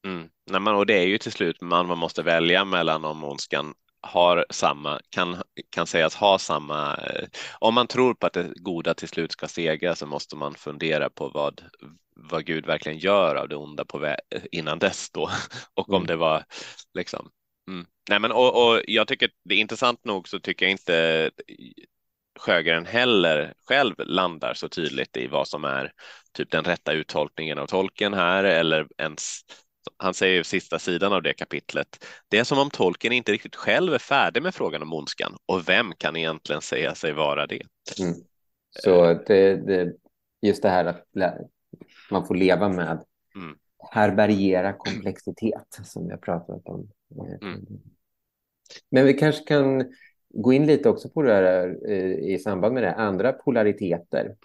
Mm. 0.07 0.28
Nej, 0.51 0.61
men, 0.61 0.74
och 0.74 0.87
det 0.87 0.99
är 0.99 1.07
ju 1.07 1.18
till 1.18 1.33
slut 1.33 1.61
man, 1.61 1.87
man 1.87 1.99
måste 1.99 2.22
välja 2.22 2.64
mellan 2.64 3.05
om 3.05 3.24
ondskan 3.24 3.74
har 4.01 4.47
samma, 4.51 5.01
kan, 5.11 5.43
kan 5.70 5.87
sägas 5.87 6.14
ha 6.14 6.39
samma, 6.39 6.97
eh, 6.97 7.28
om 7.59 7.74
man 7.74 7.87
tror 7.87 8.14
på 8.14 8.26
att 8.26 8.33
det 8.33 8.53
goda 8.57 8.95
till 8.95 9.09
slut 9.09 9.33
ska 9.33 9.49
segra 9.49 9.95
så 9.95 10.07
måste 10.07 10.37
man 10.37 10.55
fundera 10.55 11.11
på 11.11 11.28
vad, 11.28 11.62
vad 12.31 12.45
Gud 12.45 12.66
verkligen 12.66 12.99
gör 12.99 13.35
av 13.35 13.49
det 13.49 13.57
onda 13.57 13.85
på 13.85 14.16
innan 14.53 14.79
dess 14.79 15.11
då 15.11 15.31
och 15.75 15.89
om 15.89 15.95
mm. 15.95 16.07
det 16.07 16.16
var 16.16 16.45
liksom. 16.95 17.31
Mm. 17.68 17.87
Nej, 18.11 18.18
men 18.20 18.33
och, 18.33 18.68
och 18.68 18.83
jag 18.87 19.09
tycker 19.09 19.31
det 19.45 19.55
är 19.55 19.59
intressant 19.59 20.05
nog 20.05 20.29
så 20.29 20.41
tycker 20.41 20.66
jag 20.66 20.70
inte 20.70 21.31
Sjögren 22.39 22.87
heller 22.87 23.55
själv 23.68 23.95
landar 23.99 24.55
så 24.55 24.68
tydligt 24.68 25.16
i 25.16 25.27
vad 25.27 25.49
som 25.49 25.64
är 25.64 25.93
typ 26.33 26.51
den 26.51 26.64
rätta 26.64 26.93
uttolkningen 26.93 27.59
av 27.59 27.66
tolken 27.66 28.14
här 28.14 28.45
eller 28.45 28.89
ens 28.99 29.41
han 29.97 30.14
säger 30.14 30.37
ju 30.37 30.45
sista 30.45 30.79
sidan 30.79 31.12
av 31.12 31.23
det 31.23 31.33
kapitlet. 31.33 32.05
Det 32.29 32.39
är 32.39 32.45
som 32.45 32.59
om 32.59 32.70
tolken 32.70 33.12
inte 33.12 33.33
riktigt 33.33 33.57
själv 33.57 33.95
är 33.95 33.99
färdig 33.99 34.43
med 34.43 34.55
frågan 34.55 34.83
om 34.83 34.93
ondskan 34.93 35.37
och 35.47 35.68
vem 35.68 35.93
kan 35.99 36.16
egentligen 36.16 36.62
säga 36.62 36.95
sig 36.95 37.12
vara 37.12 37.47
det? 37.47 37.62
Mm. 38.01 38.14
Så 38.70 39.14
det, 39.27 39.57
det, 39.66 39.93
just 40.43 40.62
det 40.62 40.68
här 40.68 40.85
att 40.85 41.05
man 42.11 42.26
får 42.26 42.34
leva 42.34 42.68
med 42.68 43.05
mm. 43.34 43.57
härbärgera 43.92 44.72
komplexitet 44.72 45.78
som 45.84 46.05
vi 46.05 46.11
har 46.11 46.18
pratat 46.18 46.68
om. 46.68 46.88
Mm. 47.42 47.66
Men 48.90 49.07
vi 49.07 49.14
kanske 49.14 49.44
kan 49.44 49.92
gå 50.34 50.53
in 50.53 50.66
lite 50.66 50.88
också 50.88 51.09
på 51.09 51.22
det 51.22 51.32
här 51.32 51.78
eh, 51.88 52.34
i 52.34 52.38
samband 52.38 52.74
med 52.74 52.82
det 52.82 52.94
andra 52.94 53.32
polariteter. 53.32 54.36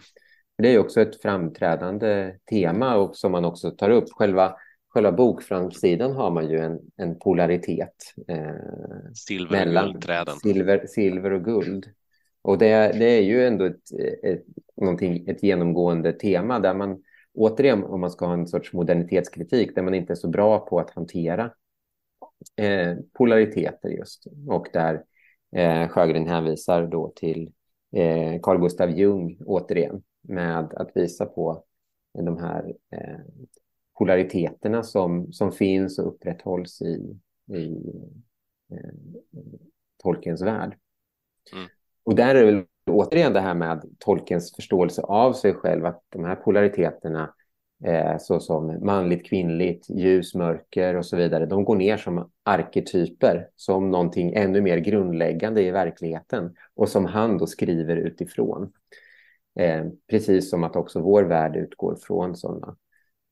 Det 0.57 0.73
är 0.73 0.79
också 0.79 1.01
ett 1.01 1.21
framträdande 1.21 2.35
tema 2.49 2.95
och 2.95 3.15
som 3.15 3.31
man 3.31 3.45
också 3.45 3.71
tar 3.71 3.89
upp. 3.89 4.09
Själva 4.11 4.55
själva 4.97 5.11
bokframsidan 5.11 6.11
har 6.11 6.31
man 6.31 6.49
ju 6.49 6.59
en, 6.59 6.79
en 6.95 7.19
polaritet. 7.19 8.13
Eh, 8.27 9.11
silver 9.13 9.65
mellan 9.65 9.95
och 9.95 10.41
silver, 10.41 10.85
silver 10.87 11.31
och 11.33 11.45
guld. 11.45 11.85
Och 12.41 12.57
det, 12.57 12.99
det 12.99 13.05
är 13.05 13.21
ju 13.21 13.47
ändå 13.47 13.65
ett, 13.65 13.91
ett, 14.23 14.43
ett 15.27 15.43
genomgående 15.43 16.13
tema 16.13 16.59
där 16.59 16.73
man 16.73 17.03
återigen, 17.37 17.83
om 17.83 18.01
man 18.01 18.11
ska 18.11 18.25
ha 18.25 18.33
en 18.33 18.47
sorts 18.47 18.73
modernitetskritik, 18.73 19.75
där 19.75 19.81
man 19.81 19.93
inte 19.93 20.13
är 20.13 20.15
så 20.15 20.27
bra 20.27 20.59
på 20.59 20.79
att 20.79 20.89
hantera 20.89 21.51
eh, 22.55 22.95
polariteter 23.13 23.89
just. 23.89 24.27
Och 24.47 24.67
där 24.73 25.03
eh, 25.55 25.87
Sjögren 25.87 26.27
hänvisar 26.27 26.87
då 26.87 27.13
till 27.15 27.51
eh, 27.95 28.39
Carl 28.41 28.61
Gustav 28.61 28.89
Jung 28.89 29.37
återigen 29.45 30.03
med 30.21 30.73
att 30.73 30.91
visa 30.95 31.25
på 31.25 31.63
de 32.13 32.37
här 32.37 32.73
eh, 32.91 33.19
polariteterna 33.97 34.83
som, 34.83 35.33
som 35.33 35.51
finns 35.51 35.99
och 35.99 36.07
upprätthålls 36.07 36.81
i, 36.81 37.19
i 37.53 37.75
eh, 38.71 38.93
Tolkiens 40.03 40.41
värld. 40.41 40.77
Mm. 41.53 41.67
Och 42.03 42.15
där 42.15 42.35
är 42.35 42.45
det 42.45 42.51
väl 42.51 42.65
återigen 42.89 43.33
det 43.33 43.39
här 43.39 43.53
med 43.53 43.95
Tolkiens 43.99 44.55
förståelse 44.55 45.01
av 45.01 45.33
sig 45.33 45.53
själv, 45.53 45.85
att 45.85 46.03
de 46.09 46.25
här 46.25 46.35
polariteterna 46.35 47.33
eh, 47.85 48.17
såsom 48.19 48.85
manligt, 48.85 49.25
kvinnligt, 49.25 49.89
ljus, 49.89 50.35
mörker 50.35 50.95
och 50.95 51.05
så 51.05 51.17
vidare, 51.17 51.45
de 51.45 51.65
går 51.65 51.75
ner 51.75 51.97
som 51.97 52.31
arketyper, 52.43 53.49
som 53.55 53.91
någonting 53.91 54.33
ännu 54.33 54.61
mer 54.61 54.77
grundläggande 54.77 55.61
i 55.61 55.71
verkligheten 55.71 56.55
och 56.75 56.89
som 56.89 57.05
han 57.05 57.37
då 57.37 57.47
skriver 57.47 57.95
utifrån. 57.95 58.71
Eh, 59.59 59.85
precis 60.09 60.49
som 60.49 60.63
att 60.63 60.75
också 60.75 61.01
vår 61.01 61.23
värld 61.23 61.55
utgår 61.55 61.95
från 61.95 62.35
sådana 62.35 62.75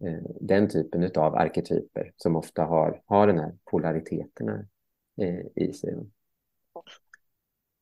Eh, 0.04 0.22
den 0.42 0.70
typen 0.70 1.12
av 1.16 1.36
arketyper 1.36 2.12
som 2.18 2.36
ofta 2.36 2.64
har, 2.64 3.02
har 3.06 3.28
den 3.28 3.40
här 3.40 3.54
polariteten 3.66 4.50
eh, 5.22 5.66
i 5.66 5.74
sig. 5.74 5.96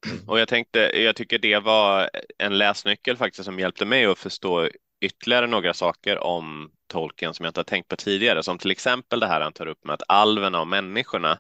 Och 0.28 0.40
jag 0.40 0.48
tänkte, 0.48 0.80
jag 0.80 1.16
tycker 1.16 1.40
det 1.40 1.60
var 1.60 2.10
en 2.38 2.58
läsnyckel 2.58 3.18
faktiskt 3.18 3.46
som 3.46 3.60
hjälpte 3.60 3.86
mig 3.86 4.06
att 4.06 4.20
förstå 4.20 4.70
ytterligare 5.02 5.48
några 5.48 5.74
saker 5.74 6.20
om 6.24 6.70
tolken 6.88 7.34
som 7.34 7.44
jag 7.44 7.50
inte 7.50 7.60
har 7.60 7.66
tänkt 7.66 7.88
på 7.88 7.96
tidigare, 7.96 8.44
som 8.44 8.58
till 8.58 8.72
exempel 8.72 9.20
det 9.20 9.28
här 9.28 9.42
han 9.42 9.54
tar 9.54 9.68
upp 9.68 9.86
med 9.86 9.94
att 9.94 10.04
alverna 10.08 10.62
och 10.62 10.68
människorna 10.68 11.40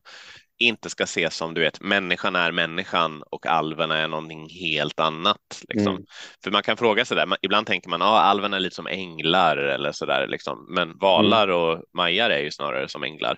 inte 0.57 0.89
ska 0.89 1.03
ses 1.03 1.35
som 1.35 1.53
du 1.53 1.61
vet, 1.61 1.81
människan 1.81 2.35
är 2.35 2.51
människan 2.51 3.23
och 3.31 3.47
alverna 3.47 3.97
är 3.97 4.07
någonting 4.07 4.49
helt 4.49 4.99
annat. 4.99 5.63
Liksom. 5.69 5.95
Mm. 5.95 6.05
För 6.43 6.51
man 6.51 6.63
kan 6.63 6.77
fråga 6.77 7.05
sig 7.05 7.17
där, 7.17 7.25
man, 7.25 7.37
ibland 7.41 7.67
tänker 7.67 7.89
man 7.89 8.01
att 8.01 8.07
ah, 8.07 8.19
alverna 8.19 8.55
är 8.57 8.59
lite 8.59 8.75
som 8.75 8.87
änglar 8.87 9.57
eller 9.57 9.91
så 9.91 10.05
där, 10.05 10.27
liksom. 10.27 10.65
men 10.69 10.97
valar 10.97 11.47
mm. 11.47 11.55
och 11.55 11.83
majar 11.93 12.29
är 12.29 12.39
ju 12.39 12.51
snarare 12.51 12.89
som 12.89 13.03
änglar. 13.03 13.37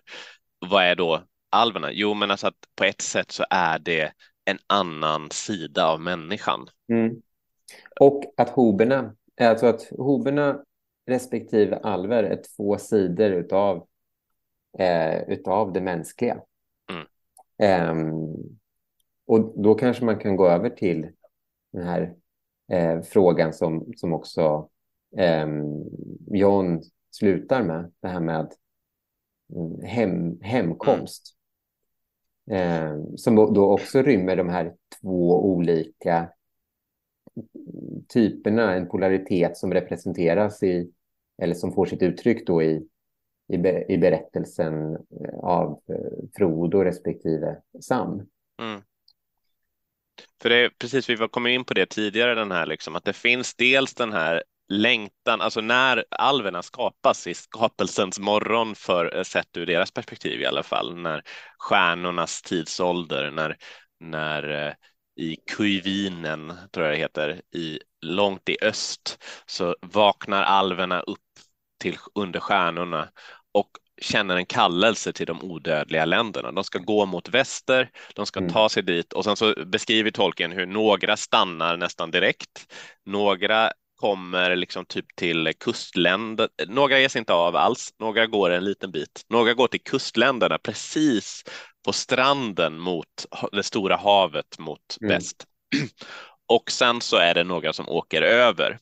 Vad 0.59 0.84
är 0.84 0.95
då 0.95 1.23
alverna? 1.51 1.91
Jo, 1.91 2.13
men 2.13 2.32
alltså 2.32 2.47
att 2.47 2.57
på 2.78 2.84
ett 2.84 3.01
sätt 3.01 3.32
så 3.32 3.45
är 3.49 3.80
det 3.80 4.11
en 4.46 4.58
annan 4.68 5.32
sida 5.32 5.88
av 5.88 6.02
människan. 6.02 6.68
Mm. 6.89 7.22
Och 8.00 8.24
att 8.38 8.50
hoberna, 8.50 9.16
alltså 9.41 9.66
att 9.66 9.84
hoberna 9.84 10.64
respektive 11.06 11.78
alver 11.78 12.24
är 12.24 12.41
två 12.56 12.78
sidor 12.78 13.32
utav, 13.32 13.88
eh, 14.80 15.22
utav 15.30 15.74
det 15.74 15.82
mänskliga. 15.82 16.41
Um, 17.91 18.60
och 19.26 19.64
då 19.64 19.76
kanske 19.76 20.06
man 20.06 20.20
kan 20.20 20.36
gå 20.36 20.48
över 20.48 20.70
till 20.70 21.08
den 21.72 21.84
här 21.84 22.16
eh, 22.72 23.02
frågan 23.02 23.54
som, 23.54 23.93
som 23.96 24.14
också 24.14 24.70
um, 25.18 25.84
John 26.28 26.82
slutar 27.12 27.64
med, 27.64 27.91
det 28.00 28.08
här 28.08 28.20
med 28.20 28.54
mm, 29.56 29.82
hem, 29.84 30.41
hemkomst. 30.41 31.36
Eh, 32.52 32.96
som 33.16 33.36
då 33.36 33.72
också 33.72 34.02
rymmer 34.02 34.36
de 34.36 34.50
här 34.50 34.74
två 35.02 35.46
olika 35.46 36.30
typerna, 38.08 38.74
en 38.74 38.89
polaritet 38.89 39.58
som 39.58 39.74
representeras 39.74 40.64
i, 40.64 40.91
eller 41.41 41.54
som 41.54 41.74
får 41.74 41.86
sitt 41.86 42.02
uttryck 42.02 42.48
då 42.48 42.64
i, 42.64 42.88
i, 43.48 43.58
be, 43.58 43.86
i 43.89 43.98
berättelsen 43.98 44.96
eh, 44.96 45.39
av 45.39 45.82
eh, 45.89 46.30
Frodo 46.36 46.84
respektive 46.84 47.62
Sam. 47.82 48.28
Mm. 48.62 48.82
För 50.41 50.50
det 50.50 50.56
är 50.56 50.70
precis, 50.80 51.10
vi 51.10 51.16
var 51.16 51.28
kommit 51.28 51.52
in 51.52 51.66
på 51.66 51.74
det 51.74 51.86
tidigare, 51.86 52.36
den 52.36 52.52
här 52.52 52.66
liksom, 52.66 52.96
att 52.96 53.06
det 53.06 53.14
finns 53.14 53.56
dels 53.56 53.93
den 53.93 54.14
här 54.14 54.43
längtan, 54.70 55.41
alltså 55.41 55.61
när 55.61 56.05
alverna 56.09 56.63
skapas 56.63 57.28
i 57.28 57.34
skapelsens 57.34 58.20
morgon 58.20 58.76
för 58.76 59.18
eh, 59.18 59.24
sett 59.24 59.57
ur 59.57 59.66
deras 59.66 59.91
perspektiv 59.91 60.41
i 60.41 60.45
alla 60.45 60.63
fall, 60.63 60.95
när 60.95 61.24
stjärnornas 61.57 62.41
tidsålder, 62.41 63.32
när, 63.32 63.57
när 63.99 64.68
eh, 64.68 64.74
i 65.18 65.36
Kuivinen, 65.36 66.53
tror 66.72 66.86
jag 66.86 66.95
det 66.95 66.99
heter, 66.99 67.41
i, 67.55 67.80
långt 68.01 68.49
i 68.49 68.57
öst, 68.61 69.24
så 69.45 69.76
vaknar 69.82 70.43
alverna 70.43 70.99
upp 70.99 71.20
till 71.80 71.97
under 72.16 72.39
stjärnorna 72.39 73.09
och 73.51 73.70
känner 74.01 74.36
en 74.36 74.45
kallelse 74.45 75.13
till 75.13 75.26
de 75.26 75.43
odödliga 75.43 76.05
länderna. 76.05 76.51
De 76.51 76.63
ska 76.63 76.80
gå 76.80 77.05
mot 77.05 77.30
väster, 77.30 77.89
de 78.16 78.26
ska 78.26 78.39
mm. 78.39 78.53
ta 78.53 78.70
sig 78.70 78.84
dit 78.84 79.13
och 79.13 79.24
sen 79.24 79.36
så 79.36 79.53
beskriver 79.66 80.11
tolken 80.11 80.51
hur 80.51 80.66
några 80.66 81.18
stannar 81.18 81.78
nästan 81.78 82.11
direkt, 82.11 82.74
några 83.05 83.72
kommer 83.96 84.56
liksom 84.56 84.86
typ 84.86 85.16
till 85.16 85.54
kustländer. 85.60 86.50
Några 86.68 87.00
ger 87.00 87.10
sig 87.10 87.20
inte 87.20 87.34
av 87.34 87.56
alls, 87.56 87.93
några 88.00 88.28
går 88.28 88.50
en 88.50 88.66
liten 88.66 88.91
bit, 88.91 89.26
några 89.30 89.54
går 89.54 89.68
till 89.68 89.84
kustländerna 89.84 90.58
precis 90.58 91.43
på 91.86 91.93
stranden 91.93 92.80
mot 92.80 93.26
det 93.52 93.64
stora 93.64 93.96
havet 93.96 94.60
mot 94.60 94.98
mm. 95.02 95.16
väst. 95.16 95.46
Och 96.48 96.72
sen 96.72 97.02
så 97.02 97.18
är 97.18 97.34
det 97.34 97.43
några 97.43 97.74
som 97.74 97.89
åker 97.89 98.22
över. 98.22 98.80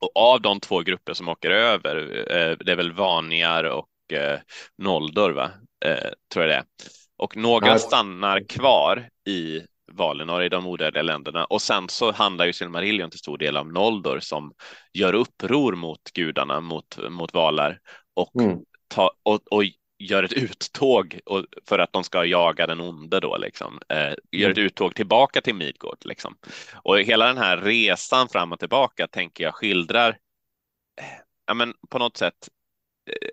Och 0.00 0.10
av 0.14 0.40
de 0.40 0.60
två 0.60 0.80
grupper 0.80 1.14
som 1.14 1.28
åker 1.28 1.50
över, 1.50 1.96
eh, 2.36 2.56
det 2.58 2.72
är 2.72 2.76
väl 2.76 2.92
Vaniar 2.92 3.64
och 3.64 4.12
eh, 4.12 4.40
Noldor, 4.78 5.30
va? 5.30 5.50
Eh, 5.84 6.10
tror 6.32 6.44
jag 6.44 6.48
det 6.48 6.56
är. 6.56 6.64
Och 7.16 7.36
några 7.36 7.78
stannar 7.78 8.48
kvar 8.48 9.08
i 9.28 9.60
Valinor 9.96 10.42
i 10.42 10.48
de 10.48 10.66
odödliga 10.66 11.02
länderna 11.02 11.44
och 11.44 11.62
sen 11.62 11.88
så 11.88 12.12
handlar 12.12 12.46
ju 12.46 12.52
Silmarillion 12.52 13.10
till 13.10 13.18
stor 13.18 13.38
del 13.38 13.56
om 13.56 13.68
Noldor 13.68 14.20
som 14.20 14.52
gör 14.92 15.14
uppror 15.14 15.72
mot 15.74 16.12
gudarna, 16.14 16.60
mot, 16.60 16.98
mot 17.10 17.34
valar 17.34 17.78
och, 18.14 18.42
mm. 18.42 18.58
ta, 18.88 19.10
och, 19.22 19.40
och 19.50 19.64
gör 19.98 20.22
ett 20.22 20.32
uttåg 20.32 21.20
och, 21.26 21.44
för 21.68 21.78
att 21.78 21.92
de 21.92 22.04
ska 22.04 22.24
jaga 22.24 22.66
den 22.66 22.80
onde 22.80 23.20
då 23.20 23.36
liksom. 23.36 23.80
Eh, 23.88 24.14
gör 24.32 24.50
ett 24.50 24.56
mm. 24.56 24.66
uttåg 24.66 24.94
tillbaka 24.94 25.40
till 25.40 25.54
Midgård 25.54 25.98
liksom. 26.04 26.36
Och 26.74 26.98
hela 26.98 27.26
den 27.26 27.38
här 27.38 27.56
resan 27.56 28.28
fram 28.28 28.52
och 28.52 28.58
tillbaka 28.58 29.08
tänker 29.08 29.44
jag 29.44 29.54
skildrar, 29.54 30.08
eh, 31.00 31.04
ja 31.46 31.54
men 31.54 31.74
på 31.90 31.98
något 31.98 32.16
sätt 32.16 32.48
eh, 33.10 33.28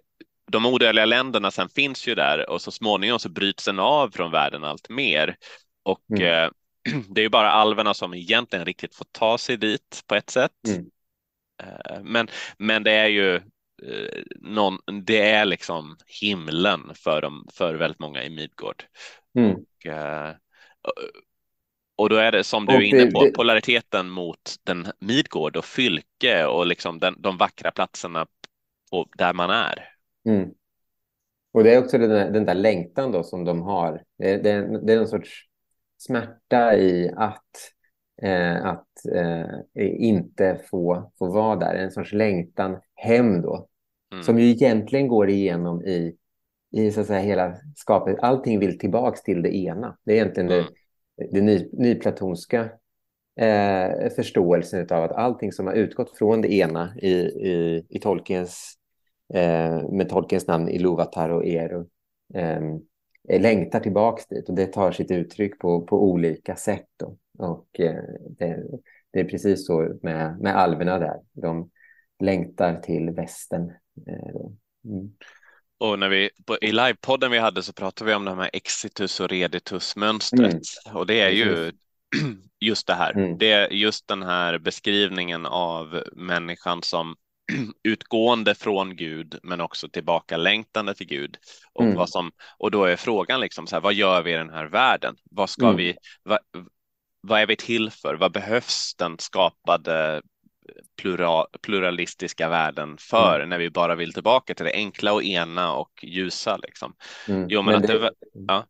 de 0.52 0.66
odödliga 0.66 1.06
länderna 1.06 1.52
sen 1.52 1.70
finns 1.70 2.08
ju 2.08 2.16
där 2.16 2.50
och 2.50 2.62
så 2.62 2.72
småningom 2.72 3.20
så 3.20 3.30
bryts 3.30 3.66
den 3.66 3.80
av 3.80 4.12
från 4.12 4.32
världen 4.32 4.64
allt 4.64 4.90
mer 4.90 5.36
och 5.84 6.12
mm. 6.12 6.44
eh, 6.46 6.52
det 7.10 7.22
är 7.22 7.24
ju 7.24 7.30
bara 7.30 7.52
alverna 7.52 7.94
som 7.94 8.14
egentligen 8.14 8.66
riktigt 8.66 8.96
får 8.96 9.08
ta 9.12 9.38
sig 9.38 9.58
dit 9.58 10.04
på 10.08 10.16
ett 10.16 10.30
sätt. 10.30 10.52
Mm. 10.68 10.86
Eh, 11.64 12.04
men, 12.04 12.28
men 12.58 12.84
det 12.84 12.92
är 12.92 13.08
ju 13.08 13.36
eh, 13.36 14.24
någon, 14.36 14.78
det 15.04 15.32
är 15.32 15.46
liksom 15.46 15.98
himlen 16.22 16.92
för, 16.96 17.22
dem, 17.22 17.48
för 17.54 17.76
väldigt 17.76 18.00
många 18.00 18.24
i 18.24 18.30
Midgård. 18.30 18.84
Mm. 19.38 19.52
Och, 19.52 19.86
eh, 19.86 20.36
och 21.96 22.10
då 22.10 22.16
är 22.16 22.32
det 22.32 22.44
som 22.44 22.66
du 22.66 22.74
är 22.74 22.82
inne 22.82 23.12
på, 23.12 23.32
polariteten 23.36 24.10
mot 24.10 24.56
den 24.64 24.88
Midgård 25.00 25.58
och 25.58 25.66
Fylke 25.66 26.46
och 26.46 26.68
liksom 26.68 27.00
den, 27.00 27.16
de 27.22 27.38
vackra 27.38 27.72
platserna 27.72 28.28
på, 28.92 29.08
där 29.18 29.34
man 29.34 29.50
är. 29.50 29.90
Mm. 30.26 30.50
Och 31.54 31.64
det 31.64 31.74
är 31.74 31.84
också 31.84 31.98
den 31.98 32.10
där, 32.10 32.32
den 32.32 32.46
där 32.46 32.56
längtan 32.56 33.12
då 33.12 33.24
som 33.24 33.46
de 33.46 33.62
har. 33.62 34.04
Det, 34.18 34.38
det, 34.38 34.86
det 34.86 34.94
är 34.94 34.98
någon 34.98 35.08
sorts 35.08 35.49
smärta 36.00 36.78
i 36.78 37.12
att, 37.16 37.46
eh, 38.22 38.66
att 38.66 38.88
eh, 39.14 39.46
inte 40.00 40.60
få, 40.70 41.12
få 41.20 41.32
vara 41.32 41.56
där. 41.56 41.76
En 41.76 41.92
sorts 41.92 42.14
längtan 42.14 42.78
hem 42.96 43.42
då. 43.42 43.68
Mm. 44.12 44.24
Som 44.24 44.40
ju 44.40 44.46
egentligen 44.46 45.08
går 45.08 45.30
igenom 45.30 45.86
i, 45.86 46.16
i 46.72 46.92
så 46.92 47.02
att 47.02 47.08
säga, 47.08 47.20
hela 47.20 47.56
skapet. 47.76 48.20
Allting 48.20 48.60
vill 48.60 48.80
tillbaks 48.80 49.24
till 49.24 49.42
det 49.42 49.56
ena. 49.56 49.98
Det 50.06 50.12
är 50.12 50.16
egentligen 50.16 50.52
mm. 50.52 50.66
det, 51.18 51.28
det 51.32 51.42
ny, 51.42 51.70
nyplatonska 51.74 52.70
eh, 53.40 54.10
förståelsen 54.16 54.88
av 54.90 55.04
att 55.04 55.12
allting 55.12 55.52
som 55.52 55.68
har 55.68 55.74
utgått 55.74 56.18
från 56.18 56.42
det 56.42 56.54
ena 56.54 56.94
i, 56.98 57.12
i, 57.12 57.86
i 57.90 58.00
Tolkiens, 58.00 58.74
eh, 59.34 59.90
med 59.90 60.10
Tolkiens 60.10 60.48
namn 60.48 60.70
Iluvatar 60.70 61.30
och 61.30 61.46
Eru 61.46 61.86
eh, 62.34 62.62
längtar 63.38 63.80
tillbaks 63.80 64.28
dit 64.28 64.50
och 64.50 64.56
det 64.56 64.66
tar 64.66 64.92
sitt 64.92 65.12
uttryck 65.12 65.60
på, 65.60 65.82
på 65.82 66.04
olika 66.04 66.56
sätt. 66.56 66.88
Då. 66.98 67.18
Och 67.38 67.80
eh, 67.80 68.04
det, 68.38 68.64
det, 69.14 69.20
är 69.20 69.26
precis 69.26 69.68
så 69.68 69.98
med, 70.02 70.40
med 70.40 70.58
alverna 70.58 71.00
där. 71.00 71.20
De 71.34 71.70
längtar 72.20 72.76
till 72.76 73.10
västern. 73.10 73.72
Eh, 74.08 74.92
mm. 74.92 75.12
Och 75.78 76.00
när 76.00 76.10
vi, 76.10 76.30
på, 76.46 76.58
i 76.62 76.72
livepodden 76.72 77.32
vi 77.32 77.38
hade 77.38 77.64
så 77.64 77.74
pratade 77.74 78.10
vi 78.10 78.16
om 78.16 78.26
det 78.26 78.32
här 78.32 78.38
med 78.38 78.50
exitus 78.54 79.20
och 79.20 79.30
reditus-mönstret. 79.30 80.64
Mm. 80.86 80.98
Och 80.98 81.08
det 81.08 81.22
är 81.22 81.30
ju 81.30 81.72
just 82.60 82.88
det 82.88 82.94
här. 82.94 83.12
Mm. 83.12 83.38
Det 83.38 83.52
är 83.52 83.70
just 83.70 84.08
den 84.08 84.24
här 84.24 84.58
beskrivningen 84.58 85.46
av 85.46 86.04
människan 86.14 86.84
som 86.84 87.16
utgående 87.84 88.56
från 88.56 88.96
Gud 88.96 89.40
men 89.44 89.62
också 89.62 89.90
tillbaka 89.90 90.38
längtande 90.38 90.94
till 90.94 91.08
Gud. 91.08 91.38
Och, 91.74 91.84
mm. 91.84 91.96
vad 91.96 92.10
som, 92.10 92.32
och 92.58 92.72
då 92.72 92.86
är 92.86 92.96
frågan 92.96 93.40
liksom 93.40 93.68
så 93.68 93.76
här, 93.76 93.82
vad 93.82 93.94
gör 93.94 94.22
vi 94.22 94.34
i 94.34 94.36
den 94.36 94.50
här 94.50 94.66
världen? 94.66 95.16
Vad 95.32 95.50
ska 95.50 95.66
mm. 95.66 95.78
vi, 95.78 95.96
vad, 96.24 96.40
vad 97.22 97.42
är 97.42 97.48
vi 97.48 97.56
till 97.56 97.92
för? 97.92 98.16
Vad 98.16 98.32
behövs 98.32 98.96
den 98.96 99.20
skapade 99.20 100.22
plural, 101.02 101.48
pluralistiska 101.62 102.50
världen 102.50 102.98
för 103.00 103.36
mm. 103.36 103.50
när 103.50 103.58
vi 103.58 103.70
bara 103.70 103.96
vill 103.96 104.14
tillbaka 104.14 104.56
till 104.56 104.66
det 104.66 104.74
enkla 104.74 105.14
och 105.14 105.24
ena 105.24 105.74
och 105.74 106.04
ljusa 106.04 106.58
liksom? 106.58 106.94
Mm. 107.28 107.48
Jo, 107.50 107.62
men, 107.62 107.74
men 107.74 107.82
det, 107.82 108.00
det, 108.00 108.12
ja. 108.48 108.66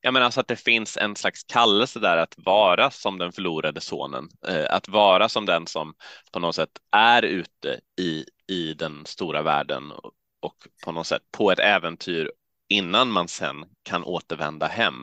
Ja, 0.00 0.10
men 0.10 0.22
alltså 0.22 0.40
att 0.40 0.48
det 0.48 0.56
finns 0.56 0.96
en 0.96 1.16
slags 1.16 1.44
kallelse 1.44 2.00
där 2.00 2.16
att 2.16 2.34
vara 2.36 2.90
som 2.90 3.18
den 3.18 3.32
förlorade 3.32 3.80
sonen, 3.80 4.28
eh, 4.48 4.74
att 4.74 4.88
vara 4.88 5.28
som 5.28 5.46
den 5.46 5.66
som 5.66 5.94
på 6.32 6.38
något 6.38 6.54
sätt 6.54 6.70
är 6.96 7.22
ute 7.22 7.80
i, 8.00 8.24
i 8.48 8.74
den 8.74 9.06
stora 9.06 9.42
världen 9.42 9.92
och, 9.92 10.54
på 10.84 10.92
något 10.92 11.06
sätt 11.06 11.22
på 11.38 11.50
ett 11.50 11.58
äventyr 11.58 12.30
innan 12.68 13.10
man 13.10 13.28
sen 13.28 13.64
kan 13.82 14.04
återvända 14.04 14.66
hem. 14.66 14.94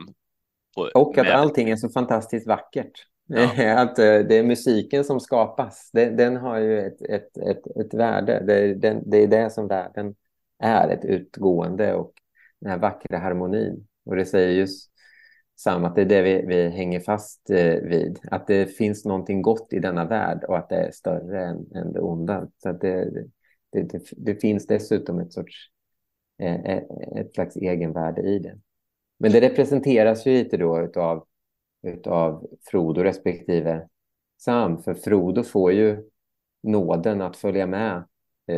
Och, 0.76 0.86
och 0.86 1.18
att 1.18 1.26
med... 1.26 1.36
allting 1.36 1.70
är 1.70 1.76
så 1.76 1.88
fantastiskt 1.88 2.46
vackert. 2.46 2.92
Ja. 3.26 3.76
Att 3.82 3.98
eh, 3.98 4.18
det 4.18 4.38
är 4.38 4.42
musiken 4.42 5.04
som 5.04 5.20
skapas. 5.20 5.90
Den, 5.92 6.16
den 6.16 6.36
har 6.36 6.58
ju 6.58 6.80
ett, 6.80 7.02
ett, 7.02 7.36
ett, 7.36 7.76
ett 7.76 7.94
värde. 7.94 8.42
Det 8.46 8.58
är, 8.58 8.74
den, 8.74 9.10
det 9.10 9.16
är 9.16 9.26
det 9.26 9.50
som 9.50 9.68
världen 9.68 10.14
är, 10.62 10.88
ett 10.88 11.04
utgående 11.04 11.94
och 11.94 12.12
den 12.60 12.70
här 12.70 12.78
vackra 12.78 13.18
harmonin. 13.18 13.86
Och 14.06 14.16
det 14.16 14.26
säger 14.26 14.52
ju 14.52 14.66
Sam, 15.56 15.84
att 15.84 15.94
det 15.94 16.00
är 16.00 16.06
det 16.06 16.22
vi, 16.22 16.46
vi 16.46 16.68
hänger 16.68 17.00
fast 17.00 17.50
eh, 17.50 17.74
vid. 17.74 18.20
Att 18.30 18.46
det 18.46 18.66
finns 18.66 19.04
någonting 19.04 19.42
gott 19.42 19.72
i 19.72 19.78
denna 19.78 20.04
värld 20.04 20.44
och 20.44 20.58
att 20.58 20.68
det 20.68 20.76
är 20.76 20.90
större 20.90 21.44
än, 21.44 21.66
än 21.74 21.92
det 21.92 22.00
onda. 22.00 22.48
Så 22.62 22.68
att 22.68 22.80
det, 22.80 23.10
det, 23.72 23.82
det, 23.82 24.02
det 24.16 24.34
finns 24.34 24.66
dessutom 24.66 25.20
ett 25.20 25.32
sorts 25.32 25.70
eh, 26.38 26.54
eh, 26.54 26.82
ett 27.16 27.34
slags 27.34 27.56
egenvärde 27.56 28.22
i 28.22 28.38
det. 28.38 28.58
Men 29.18 29.32
det 29.32 29.40
representeras 29.40 30.26
ju 30.26 30.32
lite 30.32 30.56
då 30.56 30.80
utav, 30.80 31.26
utav 31.82 32.46
Frodo 32.70 33.02
respektive 33.02 33.88
Sam. 34.38 34.82
För 34.82 34.94
Frodo 34.94 35.42
får 35.42 35.72
ju 35.72 36.10
nåden 36.62 37.22
att 37.22 37.36
följa 37.36 37.66
med 37.66 38.04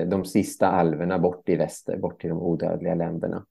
de 0.06 0.24
sista 0.24 0.68
alverna 0.68 1.18
bort 1.18 1.48
i 1.48 1.56
väster, 1.56 1.96
bort 1.96 2.20
till 2.20 2.30
de 2.30 2.38
odödliga 2.38 2.94
länderna. 2.94 3.46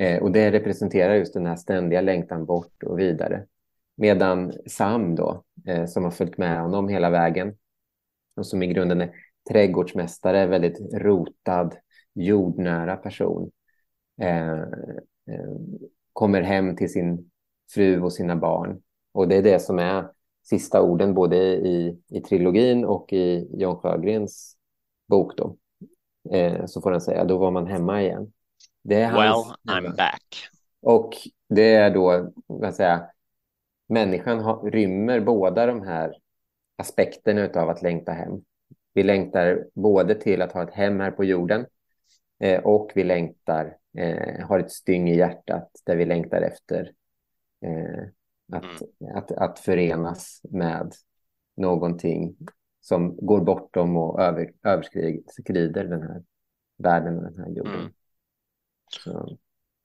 Eh, 0.00 0.22
och 0.22 0.32
det 0.32 0.50
representerar 0.50 1.14
just 1.14 1.34
den 1.34 1.46
här 1.46 1.56
ständiga 1.56 2.00
längtan 2.00 2.44
bort 2.44 2.82
och 2.82 2.98
vidare. 2.98 3.46
Medan 3.96 4.52
Sam 4.66 5.14
då, 5.14 5.44
eh, 5.66 5.86
som 5.86 6.04
har 6.04 6.10
följt 6.10 6.38
med 6.38 6.60
honom 6.60 6.88
hela 6.88 7.10
vägen 7.10 7.56
och 8.36 8.46
som 8.46 8.62
i 8.62 8.66
grunden 8.66 9.00
är 9.00 9.12
trädgårdsmästare, 9.50 10.46
väldigt 10.46 10.94
rotad, 10.94 11.76
jordnära 12.14 12.96
person, 12.96 13.50
eh, 14.20 14.60
eh, 14.60 15.56
kommer 16.12 16.42
hem 16.42 16.76
till 16.76 16.92
sin 16.92 17.30
fru 17.74 18.00
och 18.00 18.12
sina 18.12 18.36
barn. 18.36 18.82
Och 19.12 19.28
det 19.28 19.36
är 19.36 19.42
det 19.42 19.58
som 19.58 19.78
är 19.78 20.08
sista 20.42 20.82
orden 20.82 21.14
både 21.14 21.36
i, 21.46 21.98
i 22.08 22.20
trilogin 22.20 22.84
och 22.84 23.12
i 23.12 23.48
John 23.52 23.76
Sjögrens 23.76 24.56
bok 25.08 25.36
då. 25.36 25.56
Eh, 26.30 26.66
så 26.66 26.80
får 26.80 26.90
han 26.90 27.00
säga, 27.00 27.24
då 27.24 27.38
var 27.38 27.50
man 27.50 27.66
hemma 27.66 28.02
igen. 28.02 28.32
Det 28.86 29.00
är 29.00 29.12
well, 29.12 29.44
I'm 29.68 29.96
back. 29.96 30.48
Och 30.82 31.14
det 31.48 31.74
är 31.74 31.90
då, 31.90 32.32
vad 32.46 32.74
säga, 32.74 33.10
människan 33.88 34.40
har, 34.40 34.70
rymmer 34.70 35.20
båda 35.20 35.66
de 35.66 35.82
här 35.82 36.14
aspekterna 36.76 37.62
av 37.62 37.68
att 37.68 37.82
längta 37.82 38.12
hem. 38.12 38.40
Vi 38.94 39.02
längtar 39.02 39.66
både 39.74 40.14
till 40.14 40.42
att 40.42 40.52
ha 40.52 40.62
ett 40.62 40.74
hem 40.74 41.00
här 41.00 41.10
på 41.10 41.24
jorden 41.24 41.66
eh, 42.40 42.60
och 42.64 42.92
vi 42.94 43.04
längtar, 43.04 43.76
eh, 43.98 44.46
har 44.46 44.58
ett 44.58 44.72
styng 44.72 45.08
i 45.08 45.16
hjärtat 45.16 45.70
där 45.84 45.96
vi 45.96 46.04
längtar 46.04 46.42
efter 46.42 46.92
eh, 47.64 48.08
att, 48.52 48.80
mm. 48.80 49.16
att, 49.16 49.32
att 49.32 49.58
förenas 49.58 50.40
med 50.50 50.92
någonting 51.56 52.36
som 52.80 53.16
går 53.16 53.40
bortom 53.40 53.96
och 53.96 54.20
över, 54.20 54.52
överskrider 54.62 55.84
den 55.84 56.02
här 56.02 56.22
världen 56.76 57.16
och 57.16 57.22
den 57.22 57.38
här 57.38 57.48
jorden. 57.48 57.80
Mm. 57.80 57.92
Så. 58.90 59.38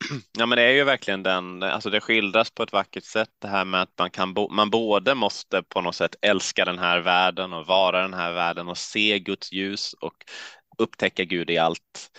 Ja, 0.37 0.45
men 0.45 0.55
det 0.55 0.63
är 0.63 0.71
ju 0.71 0.83
verkligen 0.83 1.23
den, 1.23 1.63
alltså 1.63 1.89
det 1.89 2.01
skildras 2.01 2.51
på 2.51 2.63
ett 2.63 2.73
vackert 2.73 3.03
sätt 3.03 3.29
det 3.39 3.47
här 3.47 3.65
med 3.65 3.81
att 3.81 3.93
man 3.97 4.11
kan, 4.11 4.33
bo, 4.33 4.49
man 4.49 4.69
både 4.69 5.15
måste 5.15 5.63
på 5.63 5.81
något 5.81 5.95
sätt 5.95 6.15
älska 6.21 6.65
den 6.65 6.79
här 6.79 6.99
världen 6.99 7.53
och 7.53 7.65
vara 7.65 8.01
den 8.01 8.13
här 8.13 8.33
världen 8.33 8.67
och 8.67 8.77
se 8.77 9.19
Guds 9.19 9.51
ljus 9.51 9.93
och 9.93 10.13
upptäcka 10.77 11.23
Gud 11.23 11.49
i 11.49 11.57
allt 11.57 12.11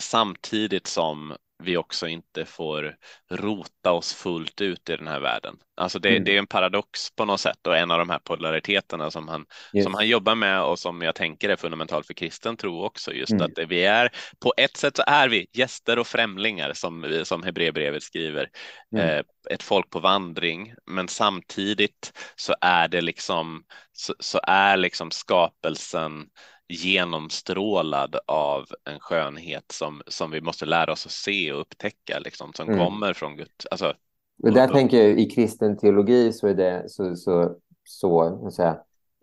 samtidigt 0.00 0.86
som 0.86 1.36
vi 1.62 1.76
också 1.76 2.08
inte 2.08 2.44
får 2.44 2.96
rota 3.30 3.92
oss 3.92 4.14
fullt 4.14 4.60
ut 4.60 4.90
i 4.90 4.96
den 4.96 5.08
här 5.08 5.20
världen. 5.20 5.56
Alltså 5.76 5.98
det, 5.98 6.08
mm. 6.08 6.24
det 6.24 6.34
är 6.34 6.38
en 6.38 6.46
paradox 6.46 7.10
på 7.16 7.24
något 7.24 7.40
sätt 7.40 7.66
och 7.66 7.76
en 7.76 7.90
av 7.90 7.98
de 7.98 8.10
här 8.10 8.18
polariteterna 8.18 9.10
som 9.10 9.28
han, 9.28 9.46
yes. 9.74 9.84
som 9.84 9.94
han 9.94 10.08
jobbar 10.08 10.34
med 10.34 10.62
och 10.62 10.78
som 10.78 11.02
jag 11.02 11.14
tänker 11.14 11.48
är 11.48 11.56
fundamentalt 11.56 12.06
för 12.06 12.14
kristen 12.14 12.56
tro 12.56 12.84
också. 12.84 13.12
Just 13.12 13.32
mm. 13.32 13.42
att 13.44 13.68
vi 13.68 13.84
är, 13.84 14.10
på 14.40 14.54
ett 14.56 14.76
sätt 14.76 14.96
så 14.96 15.02
är 15.06 15.28
vi 15.28 15.46
gäster 15.52 15.98
och 15.98 16.06
främlingar 16.06 16.72
som, 16.72 17.22
som 17.24 17.42
Hebreerbrevet 17.42 18.02
skriver, 18.02 18.48
mm. 18.94 19.08
eh, 19.08 19.22
ett 19.50 19.62
folk 19.62 19.90
på 19.90 20.00
vandring, 20.00 20.74
men 20.86 21.08
samtidigt 21.08 22.12
så 22.36 22.54
är 22.60 22.88
det 22.88 23.00
liksom, 23.00 23.64
så, 23.92 24.14
så 24.18 24.40
är 24.42 24.76
liksom 24.76 25.10
skapelsen 25.10 26.26
genomstrålad 26.70 28.16
av 28.26 28.64
en 28.84 29.00
skönhet 29.00 29.64
som, 29.72 30.02
som 30.06 30.30
vi 30.30 30.40
måste 30.40 30.66
lära 30.66 30.92
oss 30.92 31.06
att 31.06 31.12
se 31.12 31.52
och 31.52 31.60
upptäcka, 31.60 32.18
liksom, 32.18 32.52
som 32.52 32.68
mm. 32.68 32.86
kommer 32.86 33.12
från 33.12 33.36
Gud. 33.36 33.48
Alltså, 33.70 33.94
och 34.42 34.52
där 34.52 34.68
och, 34.68 34.74
tänker 34.74 34.96
jag, 34.96 35.20
i 35.20 35.30
kristen 35.30 35.76
teologi 35.76 36.32
så 36.32 36.48
är 36.48 36.54
det 36.54 36.84
så, 36.86 37.16
så, 37.16 37.56
så 37.84 38.50
säga, 38.50 38.78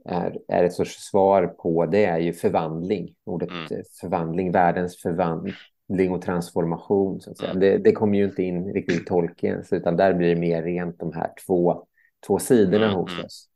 är, 0.06 0.38
är 0.48 0.64
ett 0.64 0.74
sorts 0.74 1.10
svar 1.10 1.48
på 1.48 1.86
det 1.86 2.06
är 2.06 2.20
ju 2.20 2.34
förvandling. 2.34 3.16
Ordet 3.26 3.50
mm. 3.50 3.84
förvandling, 4.02 4.52
världens 4.52 5.02
förvandling 5.02 6.12
och 6.12 6.22
transformation. 6.22 7.22
Så 7.22 7.32
att 7.32 7.38
säga. 7.38 7.52
Mm. 7.52 7.60
Det, 7.60 7.78
det 7.78 7.92
kommer 7.92 8.18
ju 8.18 8.26
inte 8.26 8.44
in 8.44 8.74
riktigt 8.74 9.02
i 9.02 9.06
tolken, 9.06 9.64
utan 9.72 9.98
där 9.98 10.14
blir 10.14 10.36
det 10.36 10.42
mer 10.42 10.64
rent 10.64 11.00
de 11.00 11.14
här 11.14 11.32
två, 11.48 11.86
två 12.28 12.40
sidorna 12.40 12.86
mm. 12.86 12.98
hos 12.98 13.14
mm. 13.14 13.26
oss 13.26 13.50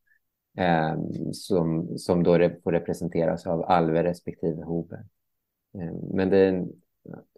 eh, 0.58 0.96
som, 1.34 1.98
som 1.98 2.24
då 2.24 2.50
får 2.64 2.72
representeras 2.72 3.48
av 3.48 3.64
Alve 3.64 4.04
respektive 4.04 4.64
Hove. 4.64 4.96
Eh, 5.74 5.94
men 6.14 6.30
det, 6.30 6.68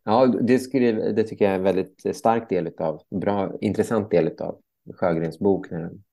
ja, 0.03 0.28
det, 0.28 0.59
skriver, 0.59 1.14
det 1.14 1.24
tycker 1.24 1.45
jag 1.45 1.53
är 1.53 1.57
en 1.57 1.64
väldigt 1.64 2.16
stark 2.16 2.49
del 2.49 2.72
av, 2.78 3.01
bra, 3.09 3.53
intressant 3.61 4.11
del 4.11 4.41
av 4.41 4.61
Sjögrens 4.93 5.39
bok 5.39 5.72
när 5.72 5.82
han 5.82 6.03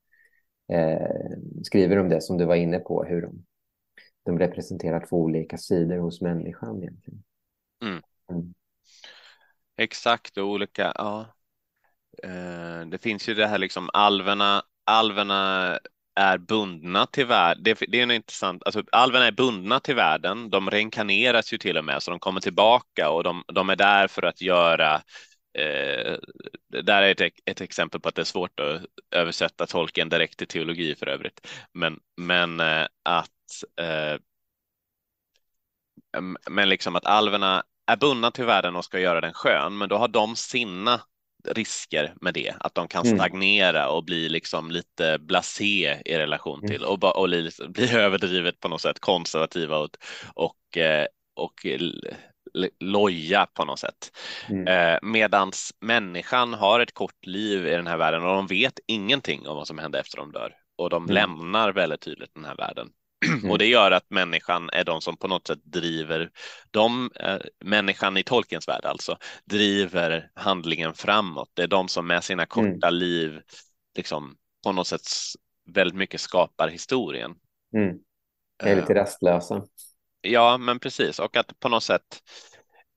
eh, 0.72 1.38
skriver 1.62 1.96
om 1.96 2.08
det 2.08 2.20
som 2.20 2.38
du 2.38 2.44
var 2.44 2.54
inne 2.54 2.78
på, 2.78 3.04
hur 3.04 3.22
de, 3.22 3.44
de 4.22 4.38
representerar 4.38 5.06
två 5.06 5.16
olika 5.16 5.58
sidor 5.58 5.98
hos 5.98 6.20
människan 6.20 6.82
egentligen. 6.82 7.22
Mm. 7.82 8.02
Mm. 8.30 8.54
Exakt, 9.76 10.38
och 10.38 10.44
olika, 10.44 10.92
ja. 10.94 11.26
Eh, 12.22 12.86
det 12.86 12.98
finns 12.98 13.28
ju 13.28 13.34
det 13.34 13.46
här 13.46 13.58
liksom 13.58 13.90
alverna, 13.92 14.62
alverna 14.84 15.78
är 16.14 16.38
bundna 16.38 17.06
till 17.06 17.26
världen. 17.26 17.62
Det, 17.62 17.78
det, 17.88 17.98
är 17.98 18.02
en 18.02 18.10
intressant, 18.10 18.62
alltså 18.64 18.82
alverna 18.92 19.26
är 19.26 19.32
bundna 19.32 19.80
till 19.80 19.94
världen. 19.94 20.50
De 20.50 20.70
reinkarneras 20.70 21.52
ju 21.52 21.58
till 21.58 21.78
och 21.78 21.84
med, 21.84 22.02
så 22.02 22.10
de 22.10 22.20
kommer 22.20 22.40
tillbaka 22.40 23.10
och 23.10 23.24
de, 23.24 23.44
de 23.52 23.70
är 23.70 23.76
där 23.76 24.08
för 24.08 24.22
att 24.22 24.40
göra 24.40 24.94
eh, 25.58 26.16
det 26.68 26.82
där 26.82 27.02
är 27.02 27.22
ett, 27.22 27.34
ett, 27.44 27.60
exempel 27.60 28.00
på 28.00 28.08
att 28.08 28.14
det 28.14 28.22
är 28.22 28.24
svårt 28.24 28.60
att 28.60 28.82
översätta 29.10 29.66
tolken 29.66 30.08
direkt 30.08 30.38
till 30.38 30.46
teologi 30.46 30.94
för 30.94 31.06
övrigt. 31.06 31.46
Men, 31.72 32.00
men 32.16 32.60
eh, 32.60 32.86
att 33.04 33.28
eh, 33.80 34.20
men 36.50 36.68
liksom 36.68 36.96
att 36.96 37.06
alverna 37.06 37.62
är 37.86 37.96
bundna 37.96 38.30
till 38.30 38.44
världen 38.44 38.76
och 38.76 38.84
ska 38.84 39.00
göra 39.00 39.20
den 39.20 39.32
skön, 39.32 39.78
men 39.78 39.88
då 39.88 39.96
har 39.96 40.08
de 40.08 40.36
sina 40.36 41.00
risker 41.44 42.14
med 42.20 42.34
det, 42.34 42.54
att 42.60 42.74
de 42.74 42.88
kan 42.88 43.06
mm. 43.06 43.18
stagnera 43.18 43.88
och 43.88 44.04
bli 44.04 44.28
liksom 44.28 44.70
lite 44.70 45.18
blasé 45.18 46.02
i 46.04 46.18
relation 46.18 46.58
mm. 46.58 46.70
till 46.70 46.84
och, 46.84 47.04
och 47.04 47.28
bli 47.68 47.92
överdrivet 47.94 48.60
på 48.60 48.68
något 48.68 48.80
sätt 48.80 49.00
konservativa 49.00 49.78
och, 49.78 49.96
och, 50.34 50.76
eh, 50.76 51.06
och 51.36 51.66
loja 52.80 53.46
på 53.46 53.64
något 53.64 53.78
sätt. 53.78 54.16
Mm. 54.48 54.66
Eh, 54.66 54.98
medans 55.02 55.74
människan 55.80 56.54
har 56.54 56.80
ett 56.80 56.94
kort 56.94 57.26
liv 57.26 57.66
i 57.66 57.70
den 57.70 57.86
här 57.86 57.96
världen 57.96 58.22
och 58.22 58.34
de 58.34 58.46
vet 58.46 58.80
ingenting 58.86 59.48
om 59.48 59.56
vad 59.56 59.66
som 59.66 59.78
händer 59.78 60.00
efter 60.00 60.16
de 60.16 60.32
dör 60.32 60.54
och 60.78 60.90
de 60.90 61.02
mm. 61.04 61.14
lämnar 61.14 61.72
väldigt 61.72 62.00
tydligt 62.00 62.34
den 62.34 62.44
här 62.44 62.56
världen. 62.56 62.88
Mm. 63.26 63.50
Och 63.50 63.58
det 63.58 63.66
gör 63.66 63.90
att 63.90 64.10
människan 64.10 64.70
är 64.72 64.84
de 64.84 65.00
som 65.00 65.16
på 65.16 65.28
något 65.28 65.46
sätt 65.46 65.58
driver, 65.64 66.30
de, 66.70 67.10
eh, 67.14 67.38
människan 67.64 68.16
i 68.16 68.22
Tolkiens 68.22 68.68
värld 68.68 68.84
alltså, 68.84 69.16
driver 69.44 70.30
handlingen 70.34 70.94
framåt. 70.94 71.50
Det 71.54 71.62
är 71.62 71.66
de 71.66 71.88
som 71.88 72.06
med 72.06 72.24
sina 72.24 72.46
korta 72.46 72.88
mm. 72.88 72.94
liv 72.94 73.40
liksom 73.96 74.36
på 74.64 74.72
något 74.72 74.86
sätt 74.86 75.02
väldigt 75.74 75.96
mycket 75.96 76.20
skapar 76.20 76.68
historien. 76.68 77.34
Mm. 77.76 77.96
är 78.62 78.76
lite 78.76 78.92
uh, 78.92 78.96
rastlösa. 78.96 79.62
Ja, 80.20 80.58
men 80.58 80.78
precis. 80.78 81.18
Och 81.18 81.36
att 81.36 81.60
på 81.60 81.68
något 81.68 81.82
sätt, 81.82 82.22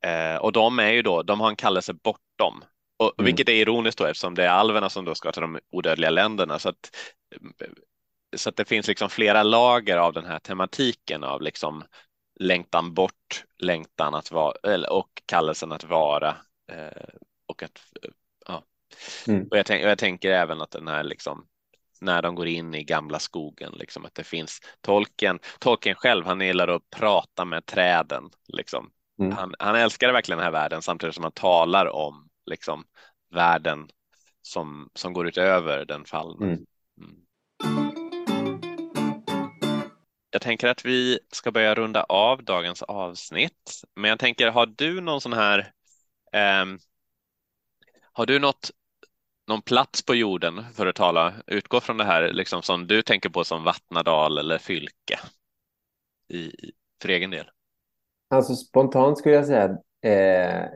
eh, 0.05 0.35
och 0.35 0.51
de 0.51 0.79
är 0.79 0.91
ju 0.91 1.01
då, 1.01 1.23
de 1.23 1.39
har 1.39 1.49
en 1.49 1.55
kallelse 1.55 1.93
bortom. 1.93 2.63
Och, 2.97 3.19
mm. 3.19 3.25
Vilket 3.25 3.49
är 3.49 3.53
ironiskt 3.53 3.97
då 3.97 4.05
eftersom 4.05 4.35
det 4.35 4.43
är 4.43 4.49
alverna 4.49 4.89
som 4.89 5.05
då 5.05 5.15
ska 5.15 5.31
till 5.31 5.41
de 5.41 5.59
odödliga 5.71 6.09
länderna. 6.09 6.59
Så 6.59 6.69
att 6.69 6.89
så 8.35 8.49
att 8.49 8.55
det 8.55 8.65
finns 8.65 8.87
liksom 8.87 9.09
flera 9.09 9.43
lager 9.43 9.97
av 9.97 10.13
den 10.13 10.25
här 10.25 10.39
tematiken 10.39 11.23
av 11.23 11.41
liksom 11.41 11.83
längtan 12.39 12.93
bort, 12.93 13.45
längtan 13.59 14.15
att 14.15 14.31
vara 14.31 14.89
och 14.89 15.21
kallelsen 15.25 15.71
att 15.71 15.83
vara 15.83 16.35
eh, 16.71 17.13
och 17.45 17.63
att 17.63 17.81
ja. 18.47 18.63
Mm. 19.27 19.47
Och 19.51 19.57
jag, 19.57 19.65
tänk, 19.65 19.83
jag 19.83 19.97
tänker 19.97 20.31
även 20.31 20.61
att 20.61 20.71
den 20.71 20.87
här 20.87 21.03
liksom 21.03 21.47
när 22.01 22.21
de 22.21 22.35
går 22.35 22.47
in 22.47 22.73
i 22.73 22.83
gamla 22.83 23.19
skogen, 23.19 23.73
liksom 23.73 24.05
att 24.05 24.15
det 24.15 24.23
finns 24.23 24.59
tolken. 24.81 25.39
Tolken 25.59 25.95
själv, 25.95 26.25
han 26.25 26.41
gillar 26.41 26.67
att 26.67 26.89
prata 26.89 27.45
med 27.45 27.65
träden, 27.65 28.29
liksom. 28.47 28.91
Mm. 29.19 29.31
Han, 29.31 29.55
han 29.59 29.75
älskar 29.75 30.13
verkligen 30.13 30.37
den 30.37 30.45
här 30.45 30.51
världen 30.51 30.81
samtidigt 30.81 31.15
som 31.15 31.23
han 31.23 31.31
talar 31.31 31.85
om 31.85 32.29
liksom 32.45 32.83
världen 33.33 33.89
som, 34.41 34.89
som 34.95 35.13
går 35.13 35.27
utöver 35.27 35.85
den 35.85 36.05
fallna. 36.05 36.45
Mm. 36.45 36.65
Mm 36.97 37.23
jag 40.33 40.41
tänker 40.41 40.67
att 40.67 40.85
vi 40.85 41.19
ska 41.31 41.51
börja 41.51 41.75
runda 41.75 42.03
av 42.03 42.43
dagens 42.43 42.81
avsnitt, 42.81 43.81
men 43.95 44.09
jag 44.09 44.19
tänker, 44.19 44.47
har 44.47 44.65
du 44.65 45.01
någon 45.01 45.21
sån 45.21 45.33
här, 45.33 45.59
eh, 46.33 46.65
har 48.13 48.25
du 48.25 48.39
något, 48.39 48.71
någon 49.47 49.61
plats 49.61 50.05
på 50.05 50.15
jorden 50.15 50.63
för 50.73 50.87
att 50.87 50.95
tala, 50.95 51.33
utgå 51.47 51.81
från 51.81 51.97
det 51.97 52.03
här, 52.03 52.33
liksom 52.33 52.61
som 52.61 52.87
du 52.87 53.01
tänker 53.01 53.29
på 53.29 53.43
som 53.43 53.63
Vattnadal 53.63 54.37
eller 54.37 54.57
Fylke 54.57 55.19
i, 56.29 56.51
för 57.01 57.09
egen 57.09 57.31
del? 57.31 57.49
Alltså 58.29 58.55
spontant 58.55 59.17
skulle 59.17 59.35
jag 59.35 59.45
säga 59.45 59.77
eh, 60.01 60.69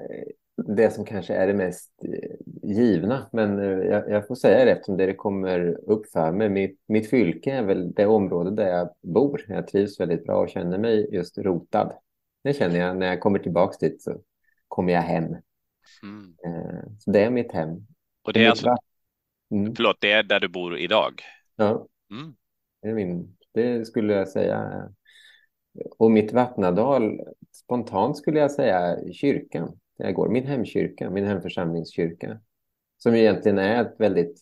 det 0.65 0.91
som 0.91 1.05
kanske 1.05 1.33
är 1.33 1.47
det 1.47 1.53
mest 1.53 1.91
eh, 2.03 2.35
givna. 2.63 3.29
Men 3.31 3.59
eh, 3.59 3.87
jag, 3.87 4.09
jag 4.09 4.27
får 4.27 4.35
säga 4.35 4.65
det 4.65 4.71
eftersom 4.71 4.97
det 4.97 5.13
kommer 5.13 5.89
upp 5.89 6.09
för 6.11 6.31
mig. 6.31 6.49
Mitt, 6.49 6.79
mitt 6.87 7.09
fylke 7.09 7.51
är 7.51 7.63
väl 7.63 7.93
det 7.93 8.05
område 8.05 8.51
där 8.51 8.67
jag 8.67 8.89
bor. 9.01 9.45
Jag 9.47 9.67
trivs 9.67 9.99
väldigt 9.99 10.25
bra 10.25 10.35
och 10.35 10.49
känner 10.49 10.77
mig 10.77 11.09
just 11.13 11.37
rotad. 11.37 11.93
Det 12.43 12.53
känner 12.53 12.79
jag 12.79 12.97
när 12.97 13.07
jag 13.07 13.19
kommer 13.19 13.39
tillbaks 13.39 13.77
dit 13.77 14.01
så 14.01 14.21
kommer 14.67 14.93
jag 14.93 15.01
hem. 15.01 15.35
Mm. 16.03 16.35
Eh, 16.45 16.83
så 16.99 17.11
det 17.11 17.23
är 17.23 17.29
mitt 17.29 17.51
hem. 17.51 17.69
Och 18.23 18.33
det 18.33 18.45
är 18.45 18.49
alltså, 18.49 18.75
mm. 19.51 19.75
förlåt, 19.75 19.97
det 19.99 20.11
är 20.11 20.23
där 20.23 20.39
du 20.39 20.47
bor 20.47 20.77
idag? 20.77 21.21
Ja, 21.55 21.87
mm. 22.11 22.35
det, 22.81 22.93
min, 22.93 23.37
det 23.53 23.85
skulle 23.85 24.13
jag 24.13 24.27
säga. 24.27 24.89
Och 25.97 26.11
mitt 26.11 26.33
Vattnadal, 26.33 27.19
spontant 27.51 28.17
skulle 28.17 28.39
jag 28.39 28.51
säga 28.51 28.97
kyrkan 29.13 29.79
där 29.97 30.05
jag 30.05 30.13
går. 30.13 30.29
Min 30.29 30.47
hemkyrka, 30.47 31.09
min 31.09 31.25
hemförsamlingskyrka. 31.25 32.39
Som 32.97 33.15
egentligen 33.15 33.57
är 33.57 33.81
ett 33.81 33.95
väldigt, 33.97 34.41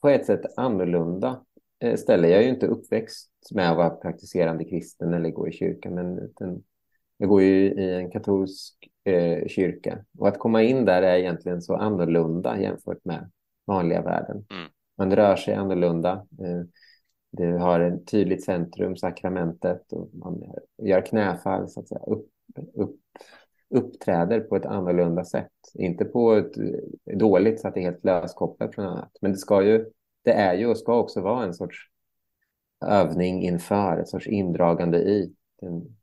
på 0.00 0.08
ett 0.08 0.26
sätt 0.26 0.40
annorlunda 0.56 1.44
eh, 1.80 1.96
ställe. 1.96 2.28
Jag 2.28 2.38
är 2.38 2.42
ju 2.42 2.48
inte 2.48 2.66
uppväxt 2.66 3.30
med 3.54 3.70
att 3.70 3.76
vara 3.76 3.90
praktiserande 3.90 4.64
kristen 4.64 5.14
eller 5.14 5.30
gå 5.30 5.48
i 5.48 5.52
kyrkan, 5.52 5.94
men 5.94 6.18
utan, 6.18 6.62
jag 7.16 7.28
går 7.28 7.42
ju 7.42 7.72
i 7.72 7.94
en 7.94 8.10
katolsk 8.10 8.88
eh, 9.04 9.46
kyrka. 9.46 10.04
Och 10.18 10.28
att 10.28 10.38
komma 10.38 10.62
in 10.62 10.84
där 10.84 11.02
är 11.02 11.16
egentligen 11.16 11.62
så 11.62 11.74
annorlunda 11.74 12.60
jämfört 12.60 13.04
med 13.04 13.30
vanliga 13.66 14.02
världen. 14.02 14.36
Mm. 14.50 14.70
Man 14.98 15.16
rör 15.16 15.36
sig 15.36 15.54
annorlunda. 15.54 16.12
Eh, 16.12 16.62
det 17.30 17.46
har 17.46 17.80
ett 17.80 18.06
tydligt 18.06 18.44
centrum, 18.44 18.96
sakramentet, 18.96 19.92
och 19.92 20.08
man 20.12 20.42
gör 20.82 21.06
knäfall, 21.06 21.68
så 21.68 21.80
att 21.80 21.88
säga, 21.88 22.00
upp, 22.06 22.28
upp, 22.74 23.00
uppträder 23.70 24.40
på 24.40 24.56
ett 24.56 24.66
annorlunda 24.66 25.24
sätt. 25.24 25.52
Inte 25.74 26.04
på 26.04 26.32
ett 26.32 26.52
dåligt 27.18 27.60
så 27.60 27.68
att 27.68 27.74
det 27.74 27.80
är 27.80 27.84
helt 27.84 28.04
löskopplat 28.04 28.74
från 28.74 28.86
annat. 28.86 29.12
Men 29.20 29.32
det, 29.32 29.38
ska 29.38 29.62
ju, 29.62 29.90
det 30.22 30.32
är 30.32 30.54
ju 30.54 30.66
och 30.66 30.78
ska 30.78 30.98
också 30.98 31.20
vara 31.20 31.44
en 31.44 31.54
sorts 31.54 31.76
övning 32.86 33.42
inför, 33.42 33.98
ett 33.98 34.08
sorts 34.08 34.26
indragande 34.26 34.98
i 34.98 35.34
den, 35.60 35.96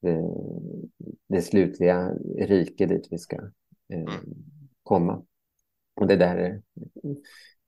det, 0.00 0.22
det 1.28 1.42
slutliga 1.42 2.14
rike 2.38 2.86
dit 2.86 3.08
vi 3.10 3.18
ska 3.18 3.36
eh, 3.36 3.42
Mm. 3.92 4.08
komma. 4.82 5.22
Och 5.94 6.06
det 6.06 6.16
där 6.16 6.36
är 6.36 6.62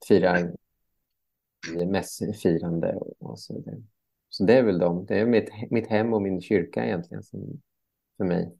firar 0.08 0.52
mässfirande 1.86 2.98
och 3.18 3.38
så 3.38 3.54
vidare. 3.54 3.82
Så 4.28 4.44
det 4.44 4.58
är 4.58 4.62
väl 4.62 4.78
de. 4.78 5.06
Det 5.06 5.18
är 5.18 5.26
mitt, 5.26 5.50
mitt 5.70 5.86
hem 5.86 6.12
och 6.14 6.22
min 6.22 6.40
kyrka 6.40 6.86
egentligen 6.86 7.22
som 7.22 7.60
för 8.16 8.24
mig 8.24 8.58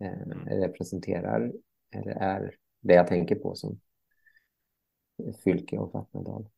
eh, 0.00 0.56
representerar 0.58 1.52
eller 1.90 2.10
är 2.12 2.56
det 2.80 2.94
jag 2.94 3.06
tänker 3.06 3.34
på 3.34 3.54
som 3.54 3.80
Fylke 5.44 5.78
och 5.78 5.92
Vattnadal. 5.92 6.48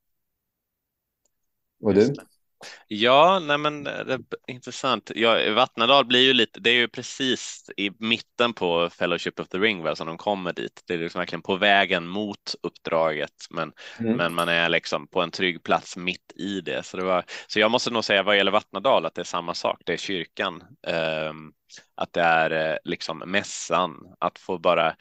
Och 1.81 1.95
du? 1.95 2.15
Det. 2.61 2.95
Ja, 2.95 3.39
nej 3.39 3.59
men 3.59 3.85
det 3.85 3.93
är 3.93 4.21
intressant. 4.47 5.11
Ja, 5.15 5.53
Vattnadal 5.55 6.05
blir 6.05 6.21
ju 6.21 6.33
lite, 6.33 6.61
det 6.61 6.71
är 6.71 6.75
ju 6.75 6.89
precis 6.89 7.71
i 7.77 7.91
mitten 7.99 8.53
på 8.53 8.91
Fellowship 8.91 9.41
of 9.41 9.49
the 9.49 9.59
Ring 9.59 9.83
va, 9.83 9.97
som 9.97 10.07
de 10.07 10.19
kommer 10.19 10.53
dit. 10.53 10.83
Det 10.87 10.95
är 10.95 10.99
liksom 10.99 11.19
verkligen 11.19 11.43
på 11.43 11.57
vägen 11.57 12.07
mot 12.09 12.55
uppdraget, 12.63 13.33
men, 13.51 13.73
Mm. 13.99 14.17
men 14.17 14.35
man 14.35 14.49
är 14.49 14.69
liksom 14.69 15.09
på 15.09 15.23
en 15.23 15.31
trygg 15.31 15.63
plats 15.63 15.97
mitt 15.97 16.33
i 16.37 16.61
det. 16.61 16.83
Så, 16.87 16.97
det 16.97 17.05
var, 17.05 17.25
så 17.47 17.61
jag 17.61 17.71
måste 17.71 17.91
nog 17.91 18.05
säga 18.05 18.23
vad 18.23 18.37
gäller 18.37 18.53
Vattnadal 18.53 19.07
att 19.07 19.15
det 19.15 19.23
är 19.23 19.25
samma 19.25 19.55
sak. 19.55 19.83
Det 19.85 19.93
är 19.93 19.97
kyrkan, 19.97 20.63
ehm, 20.87 21.53
att 21.97 22.13
det 22.13 22.21
är 22.23 22.51
eh, 22.73 22.77
liksom 22.85 23.19
mässan, 23.19 23.97
att 24.21 24.39
få 24.39 24.59
bara 24.59 24.95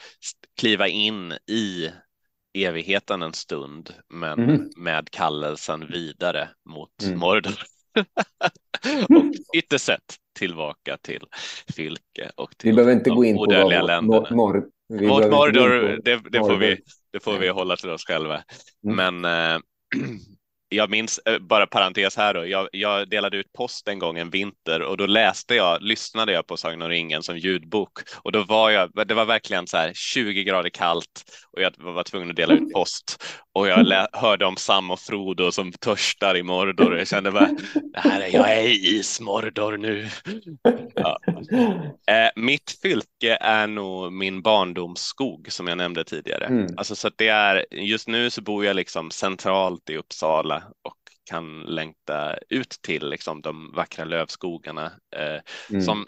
kliva 0.60 0.88
in 0.88 1.32
i 1.52 1.90
evigheten 2.56 3.22
en 3.22 3.34
stund, 3.34 3.94
men 4.10 4.40
Mm. 4.40 4.70
med 4.78 5.10
kallelsen 5.12 5.88
vidare 5.88 6.50
mot 6.70 7.04
Mm. 7.04 7.20
Mordor. 7.20 7.54
och 9.18 9.26
ytterst 9.58 9.86
sett 9.86 10.16
tillbaka 10.40 10.98
till 11.02 11.22
Fylke 11.76 12.32
och 12.36 12.58
till 12.58 12.70
Vi 12.70 12.76
behöver 12.76 12.94
inte 12.94 13.10
de 13.10 13.16
gå 13.16 13.26
in 13.26 13.36
på 13.36 13.46
vad 13.46 13.70
länderna. 13.70 14.02
mor, 14.02 14.28
mor, 14.32 14.66
vi 14.88 15.08
Mot 15.08 15.24
Mordor, 15.32 16.00
det, 16.04 16.22
det, 16.30 16.40
får 16.40 16.58
vi, 16.58 16.78
det 17.14 17.20
får 17.20 17.38
vi 17.38 17.50
hålla 17.50 17.76
till 17.76 17.90
oss 17.90 18.06
själva. 18.06 18.44
Mm. 18.88 19.22
Men 19.22 19.54
eh, 19.56 19.62
jag 20.70 20.90
minns, 20.90 21.20
eh, 21.26 21.40
bara 21.40 21.68
parentes 21.68 22.18
här 22.18 22.34
då, 22.34 22.48
jag, 22.48 22.70
jag 22.72 23.10
delade 23.10 23.38
ut 23.38 23.54
post 23.54 23.88
en 23.88 24.00
gång 24.00 24.18
en 24.18 24.30
vinter 24.30 24.82
och 24.82 24.98
då 24.98 25.06
läste 25.06 25.56
jag, 25.56 25.82
lyssnade 25.82 26.32
jag 26.32 26.48
på 26.48 26.58
Sagan 26.58 26.82
om 26.82 26.90
ringen 26.90 27.24
som 27.24 27.38
ljudbok 27.38 27.92
och 28.24 28.32
då 28.32 28.44
var 28.44 28.70
jag, 28.70 29.08
det 29.08 29.14
var 29.14 29.26
verkligen 29.26 29.68
så 29.68 29.78
här 29.78 29.92
20 29.94 30.44
grader 30.44 30.70
kallt 30.70 31.24
och 31.52 31.62
jag 31.62 31.72
var 31.78 32.04
tvungen 32.04 32.30
att 32.30 32.36
dela 32.36 32.54
ut 32.54 32.74
post 32.74 33.24
och 33.54 33.68
jag 33.68 33.86
lä, 33.86 34.08
hörde 34.14 34.46
om 34.46 34.58
Sam 34.58 34.92
och 34.92 35.00
Frodo 35.00 35.52
som 35.52 35.72
törstar 35.72 36.38
i 36.38 36.44
Mordor 36.44 36.92
och 36.92 37.00
jag 37.00 37.08
kände 37.08 37.32
bara, 37.32 37.50
det 37.94 38.00
här 38.00 38.22
är, 38.22 38.34
jag 38.34 38.54
är 38.54 38.62
i 38.62 38.98
Ismordor 38.98 39.78
nu. 39.78 40.10
Ja. 40.96 41.20
Eh, 42.08 42.30
mitt 42.36 42.80
fylke 42.82 43.38
är 43.42 43.68
nog 43.68 44.14
min 44.14 44.42
barndomsskog 44.42 45.48
som 45.52 45.68
jag 45.68 45.78
nämnde 45.78 46.04
tidigare. 46.04 46.46
Mm. 46.46 46.68
Alltså 46.78 46.96
så 46.96 47.08
att 47.08 47.18
det 47.18 47.28
är, 47.28 47.66
just 47.72 48.08
nu 48.08 48.30
så 48.30 48.42
bor 48.42 48.66
jag 48.66 48.76
liksom 48.76 49.12
centralt 49.12 49.90
i 49.90 49.98
Uppsala 49.98 50.55
och 50.82 50.98
kan 51.30 51.62
längta 51.62 52.38
ut 52.50 52.70
till 52.82 53.10
liksom 53.10 53.42
de 53.42 53.72
vackra 53.72 54.06
lövskogarna 54.06 54.92
eh, 55.16 55.42
Mm. 55.70 55.82
som, 55.82 56.08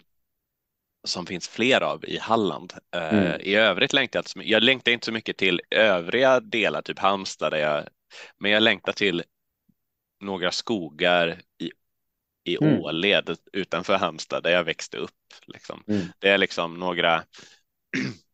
som 1.06 1.26
finns 1.26 1.48
fler 1.48 1.80
av 1.80 2.04
i 2.04 2.18
Halland. 2.18 2.72
Eh, 2.94 3.18
Mm. 3.18 3.40
I 3.40 3.54
övrigt 3.54 3.92
längtar 3.92 4.18
jag 4.18 4.20
inte 4.22 4.30
så. 4.30 4.40
Jag 4.44 4.62
längtar 4.62 4.92
inte 4.92 5.04
så 5.06 5.12
mycket 5.12 5.36
till 5.36 5.60
övriga 5.70 6.40
delar, 6.40 6.82
typ 6.82 6.98
Halmstad, 6.98 7.52
där 7.52 7.58
jag, 7.58 7.88
men 8.38 8.50
jag 8.50 8.62
längtar 8.62 8.92
till 8.92 9.22
några 10.20 10.50
skogar 10.52 11.40
i, 11.62 11.70
i 12.44 12.56
Mm. 12.60 12.80
Åled 12.80 13.36
utanför 13.52 13.96
Halmstad 13.98 14.42
där 14.42 14.50
jag 14.50 14.64
växte 14.64 14.96
upp. 14.96 15.10
Liksom. 15.46 15.84
Mm. 15.88 16.02
Det 16.18 16.28
är 16.28 16.38
liksom 16.38 16.74
några 16.74 17.24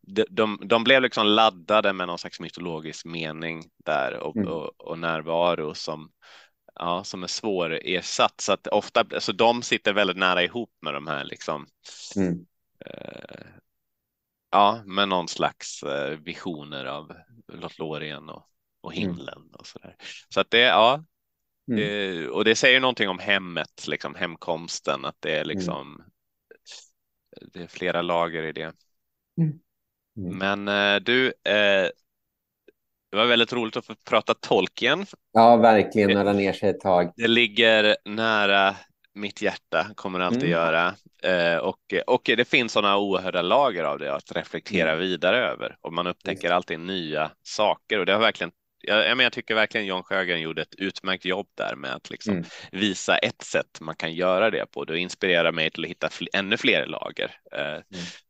de, 0.07 0.25
de, 0.29 0.59
de 0.65 0.83
blev 0.83 1.01
liksom 1.01 1.27
laddade 1.27 1.93
med 1.93 2.07
någon 2.07 2.17
slags 2.19 2.39
mytologisk 2.39 3.05
mening 3.05 3.63
där 3.85 4.17
och, 4.19 4.35
Mm. 4.35 4.47
och, 4.47 4.81
och 4.81 4.99
närvaro 4.99 5.73
som, 5.73 6.11
ja, 6.75 7.03
som 7.03 7.23
är 7.23 7.27
svår 7.27 7.79
ersatt. 7.83 8.41
Så 8.41 8.53
att 8.53 8.67
ofta, 8.67 8.99
alltså 8.99 9.33
de 9.33 9.61
sitter 9.61 9.93
väldigt 9.93 10.17
nära 10.17 10.43
ihop 10.43 10.71
med 10.81 10.93
de 10.93 11.07
här 11.07 11.23
liksom, 11.23 11.67
Mm. 12.17 12.45
eh, 12.85 13.45
ja, 14.51 14.81
med 14.85 15.09
någon 15.09 15.27
slags 15.27 15.83
eh, 15.83 16.17
visioner 16.19 16.85
av 16.85 17.13
Lothlorien 17.53 18.29
och, 18.29 18.49
och 18.81 18.95
Mm. 18.95 19.03
himlen 19.09 19.49
och 19.53 19.67
så 19.67 19.79
där. 19.79 19.95
Så 20.29 20.39
att 20.39 20.51
det, 20.51 20.59
ja, 20.59 21.03
Mm. 21.71 21.79
det, 21.79 22.29
och 22.29 22.45
det 22.45 22.55
säger 22.55 22.79
någonting 22.79 23.09
om 23.09 23.19
hemmet, 23.19 23.87
liksom 23.87 24.15
hemkomsten, 24.15 25.05
att 25.05 25.15
det 25.19 25.29
Mm. 25.29 25.41
är 25.41 25.45
liksom, 25.45 26.03
det 27.53 27.63
är 27.63 27.67
flera 27.67 28.01
lager 28.01 28.43
i 28.43 28.51
det. 28.51 28.73
Mm. 29.37 29.59
Men 30.15 30.67
eh, 30.67 30.95
du, 30.95 31.27
eh, 31.27 31.89
det 33.11 33.17
var 33.17 33.25
väldigt 33.25 33.53
roligt 33.53 33.77
att 33.77 33.85
få 33.85 33.95
prata 34.09 34.33
Tolkien. 34.33 35.05
Ja, 35.33 35.55
verkligen 35.55 36.11
nörda 36.11 36.33
ner 36.33 36.53
sig 36.53 36.69
ett 36.69 36.79
tag. 36.79 37.11
Det 37.15 37.27
ligger 37.27 37.97
nära 38.05 38.75
mitt 39.13 39.41
hjärta, 39.41 39.87
kommer 39.95 40.19
det 40.19 40.25
alltid 40.25 40.41
Mm. 40.43 40.51
göra. 40.51 40.95
Eh, 41.23 41.57
och, 41.57 41.79
och 42.07 42.21
det 42.25 42.47
finns 42.47 42.71
sådana 42.71 42.97
oerhörda 42.97 43.41
lager 43.41 43.83
av 43.83 43.99
det 43.99 44.13
att 44.15 44.31
reflektera 44.35 44.89
Mm. 44.89 44.99
vidare 44.99 45.37
över. 45.37 45.77
Och 45.81 45.93
man 45.93 46.07
upptäcker 46.07 46.51
alltid 46.51 46.79
nya 46.79 47.31
saker. 47.43 47.99
Och 47.99 48.05
det 48.05 48.13
har 48.13 48.19
verkligen, 48.19 48.51
jag, 48.87 49.07
jag, 49.07 49.17
men 49.17 49.23
jag 49.23 49.33
tycker 49.33 49.55
verkligen 49.55 49.85
John 49.87 50.03
Sjögren 50.03 50.41
gjorde 50.41 50.61
ett 50.61 50.75
utmärkt 50.75 51.25
jobb 51.25 51.47
där 51.55 51.75
med 51.75 51.93
att 51.95 52.09
liksom 52.09 52.33
Mm. 52.33 52.45
visa 52.71 53.17
ett 53.17 53.41
sätt 53.41 53.81
man 53.81 53.95
kan 53.95 54.13
göra 54.13 54.49
det 54.49 54.71
på. 54.71 54.85
Det 54.85 54.99
inspirerar 54.99 55.51
mig 55.51 55.71
till 55.71 55.83
att 55.83 55.89
hitta 55.89 56.07
fl- 56.07 56.27
ännu 56.33 56.57
fler 56.57 56.85
lager. 56.85 57.31
Eh, 57.51 57.79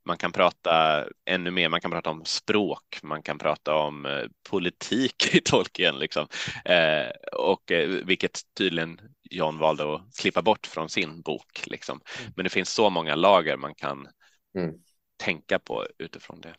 Man 0.05 0.17
kan 0.17 0.31
prata 0.31 1.05
ännu 1.25 1.51
mer, 1.51 1.69
man 1.69 1.81
kan 1.81 1.91
prata 1.91 2.09
om 2.09 2.25
språk, 2.25 2.99
man 3.03 3.23
kan 3.23 3.37
prata 3.37 3.75
om 3.75 4.05
eh, 4.05 4.23
politik 4.49 5.35
i 5.35 5.41
Tolkien, 5.41 5.99
liksom. 5.99 6.27
eh, 6.65 7.07
och 7.33 7.71
eh, 7.71 7.87
vilket 7.89 8.41
tydligen 8.57 8.99
John 9.31 9.57
valde 9.57 9.95
att 9.95 10.01
klippa 10.21 10.41
bort 10.41 10.67
från 10.67 10.89
sin 10.89 11.21
bok. 11.21 11.63
Liksom. 11.65 12.01
Mm. 12.19 12.31
Men 12.35 12.43
det 12.43 12.49
finns 12.49 12.69
så 12.73 12.89
många 12.89 13.15
lager 13.15 13.57
man 13.57 13.75
kan 13.75 14.07
Mm. 14.57 14.73
tänka 15.17 15.59
på 15.59 15.85
utifrån 15.97 16.41
det. 16.41 16.55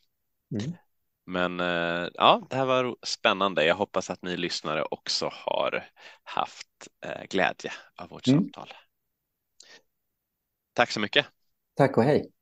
Men 1.27 1.61
eh, 1.61 2.09
ja, 2.14 2.47
det 2.51 2.57
här 2.57 2.64
var 2.66 2.97
spännande. 3.03 3.64
Jag 3.64 3.74
hoppas 3.74 4.11
att 4.11 4.22
ni 4.22 4.37
lyssnare 4.37 4.83
också 4.83 5.31
har 5.33 5.85
haft 6.22 6.89
eh, 7.07 7.24
glädje 7.31 7.72
av 7.97 8.09
vårt 8.09 8.27
Mm. 8.27 8.53
samtal. 8.53 8.72
Tack 10.74 10.91
så 10.91 11.01
mycket. 11.01 11.27
Tack 11.74 11.97
och 11.99 12.05
hej. 12.05 12.33